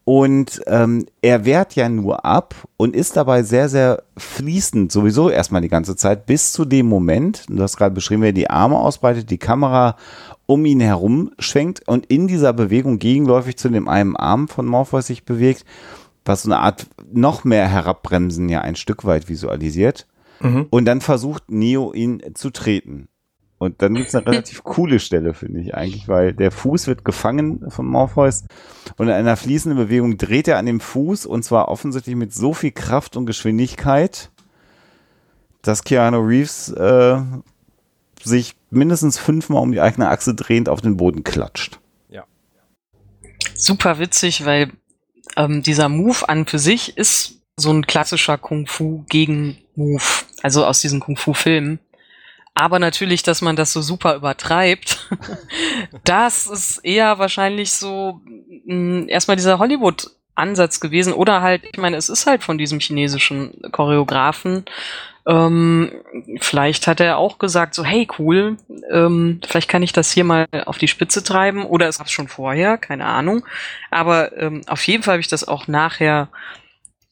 Und 0.09 0.63
ähm, 0.69 1.05
er 1.21 1.45
wehrt 1.45 1.75
ja 1.75 1.89
nur 1.89 2.25
ab 2.25 2.55
und 2.77 2.95
ist 2.95 3.17
dabei 3.17 3.43
sehr, 3.43 3.69
sehr 3.69 4.05
fließend, 4.17 4.93
sowieso 4.93 5.31
erstmal 5.31 5.63
die 5.63 5.69
ganze 5.69 5.97
Zeit, 5.97 6.27
bis 6.27 6.53
zu 6.53 6.65
dem 6.65 6.87
Moment, 6.87 7.47
du 7.49 7.61
hast 7.61 7.77
gerade 7.77 7.93
beschrieben, 7.93 8.23
wie 8.23 8.29
er 8.29 8.33
die 8.33 8.49
Arme 8.49 8.79
ausbreitet, 8.79 9.31
die 9.31 9.39
Kamera 9.39 9.97
um 10.47 10.65
ihn 10.65 10.79
herum 10.79 11.33
schwenkt 11.41 11.89
und 11.89 12.07
in 12.07 12.29
dieser 12.29 12.53
Bewegung 12.53 13.01
gegenläufig 13.01 13.57
zu 13.57 13.69
dem 13.69 13.89
einen 13.89 14.15
Arm 14.15 14.47
von 14.47 14.67
Morpheus 14.67 15.09
sich 15.09 15.25
bewegt, 15.25 15.65
was 16.25 16.43
so 16.43 16.53
eine 16.53 16.61
Art 16.61 16.87
noch 17.13 17.43
mehr 17.43 17.67
Herabbremsen 17.67 18.49
ja 18.49 18.61
ein 18.61 18.77
Stück 18.77 19.05
weit 19.07 19.29
visualisiert. 19.29 20.07
Mhm. 20.39 20.67
Und 20.71 20.85
dann 20.85 21.01
versucht 21.01 21.51
Neo 21.51 21.93
ihn 21.93 22.23
zu 22.35 22.51
treten. 22.51 23.09
Und 23.59 23.81
dann 23.81 23.95
gibt's 23.95 24.15
eine 24.15 24.27
relativ 24.27 24.65
coole 24.65 24.99
Stelle, 24.99 25.35
finde 25.35 25.61
ich 25.61 25.75
eigentlich, 25.75 26.09
weil 26.09 26.33
der 26.33 26.51
Fuß 26.51 26.87
wird 26.87 27.05
gefangen 27.05 27.71
von 27.71 27.87
Morpheus 27.87 28.45
und 28.97 29.09
in 29.09 29.15
einer 29.15 29.37
fließenden 29.37 29.79
Bewegung 29.79 30.19
dreht 30.19 30.49
er 30.49 30.59
an 30.59 30.67
dem 30.67 30.81
Fuß 30.81 31.27
und 31.27 31.43
zwar 31.43 31.69
offensichtlich 31.69 32.17
mit 32.17 32.35
so 32.35 32.53
viel 32.53 32.73
Kraft 32.73 33.17
und 33.17 33.27
Geschwindigkeit, 33.27 34.31
dass 35.63 35.85
Keanu 35.85 36.21
Reeves 36.21 36.71
äh, 36.71 37.19
sich 38.23 38.57
mindestens 38.71 39.19
fünfmal 39.19 39.63
um 39.63 39.73
die 39.73 39.81
eigene 39.81 40.09
Achse 40.09 40.35
drehend 40.35 40.69
auf 40.69 40.81
den 40.81 40.97
Boden 40.97 41.25
klatscht. 41.25 41.79
Super 43.57 43.99
witzig, 43.99 44.45
weil 44.45 44.71
ähm, 45.37 45.63
dieser 45.63 45.89
Move 45.89 46.29
an 46.29 46.47
für 46.47 46.59
sich 46.59 46.97
ist 46.97 47.41
so 47.57 47.73
ein 47.73 47.87
klassischer 47.87 48.37
Kung-Fu-Gegen-Move, 48.37 50.03
also 50.43 50.67
aus 50.67 50.81
diesen 50.81 51.01
Kung-Fu-Filmen. 51.01 51.79
Aber 52.57 52.79
natürlich, 52.79 53.23
dass 53.23 53.43
man 53.43 53.55
das 53.55 53.75
so 53.75 53.83
super 53.83 54.17
übertreibt, 54.17 55.11
das 56.05 56.47
ist 56.47 56.79
eher 56.79 57.19
wahrscheinlich 57.19 57.73
so 57.73 58.23
mh, 58.65 59.09
erstmal 59.09 59.37
dieser 59.37 59.59
Hollywood-Ansatz 59.59 60.81
gewesen. 60.81 61.13
Oder 61.13 61.43
halt, 61.43 61.65
ich 61.71 61.77
meine, 61.77 61.99
es 61.99 62.09
ist 62.09 62.27
halt 62.27 62.43
von 62.43 62.57
diesem 62.57 62.81
chinesischen 62.81 63.61
Choreografen. 63.73 64.65
Ähm, 65.27 65.93
vielleicht 66.41 66.87
hat 66.87 67.01
er 67.01 67.19
auch 67.19 67.39
gesagt, 67.39 67.75
so, 67.75 67.85
hey, 67.85 68.09
cool, 68.19 68.57
ähm, 68.91 69.41
vielleicht 69.47 69.69
kann 69.69 69.83
ich 69.83 69.93
das 69.93 70.11
hier 70.11 70.25
mal 70.25 70.47
auf 70.65 70.79
die 70.79 70.89
Spitze 70.89 71.23
treiben. 71.23 71.67
Oder 71.67 71.89
es 71.89 71.99
gab 71.99 72.09
schon 72.09 72.29
vorher, 72.29 72.79
keine 72.79 73.05
Ahnung. 73.05 73.45
Aber 73.91 74.35
ähm, 74.39 74.63
auf 74.67 74.87
jeden 74.87 75.03
Fall 75.03 75.13
habe 75.13 75.21
ich 75.21 75.29
das 75.29 75.47
auch 75.47 75.69
nachher 75.69 76.31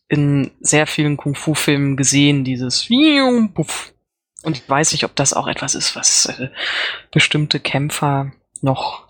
in 0.09 0.53
sehr 0.61 0.86
vielen 0.86 1.18
Kung-Fu-Filmen 1.18 1.99
gesehen, 1.99 2.45
dieses 2.45 2.88
Puff. 3.53 3.93
Und 4.45 4.57
ich 4.59 4.68
weiß 4.68 4.92
nicht, 4.92 5.05
ob 5.05 5.16
das 5.16 5.32
auch 5.32 5.47
etwas 5.47 5.74
ist, 5.74 5.97
was 5.97 6.26
äh, 6.26 6.49
bestimmte 7.11 7.61
Kämpfer 7.61 8.32
noch 8.61 9.09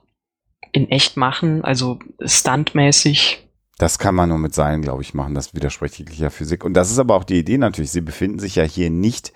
in 0.72 0.91
echt 0.91 1.16
machen, 1.16 1.64
also 1.64 1.99
stuntmäßig. 2.24 3.47
Das 3.78 3.99
kann 3.99 4.14
man 4.14 4.28
nur 4.28 4.39
mit 4.39 4.55
Seilen, 4.55 4.82
glaube 4.82 5.03
ich, 5.03 5.14
machen. 5.14 5.35
Das 5.35 5.55
widerspricht 5.55 5.99
jeglicher 5.99 6.30
Physik. 6.30 6.64
Und 6.64 6.74
das 6.74 6.91
ist 6.91 6.99
aber 6.99 7.16
auch 7.16 7.24
die 7.24 7.39
Idee 7.39 7.59
natürlich. 7.59 7.91
Sie 7.91 8.01
befinden 8.01 8.39
sich 8.39 8.57
ja 8.57 8.64
hier 8.64 8.91
nicht 8.91 9.32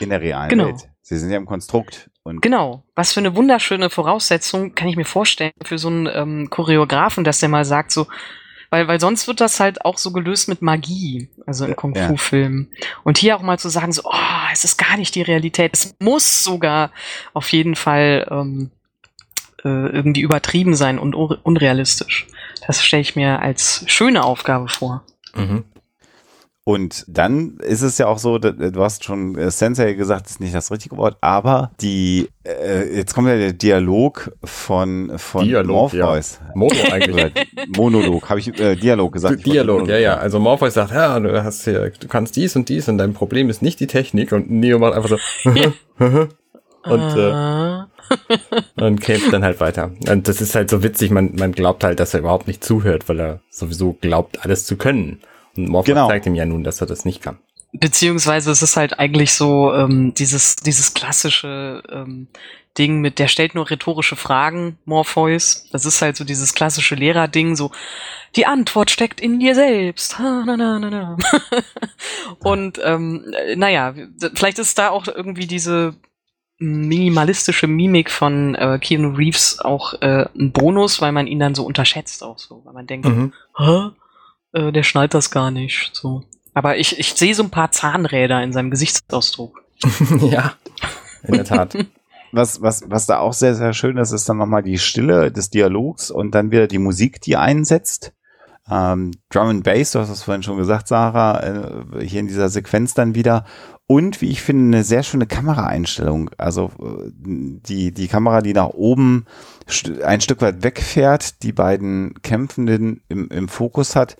in 0.00 0.10
der 0.10 0.20
realen 0.20 0.48
Genau. 0.48 0.66
Welt. 0.66 0.88
Sie 1.02 1.16
sind 1.18 1.30
ja 1.30 1.36
im 1.36 1.46
Konstrukt. 1.46 2.10
Und 2.22 2.42
Genau. 2.42 2.84
Was 2.94 3.12
für 3.12 3.20
eine 3.20 3.36
wunderschöne 3.36 3.90
Voraussetzung 3.90 4.74
kann 4.74 4.88
ich 4.88 4.96
mir 4.96 5.04
vorstellen 5.04 5.52
für 5.62 5.78
so 5.78 5.88
einen 5.88 6.08
ähm, 6.12 6.50
Choreografen, 6.50 7.24
dass 7.24 7.40
der 7.40 7.48
mal 7.48 7.64
sagt 7.64 7.92
so, 7.92 8.06
weil, 8.76 8.88
weil 8.88 9.00
sonst 9.00 9.26
wird 9.26 9.40
das 9.40 9.58
halt 9.58 9.84
auch 9.86 9.96
so 9.96 10.12
gelöst 10.12 10.48
mit 10.48 10.60
Magie, 10.60 11.30
also 11.46 11.64
in 11.64 11.74
Kung-Fu-Filmen. 11.76 12.68
Und 13.04 13.16
hier 13.16 13.36
auch 13.36 13.42
mal 13.42 13.58
zu 13.58 13.70
sagen 13.70 13.92
so, 13.92 14.02
oh, 14.04 14.50
es 14.52 14.64
ist 14.64 14.76
gar 14.76 14.98
nicht 14.98 15.14
die 15.14 15.22
Realität. 15.22 15.70
Es 15.72 15.96
muss 15.98 16.44
sogar 16.44 16.90
auf 17.32 17.50
jeden 17.52 17.74
Fall 17.74 18.26
ähm, 18.30 18.70
äh, 19.64 19.68
irgendwie 19.68 20.20
übertrieben 20.20 20.76
sein 20.76 20.98
und 20.98 21.14
unrealistisch. 21.14 22.26
Das 22.66 22.84
stelle 22.84 23.00
ich 23.00 23.16
mir 23.16 23.40
als 23.40 23.84
schöne 23.86 24.24
Aufgabe 24.24 24.68
vor. 24.68 25.04
Mhm. 25.34 25.64
Und 26.68 27.04
dann 27.06 27.58
ist 27.58 27.82
es 27.82 27.96
ja 27.96 28.08
auch 28.08 28.18
so, 28.18 28.38
du 28.38 28.82
hast 28.82 29.04
schon 29.04 29.38
äh, 29.38 29.52
Sensei 29.52 29.92
gesagt, 29.92 30.26
ist 30.26 30.40
nicht 30.40 30.52
das 30.52 30.72
richtige 30.72 30.96
Wort, 30.96 31.16
aber 31.20 31.70
die, 31.80 32.28
äh, 32.44 32.92
jetzt 32.96 33.14
kommt 33.14 33.28
ja 33.28 33.36
der 33.36 33.52
Dialog 33.52 34.32
von, 34.42 35.12
von 35.16 35.44
Dialog, 35.44 35.92
ja. 35.92 36.06
Morpheus. 36.06 36.40
Mono 36.56 36.74
eigentlich. 36.90 37.32
Monolog, 37.76 38.28
habe 38.28 38.40
ich 38.40 38.58
äh, 38.58 38.74
Dialog 38.74 39.12
gesagt? 39.12 39.46
Dialog, 39.46 39.86
ja, 39.86 39.98
ja. 39.98 40.16
Also 40.16 40.40
Morpheus 40.40 40.74
sagt, 40.74 40.90
ja, 40.90 41.20
du 41.20 41.44
hast 41.44 41.62
hier, 41.62 41.92
du 42.00 42.08
kannst 42.08 42.34
dies 42.34 42.56
und 42.56 42.68
dies 42.68 42.88
und 42.88 42.98
dein 42.98 43.14
Problem 43.14 43.48
ist 43.48 43.62
nicht 43.62 43.78
die 43.78 43.86
Technik 43.86 44.32
und 44.32 44.50
Neo 44.50 44.80
macht 44.80 44.94
einfach 44.94 45.08
so 45.08 45.18
und 46.82 47.16
äh, 47.16 47.30
Ah. 47.30 47.88
und 48.76 49.00
kämpft 49.00 49.32
dann 49.32 49.44
halt 49.44 49.60
weiter. 49.60 49.92
Und 50.08 50.26
das 50.26 50.40
ist 50.40 50.56
halt 50.56 50.68
so 50.68 50.82
witzig, 50.82 51.12
man, 51.12 51.36
man 51.36 51.52
glaubt 51.52 51.84
halt, 51.84 52.00
dass 52.00 52.12
er 52.12 52.20
überhaupt 52.20 52.48
nicht 52.48 52.64
zuhört, 52.64 53.08
weil 53.08 53.20
er 53.20 53.40
sowieso 53.50 53.92
glaubt, 53.92 54.44
alles 54.44 54.66
zu 54.66 54.76
können. 54.76 55.20
Und 55.56 55.68
Morpheus 55.68 55.94
Genau. 55.94 56.08
zeigt 56.08 56.26
ihm 56.26 56.34
ja 56.34 56.44
nun, 56.46 56.64
dass 56.64 56.80
er 56.80 56.86
das 56.86 57.04
nicht 57.04 57.22
kann. 57.22 57.38
Beziehungsweise 57.72 58.50
es 58.50 58.62
ist 58.62 58.76
halt 58.76 58.98
eigentlich 58.98 59.32
so 59.34 59.72
ähm, 59.74 60.14
dieses, 60.14 60.56
dieses 60.56 60.94
klassische 60.94 61.82
ähm, 61.90 62.28
Ding 62.78 63.00
mit, 63.00 63.18
der 63.18 63.28
stellt 63.28 63.54
nur 63.54 63.68
rhetorische 63.70 64.16
Fragen, 64.16 64.78
Morpheus. 64.84 65.66
Das 65.72 65.84
ist 65.84 66.00
halt 66.02 66.16
so 66.16 66.24
dieses 66.24 66.54
klassische 66.54 66.94
Lehrerding, 66.94 67.56
so 67.56 67.70
die 68.36 68.46
Antwort 68.46 68.90
steckt 68.90 69.20
in 69.20 69.40
dir 69.40 69.54
selbst. 69.54 70.18
Ha, 70.18 70.42
na, 70.46 70.56
na, 70.56 70.78
na, 70.78 70.90
na. 70.90 71.16
Und 72.40 72.78
ähm, 72.84 73.24
äh, 73.46 73.56
naja, 73.56 73.94
vielleicht 74.34 74.58
ist 74.58 74.78
da 74.78 74.90
auch 74.90 75.06
irgendwie 75.08 75.46
diese 75.46 75.94
minimalistische 76.58 77.66
Mimik 77.66 78.10
von 78.10 78.54
äh, 78.54 78.78
Keanu 78.80 79.14
Reeves 79.14 79.58
auch 79.60 79.94
äh, 80.00 80.26
ein 80.38 80.52
Bonus, 80.52 81.00
weil 81.02 81.12
man 81.12 81.26
ihn 81.26 81.38
dann 81.38 81.54
so 81.54 81.64
unterschätzt 81.64 82.22
auch 82.22 82.38
so, 82.38 82.62
weil 82.64 82.72
man 82.74 82.86
denkt, 82.86 83.06
Mhm. 83.06 83.32
Hä? 83.58 83.88
Äh, 84.56 84.72
der 84.72 84.82
schnallt 84.82 85.12
das 85.12 85.30
gar 85.30 85.50
nicht. 85.50 85.90
So. 85.92 86.24
Aber 86.54 86.78
ich, 86.78 86.98
ich 86.98 87.12
sehe 87.14 87.34
so 87.34 87.42
ein 87.42 87.50
paar 87.50 87.70
Zahnräder 87.70 88.42
in 88.42 88.52
seinem 88.52 88.70
Gesichtsausdruck. 88.70 89.62
ja, 90.30 90.54
in 91.22 91.34
der 91.34 91.44
Tat. 91.44 91.76
Was, 92.32 92.60
was, 92.60 92.82
was 92.88 93.06
da 93.06 93.20
auch 93.20 93.32
sehr, 93.32 93.54
sehr 93.54 93.72
schön 93.72 93.96
ist, 93.96 94.10
ist 94.10 94.28
dann 94.28 94.36
nochmal 94.36 94.62
die 94.62 94.78
Stille 94.78 95.30
des 95.30 95.48
Dialogs 95.48 96.10
und 96.10 96.34
dann 96.34 96.50
wieder 96.50 96.66
die 96.66 96.80
Musik, 96.80 97.20
die 97.22 97.36
einsetzt. 97.36 98.12
Ähm, 98.68 99.12
Drum 99.30 99.48
and 99.48 99.64
Bass, 99.64 99.92
du 99.92 100.00
hast 100.00 100.10
es 100.10 100.24
vorhin 100.24 100.42
schon 100.42 100.58
gesagt, 100.58 100.88
Sarah, 100.88 101.40
äh, 101.40 102.04
hier 102.04 102.20
in 102.20 102.26
dieser 102.26 102.50
Sequenz 102.50 102.92
dann 102.92 103.14
wieder. 103.14 103.46
Und 103.88 104.20
wie 104.20 104.30
ich 104.30 104.42
finde, 104.42 104.76
eine 104.76 104.84
sehr 104.84 105.04
schöne 105.04 105.26
Kameraeinstellung. 105.26 106.30
Also 106.38 106.72
äh, 106.80 107.10
die, 107.12 107.92
die 107.92 108.08
Kamera, 108.08 108.42
die 108.42 108.52
nach 108.52 108.70
oben 108.70 109.26
ein 110.04 110.20
Stück 110.20 110.40
weit 110.42 110.64
wegfährt, 110.64 111.42
die 111.44 111.52
beiden 111.52 112.14
Kämpfenden 112.22 113.02
im, 113.08 113.28
im 113.28 113.48
Fokus 113.48 113.94
hat. 113.94 114.16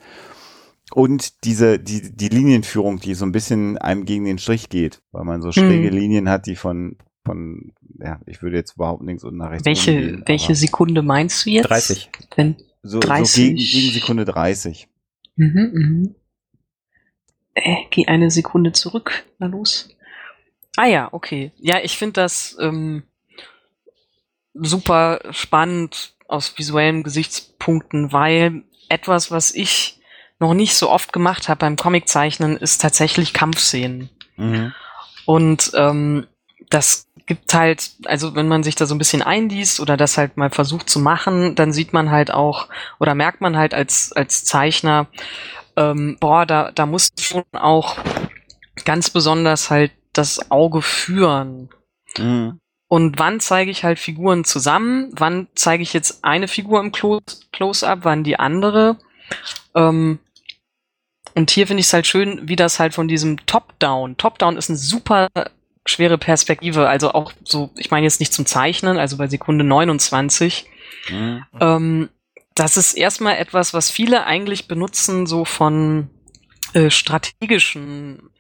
Und 0.92 1.44
diese, 1.44 1.80
die, 1.80 2.14
die 2.14 2.28
Linienführung, 2.28 3.00
die 3.00 3.14
so 3.14 3.24
ein 3.26 3.32
bisschen 3.32 3.76
einem 3.78 4.04
gegen 4.04 4.24
den 4.24 4.38
Strich 4.38 4.68
geht, 4.68 5.02
weil 5.10 5.24
man 5.24 5.42
so 5.42 5.50
schräge 5.50 5.90
Mhm. 5.90 5.96
Linien 5.96 6.28
hat, 6.28 6.46
die 6.46 6.54
von, 6.54 6.96
von, 7.24 7.72
ja, 7.98 8.20
ich 8.26 8.42
würde 8.42 8.56
jetzt 8.56 8.76
überhaupt 8.76 9.02
links 9.02 9.24
und 9.24 9.36
nach 9.36 9.50
rechts 9.50 9.66
Welche, 9.66 9.90
umgehen, 9.90 10.22
welche 10.26 10.54
Sekunde 10.54 11.02
meinst 11.02 11.44
du 11.44 11.50
jetzt? 11.50 11.68
30. 11.68 12.10
Wenn, 12.36 12.54
so, 12.82 13.00
so 13.00 13.00
30. 13.00 13.34
gegen, 13.34 13.56
gegen 13.56 13.92
Sekunde 13.94 14.24
30. 14.24 14.88
mhm, 15.34 15.70
mhm. 15.74 16.14
Äh, 17.56 17.86
geh 17.90 18.06
eine 18.06 18.30
Sekunde 18.30 18.72
zurück. 18.72 19.24
Na 19.38 19.46
los. 19.46 19.88
Ah 20.76 20.86
ja, 20.86 21.08
okay. 21.12 21.52
Ja, 21.56 21.80
ich 21.82 21.96
finde 21.96 22.20
das 22.20 22.54
ähm, 22.60 23.02
super 24.52 25.20
spannend 25.30 26.14
aus 26.28 26.58
visuellen 26.58 27.02
Gesichtspunkten, 27.02 28.12
weil 28.12 28.64
etwas, 28.90 29.30
was 29.30 29.54
ich 29.54 30.00
noch 30.38 30.52
nicht 30.52 30.74
so 30.74 30.90
oft 30.90 31.14
gemacht 31.14 31.48
habe 31.48 31.60
beim 31.60 31.76
Comiczeichnen, 31.76 32.58
ist 32.58 32.82
tatsächlich 32.82 33.32
Kampfszenen. 33.32 34.10
Mhm. 34.36 34.74
Und 35.24 35.72
ähm, 35.74 36.26
das 36.68 37.08
gibt 37.24 37.54
halt, 37.54 37.92
also 38.04 38.34
wenn 38.34 38.48
man 38.48 38.62
sich 38.62 38.74
da 38.74 38.84
so 38.84 38.94
ein 38.94 38.98
bisschen 38.98 39.22
einliest 39.22 39.80
oder 39.80 39.96
das 39.96 40.18
halt 40.18 40.36
mal 40.36 40.50
versucht 40.50 40.90
zu 40.90 41.00
machen, 41.00 41.54
dann 41.54 41.72
sieht 41.72 41.94
man 41.94 42.10
halt 42.10 42.30
auch 42.30 42.68
oder 43.00 43.14
merkt 43.14 43.40
man 43.40 43.56
halt 43.56 43.72
als, 43.72 44.12
als 44.12 44.44
Zeichner, 44.44 45.06
ähm, 45.76 46.16
boah, 46.20 46.46
da, 46.46 46.72
da 46.72 46.86
muss 46.86 47.10
schon 47.18 47.44
auch 47.52 47.96
ganz 48.84 49.10
besonders 49.10 49.70
halt 49.70 49.92
das 50.12 50.50
Auge 50.50 50.82
führen. 50.82 51.68
Mhm. 52.18 52.60
Und 52.88 53.18
wann 53.18 53.40
zeige 53.40 53.70
ich 53.70 53.84
halt 53.84 53.98
Figuren 53.98 54.44
zusammen? 54.44 55.10
Wann 55.12 55.48
zeige 55.54 55.82
ich 55.82 55.92
jetzt 55.92 56.24
eine 56.24 56.48
Figur 56.48 56.80
im 56.80 56.92
Close- 56.92 57.40
Close-up, 57.52 58.00
wann 58.02 58.22
die 58.22 58.38
andere? 58.38 58.96
Ähm, 59.74 60.20
und 61.34 61.50
hier 61.50 61.66
finde 61.66 61.80
ich 61.80 61.86
es 61.86 61.92
halt 61.92 62.06
schön, 62.06 62.48
wie 62.48 62.56
das 62.56 62.78
halt 62.78 62.94
von 62.94 63.08
diesem 63.08 63.44
Top-Down. 63.44 64.16
Top-Down 64.16 64.56
ist 64.56 64.70
eine 64.70 64.78
super 64.78 65.28
schwere 65.84 66.16
Perspektive. 66.16 66.88
Also 66.88 67.12
auch 67.12 67.32
so, 67.44 67.70
ich 67.76 67.90
meine 67.90 68.04
jetzt 68.04 68.20
nicht 68.20 68.32
zum 68.32 68.46
Zeichnen, 68.46 68.98
also 68.98 69.16
bei 69.16 69.26
Sekunde 69.26 69.64
29. 69.64 70.66
Mhm. 71.10 71.44
Ähm, 71.60 72.08
das 72.56 72.76
ist 72.76 72.94
erstmal 72.94 73.36
etwas, 73.36 73.72
was 73.74 73.90
viele 73.90 74.24
eigentlich 74.26 74.66
benutzen, 74.66 75.26
so 75.26 75.44
von 75.44 76.10
äh, 76.74 76.90
strategischen, 76.90 78.30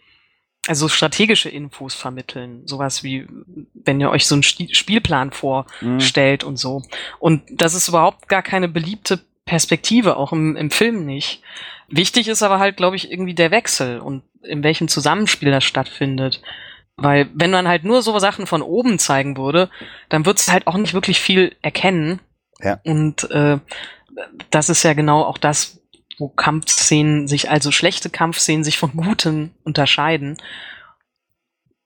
also 0.66 0.88
strategische 0.88 1.48
Infos 1.48 1.94
vermitteln. 1.94 2.62
Sowas 2.66 3.04
wie, 3.04 3.26
wenn 3.74 4.00
ihr 4.00 4.10
euch 4.10 4.26
so 4.26 4.34
einen 4.34 4.42
Sti- 4.42 4.74
Spielplan 4.74 5.28
Mhm. 5.28 5.32
vorstellt 5.32 6.42
und 6.44 6.56
so. 6.56 6.82
Und 7.20 7.42
das 7.50 7.74
ist 7.74 7.88
überhaupt 7.88 8.28
gar 8.28 8.42
keine 8.42 8.68
beliebte 8.68 9.20
Perspektive, 9.44 10.16
auch 10.16 10.32
im, 10.32 10.56
im 10.56 10.70
Film 10.72 11.04
nicht. 11.06 11.40
Wichtig 11.88 12.26
ist 12.26 12.42
aber 12.42 12.58
halt, 12.58 12.76
glaube 12.76 12.96
ich, 12.96 13.12
irgendwie 13.12 13.34
der 13.34 13.52
Wechsel 13.52 14.00
und 14.00 14.24
in 14.42 14.64
welchem 14.64 14.88
Zusammenspiel 14.88 15.52
das 15.52 15.62
stattfindet. 15.62 16.42
Weil 16.96 17.28
wenn 17.34 17.50
man 17.52 17.68
halt 17.68 17.84
nur 17.84 18.02
so 18.02 18.18
Sachen 18.18 18.46
von 18.46 18.62
oben 18.62 18.98
zeigen 18.98 19.36
würde, 19.36 19.70
dann 20.08 20.24
würdest 20.26 20.48
du 20.48 20.52
halt 20.52 20.66
auch 20.66 20.76
nicht 20.78 20.94
wirklich 20.94 21.20
viel 21.20 21.54
erkennen. 21.62 22.18
Ja. 22.60 22.80
Und 22.84 23.30
äh, 23.30 23.58
das 24.50 24.68
ist 24.68 24.82
ja 24.82 24.94
genau 24.94 25.22
auch 25.22 25.38
das, 25.38 25.80
wo 26.18 26.28
Kampfszenen 26.28 27.28
sich, 27.28 27.50
also 27.50 27.70
schlechte 27.70 28.10
Kampfszenen 28.10 28.64
sich 28.64 28.78
von 28.78 28.92
guten 28.96 29.54
unterscheiden. 29.64 30.36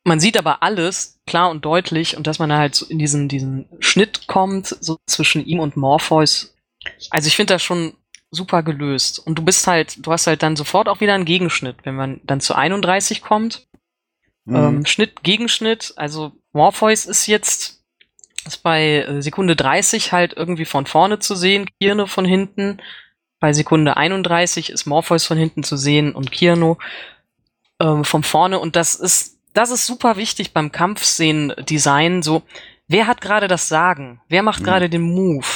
Man 0.04 0.20
sieht 0.20 0.38
aber 0.38 0.62
alles 0.62 1.20
klar 1.26 1.50
und 1.50 1.64
deutlich 1.64 2.16
und 2.16 2.26
dass 2.26 2.38
man 2.38 2.48
da 2.48 2.58
halt 2.58 2.74
so 2.74 2.86
in 2.86 2.98
diesen, 2.98 3.28
diesen 3.28 3.66
Schnitt 3.80 4.26
kommt, 4.26 4.66
so 4.66 4.98
zwischen 5.06 5.44
ihm 5.44 5.60
und 5.60 5.76
Morpheus. 5.76 6.54
Also 7.10 7.28
ich 7.28 7.36
finde 7.36 7.54
das 7.54 7.62
schon 7.62 7.94
super 8.30 8.62
gelöst. 8.62 9.18
Und 9.18 9.36
du 9.36 9.42
bist 9.44 9.66
halt, 9.66 10.04
du 10.04 10.12
hast 10.12 10.26
halt 10.26 10.42
dann 10.42 10.56
sofort 10.56 10.88
auch 10.88 11.00
wieder 11.00 11.14
einen 11.14 11.24
Gegenschnitt, 11.24 11.76
wenn 11.82 11.96
man 11.96 12.20
dann 12.24 12.40
zu 12.40 12.54
31 12.54 13.22
kommt. 13.22 13.66
Mhm. 14.44 14.56
Ähm, 14.56 14.86
Schnitt, 14.86 15.22
Gegenschnitt, 15.22 15.92
also 15.96 16.32
Morpheus 16.52 17.06
ist 17.06 17.26
jetzt 17.26 17.79
ist 18.46 18.62
bei 18.62 19.02
äh, 19.02 19.22
Sekunde 19.22 19.56
30 19.56 20.12
halt 20.12 20.34
irgendwie 20.36 20.64
von 20.64 20.86
vorne 20.86 21.18
zu 21.18 21.34
sehen, 21.34 21.66
Kirno 21.80 22.06
von 22.06 22.24
hinten. 22.24 22.78
Bei 23.38 23.52
Sekunde 23.52 23.96
31 23.96 24.70
ist 24.70 24.86
Morpheus 24.86 25.24
von 25.24 25.38
hinten 25.38 25.62
zu 25.62 25.76
sehen 25.76 26.14
und 26.14 26.30
Kirno 26.30 26.78
ähm, 27.80 28.04
von 28.04 28.22
vorne. 28.22 28.58
Und 28.58 28.76
das 28.76 28.94
ist, 28.94 29.38
das 29.54 29.70
ist 29.70 29.86
super 29.86 30.16
wichtig 30.16 30.52
beim 30.52 30.72
Kampfszenen-Design. 30.72 32.22
So, 32.22 32.42
wer 32.88 33.06
hat 33.06 33.20
gerade 33.20 33.48
das 33.48 33.68
Sagen? 33.68 34.20
Wer 34.28 34.42
macht 34.42 34.60
Mhm. 34.60 34.64
gerade 34.64 34.90
den 34.90 35.02
Move? 35.02 35.46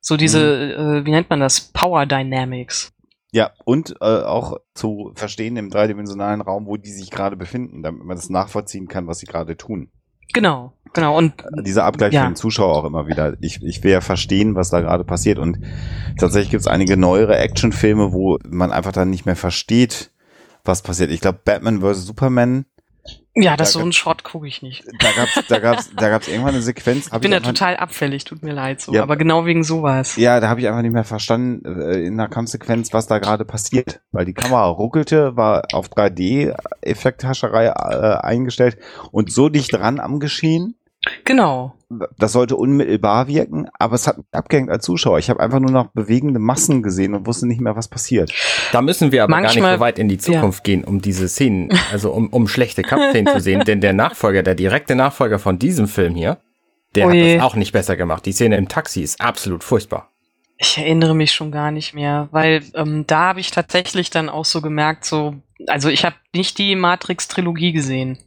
So 0.00 0.16
diese, 0.16 0.74
äh, 0.74 1.06
wie 1.06 1.10
nennt 1.10 1.30
man 1.30 1.40
das? 1.40 1.60
Power 1.60 2.04
Dynamics. 2.06 2.92
Ja, 3.32 3.50
und 3.64 3.96
äh, 4.00 4.04
auch 4.22 4.58
zu 4.74 5.12
verstehen 5.16 5.56
im 5.56 5.70
dreidimensionalen 5.70 6.40
Raum, 6.40 6.66
wo 6.66 6.76
die 6.76 6.92
sich 6.92 7.10
gerade 7.10 7.36
befinden, 7.36 7.82
damit 7.82 8.04
man 8.04 8.16
das 8.16 8.30
nachvollziehen 8.30 8.86
kann, 8.86 9.08
was 9.08 9.18
sie 9.18 9.26
gerade 9.26 9.56
tun. 9.56 9.90
Genau, 10.32 10.72
genau. 10.94 11.18
Und 11.18 11.34
Dieser 11.60 11.84
Abgleich 11.84 12.12
Ja. 12.14 12.22
für 12.22 12.30
den 12.30 12.36
Zuschauer 12.36 12.74
auch 12.76 12.84
immer 12.84 13.06
wieder. 13.06 13.34
Ich, 13.40 13.62
ich 13.62 13.82
will 13.84 13.92
ja 13.92 14.00
verstehen, 14.00 14.54
was 14.54 14.70
da 14.70 14.80
gerade 14.80 15.04
passiert. 15.04 15.38
Und 15.38 15.58
tatsächlich 16.18 16.50
gibt 16.50 16.62
es 16.62 16.66
einige 16.66 16.96
neuere 16.96 17.36
Actionfilme, 17.36 18.12
wo 18.12 18.38
man 18.48 18.72
einfach 18.72 18.92
dann 18.92 19.10
nicht 19.10 19.26
mehr 19.26 19.36
versteht, 19.36 20.10
was 20.64 20.80
passiert. 20.82 21.10
Ich 21.10 21.20
glaube, 21.20 21.40
Batman 21.44 21.80
vs. 21.82 22.06
Superman, 22.06 22.64
ja, 23.36 23.56
das 23.56 23.72
Da 23.72 23.80
so 23.80 23.84
ein 23.84 23.92
Shot 23.92 24.22
gucke 24.24 24.46
ich 24.46 24.62
nicht. 24.62 24.84
da 25.00 25.08
gab's, 25.14 25.38
da 25.48 25.58
gab's, 25.58 25.90
da 25.96 26.08
gab's 26.08 26.28
irgendwann 26.28 26.54
eine 26.54 26.62
Sequenz. 26.62 27.10
Ich 27.12 27.18
bin 27.18 27.32
da 27.32 27.38
einfach- 27.38 27.50
total 27.50 27.76
abfällig, 27.76 28.24
tut 28.24 28.42
mir 28.44 28.52
leid 28.54 28.80
so. 28.80 28.94
Ja. 28.94 29.02
aber 29.02 29.16
genau 29.16 29.44
wegen 29.44 29.62
sowas. 29.64 30.14
Ja, 30.16 30.38
da 30.40 30.48
habe 30.48 30.60
ich 30.60 30.68
einfach 30.68 30.80
nicht 30.82 30.92
mehr 30.92 31.02
verstanden 31.04 31.66
äh, 31.82 31.98
in 32.06 32.16
der 32.16 32.28
Kampfsequenz, 32.28 32.92
was 32.94 33.08
da 33.08 33.18
gerade 33.18 33.44
passiert. 33.44 34.00
Weil 34.12 34.24
die 34.24 34.32
Kamera 34.34 34.66
ruckelte, 34.68 35.36
war 35.36 35.64
auf 35.72 35.88
3D-Effekthascherei 35.88 37.66
äh, 37.66 38.16
eingestellt 38.24 38.78
und 39.10 39.32
so 39.32 39.48
dicht 39.48 39.72
dran 39.74 40.00
am 40.00 40.20
Geschehen. 40.20 40.76
Genau. 41.24 41.74
Das 42.18 42.32
sollte 42.32 42.56
unmittelbar 42.56 43.28
wirken, 43.28 43.68
aber 43.78 43.94
es 43.94 44.06
hat 44.06 44.18
mich 44.18 44.26
abgehängt 44.32 44.70
als 44.70 44.84
Zuschauer. 44.84 45.18
Ich 45.18 45.30
habe 45.30 45.40
einfach 45.40 45.60
nur 45.60 45.70
noch 45.70 45.88
bewegende 45.92 46.40
Massen 46.40 46.82
gesehen 46.82 47.14
und 47.14 47.26
wusste 47.26 47.46
nicht 47.46 47.60
mehr, 47.60 47.76
was 47.76 47.88
passiert. 47.88 48.32
Da 48.72 48.82
müssen 48.82 49.12
wir 49.12 49.22
aber 49.24 49.32
gar 49.32 49.42
Manchmal- 49.42 49.72
nicht 49.72 49.78
so 49.78 49.80
weit 49.80 49.98
in 49.98 50.08
die 50.08 50.18
Zukunft 50.18 50.64
gehen, 50.64 50.82
um 50.84 51.00
diese 51.00 51.28
Szenen, 51.28 51.70
also 51.92 52.10
um, 52.12 52.28
um 52.30 52.48
schlechte 52.48 52.82
Kampfszenen 52.82 53.32
zu 53.32 53.40
sehen, 53.40 53.60
denn 53.66 53.80
der 53.80 53.92
Nachfolger, 53.92 54.42
der 54.42 54.54
direkte 54.54 54.94
Nachfolger 54.96 55.38
von 55.38 55.58
diesem 55.58 55.86
Film 55.88 56.14
hier, 56.14 56.38
der 56.94 57.06
Oh 57.06 57.10
hat 57.10 57.16
das 57.16 57.42
auch 57.42 57.54
nicht 57.56 57.72
besser 57.72 57.96
gemacht. 57.96 58.24
Die 58.26 58.32
Szene 58.32 58.56
im 58.56 58.68
Taxi 58.68 59.02
ist 59.02 59.20
absolut 59.20 59.62
furchtbar. 59.64 60.10
Ich 60.56 60.78
erinnere 60.78 61.14
mich 61.14 61.32
schon 61.32 61.50
gar 61.50 61.70
nicht 61.72 61.94
mehr, 61.94 62.28
weil 62.30 62.62
ähm, 62.74 63.04
da 63.06 63.28
habe 63.28 63.40
ich 63.40 63.50
tatsächlich 63.50 64.10
dann 64.10 64.28
auch 64.28 64.44
so 64.44 64.60
gemerkt, 64.60 65.04
so, 65.04 65.34
also 65.66 65.88
ich 65.88 66.04
habe 66.04 66.16
nicht 66.34 66.58
die 66.58 66.76
Matrix-Trilogie 66.76 67.72
gesehen. 67.72 68.18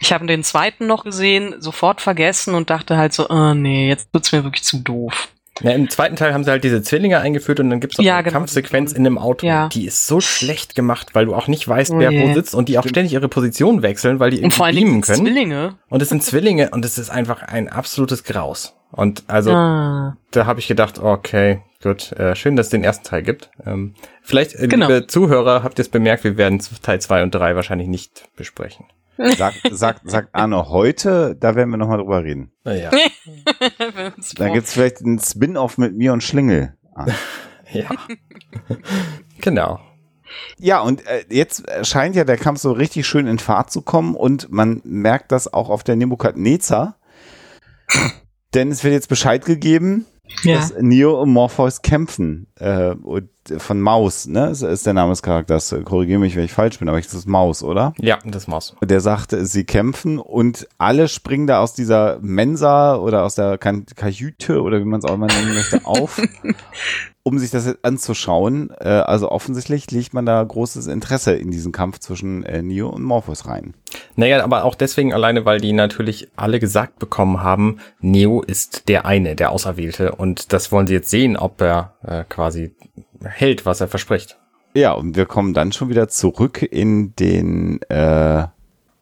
Ich 0.00 0.12
habe 0.12 0.26
den 0.26 0.42
zweiten 0.42 0.86
noch 0.86 1.04
gesehen, 1.04 1.60
sofort 1.60 2.00
vergessen 2.00 2.54
und 2.54 2.70
dachte 2.70 2.96
halt 2.96 3.12
so, 3.12 3.28
oh 3.28 3.54
nee, 3.54 3.88
jetzt 3.88 4.12
wird's 4.12 4.32
mir 4.32 4.44
wirklich 4.44 4.64
zu 4.64 4.78
doof. 4.78 5.28
Ja, 5.60 5.72
Im 5.72 5.90
zweiten 5.90 6.16
Teil 6.16 6.32
haben 6.32 6.44
sie 6.44 6.50
halt 6.50 6.64
diese 6.64 6.82
Zwillinge 6.82 7.20
eingeführt 7.20 7.60
und 7.60 7.68
dann 7.68 7.78
gibt's 7.80 7.98
noch 7.98 8.04
Ja, 8.04 8.14
eine 8.14 8.24
genau. 8.24 8.38
Kampfsequenz 8.38 8.92
in 8.92 9.06
einem 9.06 9.18
Auto. 9.18 9.46
Ja. 9.46 9.68
Die 9.68 9.86
ist 9.86 10.06
so 10.06 10.20
schlecht 10.20 10.74
gemacht, 10.74 11.10
weil 11.14 11.26
du 11.26 11.34
auch 11.34 11.46
nicht 11.46 11.68
weißt, 11.68 11.92
Oh 11.92 11.98
wer 11.98 12.10
je. 12.10 12.26
wo 12.28 12.34
sitzt 12.34 12.54
und 12.54 12.68
die 12.70 12.78
auch 12.78 12.86
ständig 12.86 13.12
ihre 13.12 13.28
Position 13.28 13.82
wechseln, 13.82 14.18
weil 14.18 14.30
die 14.30 14.42
Und 14.42 14.54
vor 14.54 14.66
allen 14.66 14.76
irgendwie 14.76 14.92
Dingen 14.92 15.02
können. 15.02 15.26
Zwillinge. 15.26 15.74
Und 15.90 16.00
es 16.02 16.08
sind 16.08 16.22
Zwillinge 16.22 16.70
und 16.70 16.84
es 16.84 16.96
ist 16.96 17.10
einfach 17.10 17.42
ein 17.42 17.68
absolutes 17.68 18.24
Graus. 18.24 18.74
Und 18.90 19.24
also 19.26 19.52
ah. 19.52 20.16
da 20.30 20.46
habe 20.46 20.60
ich 20.60 20.68
gedacht, 20.68 20.98
okay, 20.98 21.60
gut, 21.82 22.12
äh, 22.12 22.34
schön, 22.34 22.56
dass 22.56 22.66
es 22.66 22.70
den 22.70 22.84
ersten 22.84 23.04
Teil 23.04 23.22
gibt. 23.22 23.50
Ähm, 23.66 23.94
vielleicht, 24.22 24.54
äh, 24.54 24.68
Genau. 24.68 24.88
liebe 24.88 25.06
Zuhörer, 25.06 25.62
habt 25.62 25.78
ihr 25.78 25.82
es 25.82 25.88
bemerkt, 25.88 26.24
wir 26.24 26.36
werden 26.36 26.60
Teil 26.82 27.00
2 27.00 27.22
und 27.22 27.34
3 27.34 27.56
wahrscheinlich 27.56 27.88
nicht 27.88 28.24
besprechen. 28.36 28.86
Sagt, 29.18 29.60
sagt, 29.70 30.10
sagt 30.10 30.28
Arne 30.32 30.68
heute, 30.68 31.36
da 31.38 31.54
werden 31.54 31.70
wir 31.70 31.76
nochmal 31.76 31.98
drüber 31.98 32.24
reden. 32.24 32.50
Naja, 32.64 32.90
Dann 34.36 34.52
gibt's 34.52 34.72
vielleicht 34.72 35.02
einen 35.02 35.18
Spin-off 35.18 35.78
mit 35.78 35.94
mir 35.94 36.12
und 36.12 36.22
Schlingel. 36.22 36.76
Ah. 36.94 37.06
ja. 37.72 37.90
genau. 39.40 39.80
Ja, 40.58 40.80
und 40.80 41.06
äh, 41.06 41.24
jetzt 41.28 41.64
scheint 41.82 42.16
ja 42.16 42.24
der 42.24 42.38
Kampf 42.38 42.60
so 42.60 42.72
richtig 42.72 43.06
schön 43.06 43.26
in 43.26 43.38
Fahrt 43.38 43.70
zu 43.70 43.82
kommen 43.82 44.14
und 44.14 44.50
man 44.50 44.80
merkt 44.84 45.30
das 45.30 45.52
auch 45.52 45.68
auf 45.68 45.84
der 45.84 45.96
Nebukadnezar. 45.96 46.96
Denn 48.54 48.70
es 48.70 48.82
wird 48.82 48.94
jetzt 48.94 49.08
Bescheid 49.08 49.44
gegeben, 49.44 50.06
ja. 50.42 50.56
dass 50.56 50.74
Neo 50.80 51.20
und 51.20 51.30
Morpheus 51.30 51.82
kämpfen. 51.82 52.46
Äh, 52.58 52.94
und 53.02 53.28
von 53.58 53.80
Maus, 53.80 54.26
ne? 54.26 54.48
Das 54.48 54.62
ist 54.62 54.86
der 54.86 54.92
Name 54.92 55.10
des 55.10 55.22
Charakters. 55.22 55.74
Korrigiere 55.84 56.20
mich, 56.20 56.36
wenn 56.36 56.44
ich 56.44 56.52
falsch 56.52 56.78
bin, 56.78 56.88
aber 56.88 56.98
ich 56.98 57.06
das 57.06 57.14
ist 57.14 57.28
Maus, 57.28 57.62
oder? 57.62 57.92
Ja, 57.98 58.18
das 58.24 58.46
Maus. 58.46 58.76
Der 58.82 59.00
sagte, 59.00 59.46
sie 59.46 59.64
kämpfen 59.64 60.18
und 60.18 60.68
alle 60.78 61.08
springen 61.08 61.46
da 61.46 61.60
aus 61.60 61.74
dieser 61.74 62.18
Mensa 62.20 62.96
oder 62.96 63.24
aus 63.24 63.34
der 63.34 63.58
Kajüte 63.58 64.62
oder 64.62 64.80
wie 64.80 64.84
man 64.84 65.00
es 65.00 65.04
auch 65.04 65.14
immer 65.14 65.26
nennen 65.26 65.54
möchte, 65.54 65.80
auf, 65.84 66.20
um 67.24 67.38
sich 67.38 67.50
das 67.50 67.66
jetzt 67.66 67.84
anzuschauen. 67.84 68.70
Äh, 68.80 68.88
also 68.88 69.30
offensichtlich 69.30 69.90
legt 69.90 70.12
man 70.14 70.26
da 70.26 70.42
großes 70.42 70.86
Interesse 70.88 71.34
in 71.34 71.50
diesen 71.50 71.70
Kampf 71.72 72.00
zwischen 72.00 72.42
äh, 72.44 72.62
Neo 72.62 72.88
und 72.88 73.02
Morpheus 73.02 73.46
rein. 73.46 73.74
Naja, 74.16 74.42
aber 74.42 74.64
auch 74.64 74.74
deswegen 74.74 75.12
alleine, 75.12 75.44
weil 75.44 75.60
die 75.60 75.72
natürlich 75.72 76.28
alle 76.36 76.58
gesagt 76.58 76.98
bekommen 76.98 77.42
haben, 77.42 77.78
Neo 78.00 78.42
ist 78.42 78.88
der 78.88 79.06
eine, 79.06 79.36
der 79.36 79.52
Auserwählte. 79.52 80.12
Und 80.16 80.52
das 80.52 80.72
wollen 80.72 80.86
sie 80.86 80.94
jetzt 80.94 81.10
sehen, 81.10 81.36
ob 81.36 81.60
er 81.60 81.94
äh, 82.02 82.24
quasi 82.28 82.74
hält, 83.24 83.66
was 83.66 83.80
er 83.80 83.88
verspricht. 83.88 84.38
Ja, 84.74 84.92
und 84.92 85.16
wir 85.16 85.26
kommen 85.26 85.54
dann 85.54 85.70
schon 85.72 85.90
wieder 85.90 86.08
zurück 86.08 86.62
in 86.62 87.14
den, 87.16 87.80
äh, 87.82 88.46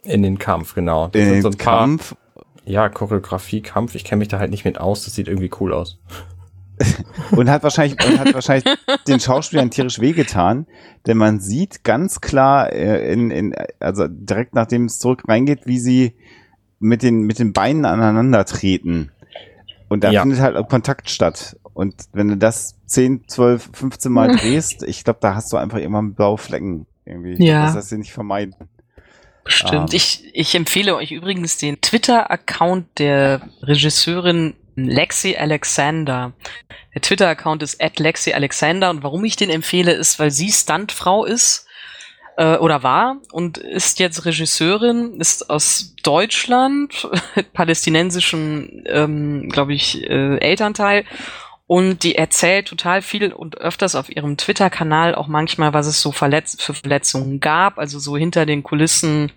In 0.02 0.22
den 0.22 0.38
Kampf, 0.38 0.74
genau. 0.74 1.06
Das 1.08 1.22
in 1.22 1.32
den 1.32 1.42
so 1.42 1.48
ein 1.48 1.56
paar, 1.56 1.78
Kampf. 1.80 2.16
ja, 2.64 2.88
Choreografie, 2.88 3.62
Kampf. 3.62 3.94
Ich 3.94 4.04
kenne 4.04 4.18
mich 4.18 4.28
da 4.28 4.38
halt 4.40 4.50
nicht 4.50 4.64
mit 4.64 4.78
aus. 4.78 5.04
Das 5.04 5.14
sieht 5.14 5.28
irgendwie 5.28 5.50
cool 5.60 5.72
aus. 5.72 5.98
Und 7.32 7.50
hat 7.50 7.62
wahrscheinlich, 7.62 8.02
und 8.04 8.18
hat 8.18 8.32
wahrscheinlich 8.34 8.64
den 9.06 9.20
Schauspielern 9.20 9.70
tierisch 9.70 10.00
wehgetan, 10.00 10.66
denn 11.06 11.16
man 11.18 11.40
sieht 11.40 11.84
ganz 11.84 12.20
klar, 12.20 12.72
äh, 12.72 13.12
in, 13.12 13.30
in, 13.30 13.54
also 13.78 14.06
direkt 14.08 14.54
nachdem 14.54 14.86
es 14.86 14.98
zurück 14.98 15.24
reingeht, 15.28 15.66
wie 15.66 15.78
sie 15.78 16.14
mit 16.78 17.02
den, 17.02 17.22
mit 17.22 17.38
den 17.38 17.52
Beinen 17.52 17.84
aneinander 17.84 18.44
treten. 18.44 19.10
Und 19.88 20.04
da 20.04 20.10
Ja. 20.10 20.22
findet 20.22 20.40
halt 20.40 20.56
auch 20.56 20.68
Kontakt 20.68 21.10
statt. 21.10 21.56
Und 21.74 21.94
wenn 22.12 22.28
du 22.28 22.36
das 22.36 22.76
10, 22.86 23.24
12, 23.28 23.70
15 23.72 24.12
Mal 24.12 24.28
drehst, 24.36 24.82
ich 24.82 25.04
glaube, 25.04 25.18
da 25.20 25.34
hast 25.34 25.52
du 25.52 25.56
einfach 25.56 25.78
immer 25.78 26.02
blaue 26.02 26.38
Flecken 26.38 26.86
irgendwie. 27.04 27.44
Ja. 27.44 27.66
Das 27.66 27.74
lässt 27.74 27.88
sich 27.90 27.98
nicht 27.98 28.12
vermeiden. 28.12 28.54
Stimmt. 29.46 29.92
Ähm. 29.92 29.96
ich, 29.96 30.30
ich 30.32 30.54
empfehle 30.54 30.94
euch 30.94 31.12
übrigens 31.12 31.56
den 31.56 31.80
Twitter-Account 31.80 32.86
der 32.98 33.42
Regisseurin 33.62 34.54
Lexi 34.84 35.36
Alexander. 35.36 36.32
Der 36.94 37.02
Twitter-Account 37.02 37.62
ist 37.62 37.80
Lexi 37.98 38.32
Alexander 38.32 38.90
und 38.90 39.02
warum 39.02 39.24
ich 39.24 39.36
den 39.36 39.50
empfehle, 39.50 39.92
ist, 39.92 40.18
weil 40.18 40.30
sie 40.30 40.50
Stuntfrau 40.50 41.24
ist 41.24 41.66
äh, 42.36 42.56
oder 42.56 42.82
war 42.82 43.16
und 43.32 43.58
ist 43.58 43.98
jetzt 44.00 44.24
Regisseurin, 44.24 45.20
ist 45.20 45.50
aus 45.50 45.94
Deutschland, 46.02 47.08
palästinensischen, 47.52 48.84
ähm, 48.86 49.48
glaube 49.50 49.74
ich, 49.74 50.02
äh, 50.02 50.38
Elternteil 50.38 51.04
und 51.70 52.02
die 52.02 52.16
erzählt 52.16 52.66
total 52.66 53.00
viel 53.00 53.32
und 53.32 53.58
öfters 53.58 53.94
auf 53.94 54.10
ihrem 54.10 54.36
Twitter-Kanal 54.36 55.14
auch 55.14 55.28
manchmal, 55.28 55.72
was 55.72 55.86
es 55.86 56.02
so 56.02 56.10
Verletz 56.10 56.60
für 56.60 56.74
Verletzungen 56.74 57.38
gab, 57.38 57.78
also 57.78 58.00
so 58.00 58.16
hinter 58.16 58.44
den 58.44 58.64
Kulissen 58.64 59.30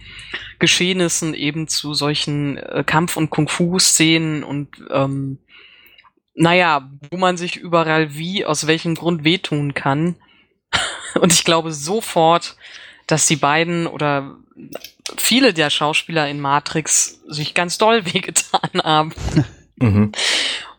Geschehnissen 0.57 1.35
eben 1.35 1.67
zu 1.67 1.93
solchen 1.93 2.57
äh, 2.57 2.83
Kampf- 2.83 3.17
und 3.17 3.29
Kung-Fu-Szenen 3.29 4.43
und 4.43 4.69
ähm, 4.89 5.37
naja, 6.33 6.89
wo 7.11 7.17
man 7.17 7.37
sich 7.37 7.55
überall 7.55 8.15
wie, 8.15 8.45
aus 8.45 8.65
welchem 8.65 8.95
Grund 8.95 9.23
wehtun 9.23 9.75
kann. 9.75 10.15
Und 11.21 11.31
ich 11.31 11.43
glaube 11.43 11.71
sofort, 11.71 12.57
dass 13.05 13.27
die 13.27 13.35
beiden 13.35 13.85
oder 13.85 14.37
viele 15.17 15.53
der 15.53 15.69
Schauspieler 15.69 16.27
in 16.27 16.39
Matrix 16.39 17.21
sich 17.27 17.53
ganz 17.53 17.77
doll 17.77 18.05
wehgetan 18.11 18.81
haben. 18.83 19.13
Mhm. 19.75 20.11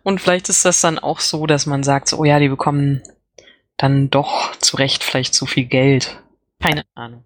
Und 0.04 0.20
vielleicht 0.20 0.48
ist 0.50 0.64
das 0.64 0.80
dann 0.80 1.00
auch 1.00 1.18
so, 1.18 1.46
dass 1.46 1.66
man 1.66 1.82
sagt, 1.82 2.08
so, 2.08 2.18
oh 2.18 2.24
ja, 2.24 2.38
die 2.38 2.50
bekommen 2.50 3.02
dann 3.76 4.10
doch 4.10 4.54
zu 4.58 4.76
Recht 4.76 5.02
vielleicht 5.02 5.34
zu 5.34 5.46
viel 5.46 5.64
Geld. 5.64 6.22
Keine 6.60 6.84
Ahnung. 6.94 7.24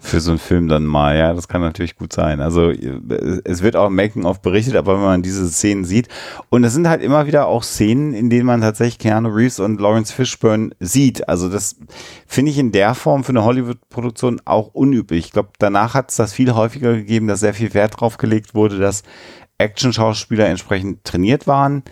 Für 0.00 0.20
so 0.20 0.30
einen 0.30 0.38
Film 0.38 0.68
dann 0.68 0.86
mal, 0.86 1.16
ja, 1.18 1.34
das 1.34 1.48
kann 1.48 1.60
natürlich 1.60 1.96
gut 1.96 2.12
sein. 2.12 2.40
Also 2.40 2.70
äh, 2.70 3.40
es 3.44 3.62
wird 3.62 3.74
auch 3.74 3.88
im 3.88 3.96
Making-of 3.96 4.40
berichtet, 4.40 4.76
aber 4.76 4.94
wenn 4.94 5.04
man 5.04 5.22
diese 5.22 5.48
Szenen 5.48 5.84
sieht, 5.84 6.08
und 6.50 6.62
es 6.64 6.72
sind 6.72 6.88
halt 6.88 7.02
immer 7.02 7.26
wieder 7.26 7.46
auch 7.46 7.64
Szenen, 7.64 8.14
in 8.14 8.30
denen 8.30 8.46
man 8.46 8.60
tatsächlich 8.60 9.00
Keanu 9.00 9.28
Reeves 9.28 9.58
und 9.58 9.80
Lawrence 9.80 10.12
Fishburne 10.12 10.70
sieht. 10.78 11.28
Also 11.28 11.48
das 11.48 11.76
finde 12.26 12.52
ich 12.52 12.58
in 12.58 12.72
der 12.72 12.94
Form 12.94 13.24
für 13.24 13.30
eine 13.30 13.44
Hollywood-Produktion 13.44 14.40
auch 14.44 14.68
unüblich. 14.72 15.26
Ich 15.26 15.32
glaube, 15.32 15.50
danach 15.58 15.94
hat 15.94 16.10
es 16.10 16.16
das 16.16 16.32
viel 16.32 16.54
häufiger 16.54 16.94
gegeben, 16.94 17.26
dass 17.26 17.40
sehr 17.40 17.54
viel 17.54 17.74
Wert 17.74 18.00
drauf 18.00 18.16
gelegt 18.16 18.54
wurde, 18.54 18.78
dass 18.78 19.02
Action-Schauspieler 19.58 20.46
entsprechend 20.46 21.04
trainiert 21.04 21.46
waren. 21.46 21.82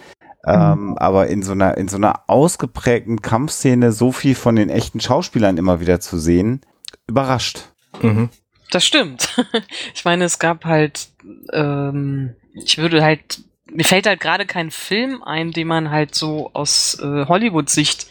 Ähm, 0.47 0.97
aber 0.97 1.27
in 1.27 1.43
so 1.43 1.53
einer, 1.53 1.77
in 1.77 1.89
so 1.89 1.97
einer 1.97 2.23
ausgeprägten 2.29 3.21
Kampfszene 3.21 3.91
so 3.91 4.13
viel 4.13 4.37
von 4.37 4.55
den 4.55 4.71
echten 4.71 5.01
Schauspielern 5.01 5.57
immer 5.57 5.81
wieder 5.81 5.99
zu 5.99 6.19
sehen, 6.19 6.61
überrascht. 7.09 7.71
Mhm. 8.01 8.31
Das 8.71 8.85
stimmt. 8.85 9.35
Ich 9.95 10.05
meine, 10.05 10.25
es 10.25 10.39
gab 10.39 10.65
halt, 10.65 11.09
ähm, 11.53 12.37
ich 12.55 12.79
würde 12.79 13.03
halt, 13.03 13.41
mir 13.73 13.85
fällt 13.85 14.07
halt 14.07 14.21
gerade 14.21 14.47
kein 14.47 14.71
Film 14.71 15.23
ein, 15.23 15.51
den 15.51 15.67
man 15.67 15.91
halt 15.91 16.15
so 16.15 16.51
aus 16.53 16.99
äh, 17.01 17.27
Hollywood-Sicht, 17.27 18.07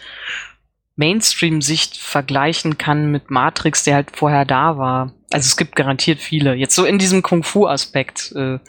Mainstream-Sicht 0.97 1.97
vergleichen 1.97 2.77
kann 2.77 3.11
mit 3.11 3.29
Matrix, 3.29 3.83
der 3.83 3.95
halt 3.95 4.15
vorher 4.15 4.43
da 4.43 4.77
war. 4.77 5.13
Also 5.31 5.45
es 5.47 5.57
gibt 5.57 5.75
garantiert 5.75 6.19
viele. 6.19 6.55
Jetzt 6.55 6.75
so 6.75 6.85
in 6.85 6.97
diesem 6.99 7.21
Kung-Fu-Aspekt. 7.21 8.33
Äh, 8.35 8.59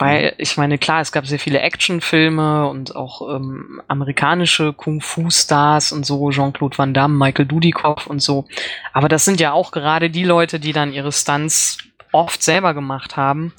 weil, 0.00 0.34
ich 0.38 0.56
meine, 0.56 0.78
klar, 0.78 1.00
es 1.00 1.12
gab 1.12 1.26
sehr 1.26 1.38
viele 1.38 1.60
Actionfilme 1.60 2.68
und 2.68 2.96
auch 2.96 3.34
ähm, 3.36 3.80
amerikanische 3.86 4.72
Kung-Fu-Stars 4.72 5.92
und 5.92 6.04
so, 6.06 6.30
Jean-Claude 6.30 6.76
Van 6.78 6.94
Damme, 6.94 7.16
Michael 7.16 7.46
Dudikoff 7.46 8.06
und 8.06 8.20
so. 8.22 8.46
Aber 8.92 9.08
das 9.08 9.24
sind 9.24 9.40
ja 9.40 9.52
auch 9.52 9.70
gerade 9.72 10.10
die 10.10 10.24
Leute, 10.24 10.58
die 10.58 10.72
dann 10.72 10.92
ihre 10.92 11.12
Stunts 11.12 11.78
oft 12.12 12.42
selber 12.42 12.74
gemacht 12.74 13.16
haben. 13.16 13.52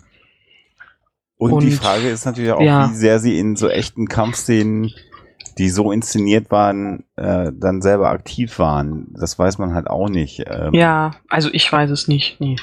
Und, 1.37 1.61
die 1.63 1.67
Und- 1.67 1.73
Frage 1.73 2.09
ist 2.09 2.25
natürlich 2.25 2.51
auch, 2.51 2.61
ja. 2.61 2.89
wie 2.89 2.95
sehr 2.95 3.19
sie 3.19 3.39
in 3.39 3.55
so 3.55 3.69
echten 3.69 4.07
Kampfszenen, 4.07 4.91
die 5.57 5.69
so 5.69 5.91
inszeniert 5.91 6.49
waren, 6.51 7.03
äh, 7.17 7.51
dann 7.53 7.81
selber 7.81 8.09
aktiv 8.09 8.57
waren. 8.59 9.07
Das 9.19 9.37
weiß 9.37 9.57
man 9.57 9.73
halt 9.73 9.87
auch 9.87 10.07
nicht. 10.09 10.43
Ähm, 10.47 10.73
Ja, 10.73 11.11
also 11.29 11.49
ich 11.51 11.71
weiß 11.71 11.89
es 11.91 12.07
nicht. 12.07 12.39
Nee. 12.39 12.55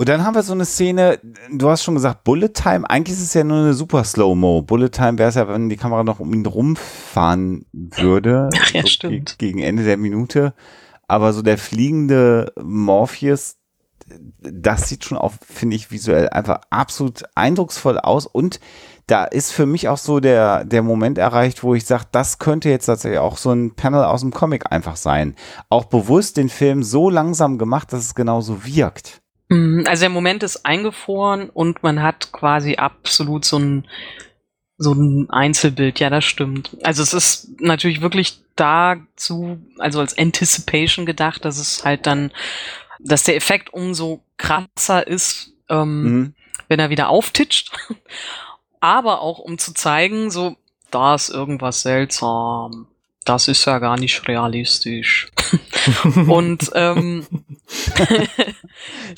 Und 0.00 0.08
dann 0.08 0.24
haben 0.24 0.34
wir 0.34 0.42
so 0.42 0.54
eine 0.54 0.64
Szene, 0.64 1.18
du 1.52 1.68
hast 1.68 1.82
schon 1.82 1.92
gesagt, 1.92 2.24
Bullet 2.24 2.48
Time, 2.54 2.88
eigentlich 2.88 3.18
ist 3.18 3.22
es 3.22 3.34
ja 3.34 3.44
nur 3.44 3.58
eine 3.58 3.74
super 3.74 4.02
Slow-Mo. 4.02 4.62
Bullet 4.62 4.88
Time 4.88 5.18
wäre 5.18 5.28
es 5.28 5.34
ja, 5.34 5.46
wenn 5.46 5.68
die 5.68 5.76
Kamera 5.76 6.04
noch 6.04 6.20
um 6.20 6.32
ihn 6.32 6.46
rumfahren 6.46 7.66
würde. 7.74 8.48
Ach 8.58 8.70
ja, 8.72 8.80
so 8.80 8.88
stimmt. 8.88 9.38
ge- 9.38 9.48
Gegen 9.50 9.58
Ende 9.58 9.84
der 9.84 9.98
Minute. 9.98 10.54
Aber 11.06 11.34
so 11.34 11.42
der 11.42 11.58
fliegende 11.58 12.50
Morpheus, 12.62 13.56
das 14.40 14.88
sieht 14.88 15.04
schon 15.04 15.18
auch, 15.18 15.34
finde 15.46 15.76
ich, 15.76 15.90
visuell 15.90 16.30
einfach 16.30 16.62
absolut 16.70 17.24
eindrucksvoll 17.34 17.98
aus. 17.98 18.24
Und 18.24 18.58
da 19.06 19.24
ist 19.24 19.52
für 19.52 19.66
mich 19.66 19.90
auch 19.90 19.98
so 19.98 20.18
der, 20.18 20.64
der 20.64 20.82
Moment 20.82 21.18
erreicht, 21.18 21.62
wo 21.62 21.74
ich 21.74 21.84
sage, 21.84 22.04
das 22.10 22.38
könnte 22.38 22.70
jetzt 22.70 22.86
tatsächlich 22.86 23.18
auch 23.20 23.36
so 23.36 23.50
ein 23.52 23.74
Panel 23.74 24.04
aus 24.04 24.22
dem 24.22 24.30
Comic 24.30 24.72
einfach 24.72 24.96
sein. 24.96 25.34
Auch 25.68 25.84
bewusst 25.84 26.38
den 26.38 26.48
Film 26.48 26.82
so 26.82 27.10
langsam 27.10 27.58
gemacht, 27.58 27.92
dass 27.92 28.00
es 28.02 28.14
genauso 28.14 28.64
wirkt. 28.64 29.19
Mm, 29.50 29.84
Also 29.86 30.00
der 30.02 30.10
Moment 30.10 30.42
ist 30.42 30.64
eingefroren 30.64 31.50
und 31.50 31.82
man 31.82 32.02
hat 32.02 32.32
quasi 32.32 32.76
absolut 32.76 33.44
so 33.44 33.58
ein 33.58 33.86
so 34.82 34.92
ein 34.94 35.28
Einzelbild, 35.28 36.00
ja, 36.00 36.08
das 36.08 36.24
stimmt. 36.24 36.74
Also 36.82 37.02
es 37.02 37.12
ist 37.12 37.60
natürlich 37.60 38.00
wirklich 38.00 38.40
dazu, 38.56 39.58
also 39.78 40.00
als 40.00 40.16
Anticipation 40.16 41.04
gedacht, 41.04 41.44
dass 41.44 41.58
es 41.58 41.84
halt 41.84 42.06
dann, 42.06 42.32
dass 42.98 43.24
der 43.24 43.36
Effekt 43.36 43.74
umso 43.74 44.22
krasser 44.38 45.06
ist, 45.06 45.52
ähm, 45.68 46.02
Mhm. 46.02 46.34
wenn 46.68 46.80
er 46.80 46.88
wieder 46.88 47.10
auftitscht. 47.10 47.72
Aber 48.80 49.20
auch 49.20 49.38
um 49.38 49.58
zu 49.58 49.74
zeigen, 49.74 50.30
so, 50.30 50.56
da 50.90 51.14
ist 51.14 51.28
irgendwas 51.28 51.82
seltsam. 51.82 52.86
Das 53.24 53.48
ist 53.48 53.64
ja 53.66 53.78
gar 53.78 53.98
nicht 53.98 54.26
realistisch. 54.28 55.28
Und 56.26 56.70
ähm, 56.74 57.26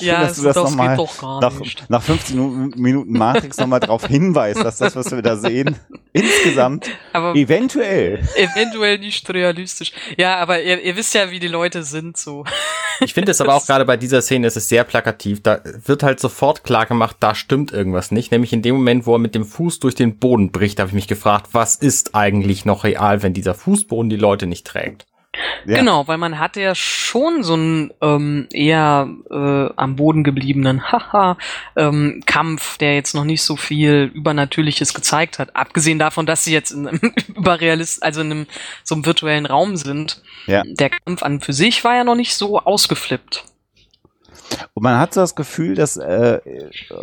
ja, 0.00 0.22
dass 0.22 0.36
du 0.36 0.42
das 0.44 0.54
das, 0.54 0.76
geht 0.76 0.98
doch 0.98 1.18
gar 1.20 1.40
nach, 1.40 1.58
nicht. 1.60 1.88
nach 1.88 2.02
15 2.02 2.36
Minuten- 2.36 2.80
Minuten 2.80 3.12
Matrix 3.12 3.58
nochmal 3.58 3.80
darauf 3.80 4.06
hinweist, 4.06 4.62
dass 4.64 4.78
das, 4.78 4.96
was 4.96 5.10
wir 5.10 5.22
da 5.22 5.36
sehen, 5.36 5.76
insgesamt 6.12 6.86
Aber 7.12 7.34
eventuell. 7.36 8.26
eventuell 8.36 8.98
nicht 8.98 9.28
realistisch. 9.30 9.92
Ja, 10.16 10.36
aber 10.36 10.62
ihr, 10.62 10.82
ihr 10.82 10.96
wisst 10.96 11.14
ja, 11.14 11.30
wie 11.30 11.38
die 11.40 11.48
Leute 11.48 11.82
sind 11.84 12.16
so. 12.16 12.44
Ich 13.00 13.14
finde 13.14 13.30
es 13.32 13.40
aber 13.40 13.54
auch 13.54 13.66
gerade 13.66 13.84
bei 13.84 13.96
dieser 13.96 14.22
Szene, 14.22 14.46
es 14.46 14.56
ist 14.56 14.68
sehr 14.68 14.84
plakativ. 14.84 15.42
Da 15.42 15.60
wird 15.84 16.02
halt 16.02 16.18
sofort 16.20 16.64
klar 16.64 16.86
gemacht, 16.86 17.16
da 17.20 17.34
stimmt 17.34 17.72
irgendwas 17.72 18.10
nicht. 18.10 18.32
Nämlich 18.32 18.52
in 18.52 18.62
dem 18.62 18.74
Moment, 18.74 19.06
wo 19.06 19.14
er 19.14 19.18
mit 19.18 19.34
dem 19.34 19.44
Fuß 19.44 19.80
durch 19.80 19.94
den 19.94 20.18
Boden 20.18 20.50
bricht, 20.50 20.80
habe 20.80 20.88
ich 20.88 20.94
mich 20.94 21.08
gefragt, 21.08 21.48
was 21.52 21.76
ist 21.76 22.14
eigentlich 22.14 22.64
noch 22.64 22.84
real, 22.84 23.22
wenn 23.22 23.34
dieser 23.34 23.54
Fußboden 23.54 24.01
die 24.08 24.16
Leute 24.16 24.46
nicht 24.46 24.66
trägt? 24.66 25.06
Ja. 25.64 25.78
Genau, 25.78 26.06
weil 26.08 26.18
man 26.18 26.38
hatte 26.38 26.60
ja 26.60 26.74
schon 26.74 27.42
so 27.42 27.54
einen 27.54 27.92
ähm, 28.02 28.48
eher 28.52 29.08
äh, 29.30 29.70
am 29.76 29.96
Boden 29.96 30.24
gebliebenen 30.24 30.82
Haha 30.92 31.38
ähm, 31.76 32.22
Kampf, 32.26 32.76
der 32.78 32.96
jetzt 32.96 33.14
noch 33.14 33.24
nicht 33.24 33.42
so 33.42 33.56
viel 33.56 34.10
Übernatürliches 34.12 34.92
gezeigt 34.92 35.38
hat. 35.38 35.56
Abgesehen 35.56 35.98
davon, 35.98 36.26
dass 36.26 36.44
sie 36.44 36.52
jetzt 36.52 36.72
in 36.72 36.86
einem 36.86 37.00
überrealist, 37.34 38.02
also 38.02 38.20
in 38.20 38.30
einem 38.30 38.46
so 38.84 38.94
einem 38.94 39.06
virtuellen 39.06 39.46
Raum 39.46 39.76
sind. 39.76 40.20
Ja. 40.46 40.62
Der 40.66 40.90
Kampf 40.90 41.22
an 41.22 41.40
für 41.40 41.54
sich 41.54 41.82
war 41.84 41.94
ja 41.94 42.04
noch 42.04 42.16
nicht 42.16 42.34
so 42.34 42.60
ausgeflippt. 42.60 43.44
Und 44.74 44.82
man 44.82 44.98
hat 44.98 45.14
so 45.14 45.20
das 45.20 45.34
Gefühl, 45.34 45.74
dass, 45.74 45.96
äh, 45.96 46.40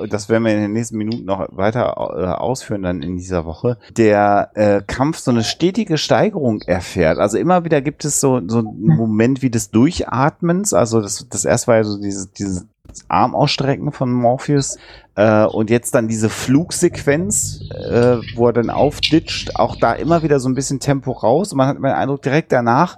das 0.09 0.29
werden 0.29 0.45
wir 0.45 0.53
in 0.53 0.61
den 0.61 0.73
nächsten 0.73 0.97
Minuten 0.97 1.25
noch 1.25 1.47
weiter 1.51 1.95
äh, 1.97 2.25
ausführen 2.25 2.83
dann 2.83 3.01
in 3.01 3.17
dieser 3.17 3.45
Woche, 3.45 3.77
der 3.91 4.51
äh, 4.55 4.81
Kampf 4.85 5.19
so 5.19 5.31
eine 5.31 5.43
stetige 5.43 5.97
Steigerung 5.97 6.61
erfährt. 6.61 7.19
Also 7.19 7.37
immer 7.37 7.63
wieder 7.63 7.81
gibt 7.81 8.05
es 8.05 8.19
so, 8.19 8.41
so 8.47 8.59
einen 8.59 8.95
Moment 8.97 9.41
wie 9.41 9.49
des 9.49 9.71
Durchatmens. 9.71 10.73
Also 10.73 11.01
das, 11.01 11.27
das 11.29 11.45
erste 11.45 11.67
war 11.67 11.75
ja 11.77 11.83
so 11.83 11.99
dieses, 11.99 12.31
dieses 12.31 12.65
Armausstrecken 13.07 13.91
von 13.91 14.11
Morpheus 14.11 14.77
äh, 15.15 15.45
und 15.45 15.69
jetzt 15.69 15.95
dann 15.95 16.07
diese 16.07 16.29
Flugsequenz, 16.29 17.61
äh, 17.71 18.17
wo 18.35 18.47
er 18.47 18.53
dann 18.53 18.69
aufditscht. 18.69 19.55
Auch 19.55 19.75
da 19.75 19.93
immer 19.93 20.23
wieder 20.23 20.39
so 20.39 20.49
ein 20.49 20.55
bisschen 20.55 20.79
Tempo 20.79 21.11
raus. 21.11 21.51
Und 21.51 21.57
man 21.57 21.67
hat 21.67 21.77
den 21.77 21.85
Eindruck, 21.85 22.21
direkt 22.21 22.51
danach 22.51 22.97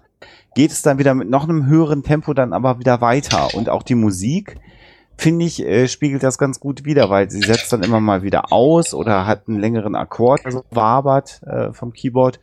geht 0.56 0.72
es 0.72 0.82
dann 0.82 0.97
wieder 0.97 1.14
mit 1.14 1.30
noch 1.30 1.43
einem 1.43 1.66
höheren 1.66 2.04
Tempo 2.04 2.34
dann 2.34 2.54
aber 2.54 2.80
wieder 2.80 3.02
weiter. 3.02 3.54
Und 3.56 3.70
auch 3.70 3.84
die 3.84 3.95
Musik, 3.95 4.58
finde 5.18 5.45
ich, 5.45 5.64
äh, 5.64 5.88
spiegelt 5.88 6.24
das 6.24 6.38
ganz 6.38 6.60
gut 6.60 6.84
wider, 6.86 7.10
weil 7.10 7.30
sie 7.30 7.41
setzt 7.41 7.72
dann 7.72 7.84
immer 7.84 7.99
mal 7.99 8.24
wieder 8.24 8.52
aus 8.52 8.93
oder 8.93 9.26
hat 9.26 9.47
einen 9.47 9.60
längeren 9.60 9.95
Akkord, 9.95 10.45
also 10.45 10.64
wabert 10.72 11.41
äh, 11.43 11.74
vom 11.74 11.93
Keyboard. 11.93 12.39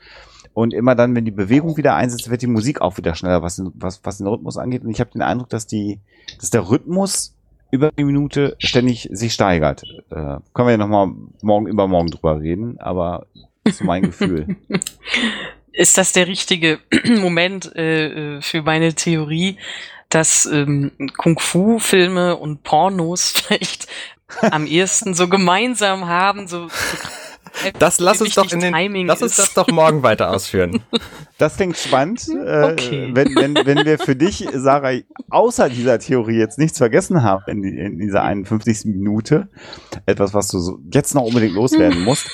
Und 0.55 0.75
immer 0.75 0.95
dann, 0.95 1.15
wenn 1.15 1.25
die 1.25 1.31
Bewegung 1.31 1.77
wieder 1.77 1.95
einsetzt, 1.95 2.31
wird 2.31 2.43
die 2.43 2.49
Musik 2.49 2.81
auch 2.81 2.97
wieder 2.97 3.15
schneller, 3.15 3.43
was 3.43 3.57
den, 3.57 3.71
was, 3.75 4.01
was 4.05 4.19
den 4.19 4.27
Rhythmus 4.27 4.57
angeht. 4.57 4.83
Und 4.83 4.91
ich 4.91 5.01
habe 5.01 5.11
den 5.11 5.23
Eindruck, 5.23 5.51
dass 5.51 5.67
die, 5.67 6.01
dass 6.41 6.51
der 6.51 6.69
Rhythmus 6.69 7.35
über 7.71 7.93
die 7.93 8.05
Minute 8.05 8.57
ständig 8.59 9.09
sich 9.13 9.35
steigert. 9.35 9.85
Äh, 10.11 10.39
können 10.55 10.69
wir 10.69 10.71
ja 10.71 10.77
nochmal 10.79 11.13
morgen 11.43 11.67
übermorgen 11.67 12.11
drüber 12.11 12.41
reden, 12.41 12.81
aber 12.81 13.27
das 13.63 13.75
ist 13.75 13.79
so 13.81 13.85
mein 13.85 14.03
Gefühl. 14.03 14.57
Ist 15.79 15.97
das 15.97 16.13
der 16.13 16.27
richtige 16.27 16.81
Moment 17.05 17.75
äh, 17.77 18.37
äh, 18.37 18.43
für 18.43 18.63
meine 18.63 18.95
Theorie? 18.95 19.57
dass 20.11 20.47
ähm, 20.47 20.93
Kung-Fu-Filme 21.19 22.37
und 22.37 22.63
Pornos 22.63 23.31
vielleicht 23.37 23.87
am 24.41 24.67
ehesten 24.67 25.15
so 25.15 25.29
gemeinsam 25.29 26.07
haben, 26.07 26.49
so, 26.49 26.69
so 26.69 26.75
Das 27.79 27.99
lass 27.99 28.21
uns 28.21 28.35
doch 28.35 28.51
in 28.53 28.61
den, 28.61 28.73
Timing 28.73 29.07
lass 29.07 29.21
uns 29.21 29.37
das 29.37 29.53
doch 29.53 29.67
morgen 29.69 30.03
weiter 30.03 30.31
ausführen. 30.31 30.83
Das 31.39 31.57
klingt 31.57 31.77
spannend. 31.77 32.27
Äh, 32.29 32.73
Okay. 32.73 33.11
wenn, 33.13 33.37
wenn, 33.37 33.55
wenn 33.55 33.87
wir 33.87 34.01
für 34.01 34.17
dich, 34.17 34.45
Sarah, 34.55 34.99
außer 35.31 35.69
dieser 35.69 36.01
Theorie 36.01 36.37
jetzt 36.37 36.59
nichts 36.59 36.79
vergessen 36.79 37.23
haben 37.23 37.45
in, 37.47 37.63
in 37.63 37.99
dieser 37.99 38.25
51. 38.25 38.87
Minute, 38.87 39.49
etwas, 40.07 40.35
was 40.35 40.49
du 40.49 40.59
so 40.59 40.81
jetzt 40.93 41.15
noch 41.15 41.23
unbedingt 41.23 41.55
loswerden 41.55 42.03
musst. 42.03 42.29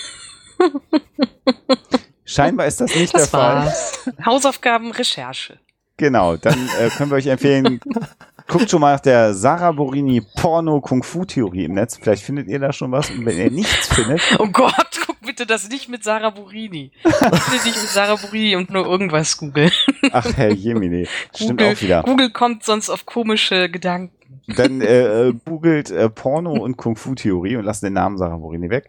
Scheinbar 2.24 2.66
ist 2.66 2.80
das 2.80 2.94
nicht 2.94 3.14
Das 3.14 3.30
der 3.30 3.40
Fall. 3.40 3.56
war's. 3.66 4.10
Hausaufgaben, 4.24 4.90
Recherche. 4.92 5.58
Genau, 5.96 6.36
dann 6.36 6.58
äh, 6.80 6.88
können 6.90 7.10
wir 7.10 7.16
euch 7.16 7.26
empfehlen, 7.28 7.80
guckt 8.48 8.68
schon 8.68 8.80
mal 8.80 8.94
nach 8.94 9.00
der 9.00 9.32
Sarah 9.32 9.70
Borini 9.70 10.22
Porno 10.36 10.80
Kung 10.80 11.02
Fu 11.04 11.24
Theorie 11.24 11.66
im 11.66 11.74
Netz. 11.74 11.98
Vielleicht 12.00 12.24
findet 12.24 12.48
ihr 12.48 12.58
da 12.58 12.72
schon 12.72 12.90
was. 12.90 13.10
Und 13.10 13.24
wenn 13.26 13.38
ihr 13.38 13.50
nichts 13.50 13.94
findet, 13.94 14.20
Oh 14.38 14.48
Gott, 14.48 14.74
guck 15.06 15.20
bitte 15.20 15.46
das 15.46 15.68
nicht 15.68 15.88
mit 15.88 16.02
Sarah 16.02 16.30
Burini. 16.30 16.90
Bitte 17.02 17.24
nicht 17.64 17.66
mit 17.66 17.88
Sarah 17.90 18.16
Burini 18.16 18.56
und 18.56 18.70
nur 18.70 18.84
irgendwas 18.86 19.36
googeln. 19.36 19.70
ach 20.12 20.26
Herr 20.36 20.52
Jemine, 20.52 21.06
stimmt 21.34 21.60
Google, 21.60 21.74
auch 21.76 21.80
wieder. 21.80 22.02
Google 22.02 22.30
kommt 22.30 22.64
sonst 22.64 22.90
auf 22.90 23.06
komische 23.06 23.68
Gedanken. 23.68 24.12
Dann 24.56 24.80
äh, 24.80 25.28
äh, 25.28 25.34
googelt 25.44 25.90
äh, 25.90 26.08
Porno 26.08 26.52
und 26.52 26.76
Kung 26.76 26.96
Fu 26.96 27.14
Theorie 27.14 27.56
und 27.56 27.64
lasst 27.64 27.82
den 27.82 27.92
Namen 27.94 28.18
Sarah 28.18 28.36
Borini 28.36 28.70
weg 28.70 28.88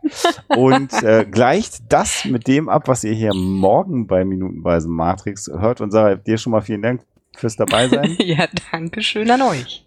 und 0.49 0.91
äh, 1.03 1.25
gleicht 1.29 1.83
das 1.89 2.25
mit 2.25 2.47
dem 2.47 2.69
ab, 2.69 2.87
was 2.87 3.03
ihr 3.03 3.13
hier 3.13 3.33
morgen 3.33 4.07
bei 4.07 4.25
Minutenweise 4.25 4.87
Matrix 4.87 5.47
hört. 5.47 5.81
Und 5.81 5.91
Sarah, 5.91 6.15
dir 6.15 6.37
schon 6.37 6.51
mal 6.51 6.61
vielen 6.61 6.81
Dank 6.81 7.01
fürs 7.35 7.55
dabei 7.55 7.87
sein. 7.87 8.15
Ja, 8.25 8.47
danke 8.71 9.01
schön 9.01 9.29
an 9.29 9.41
euch. 9.41 9.85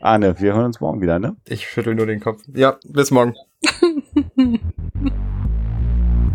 Arne, 0.00 0.38
wir 0.40 0.54
hören 0.54 0.66
uns 0.66 0.80
morgen 0.80 1.00
wieder, 1.00 1.18
ne? 1.18 1.36
Ich 1.46 1.68
schüttel 1.68 1.94
nur 1.94 2.06
den 2.06 2.20
Kopf. 2.20 2.42
Ja, 2.54 2.76
bis 2.84 3.10
morgen. 3.10 3.34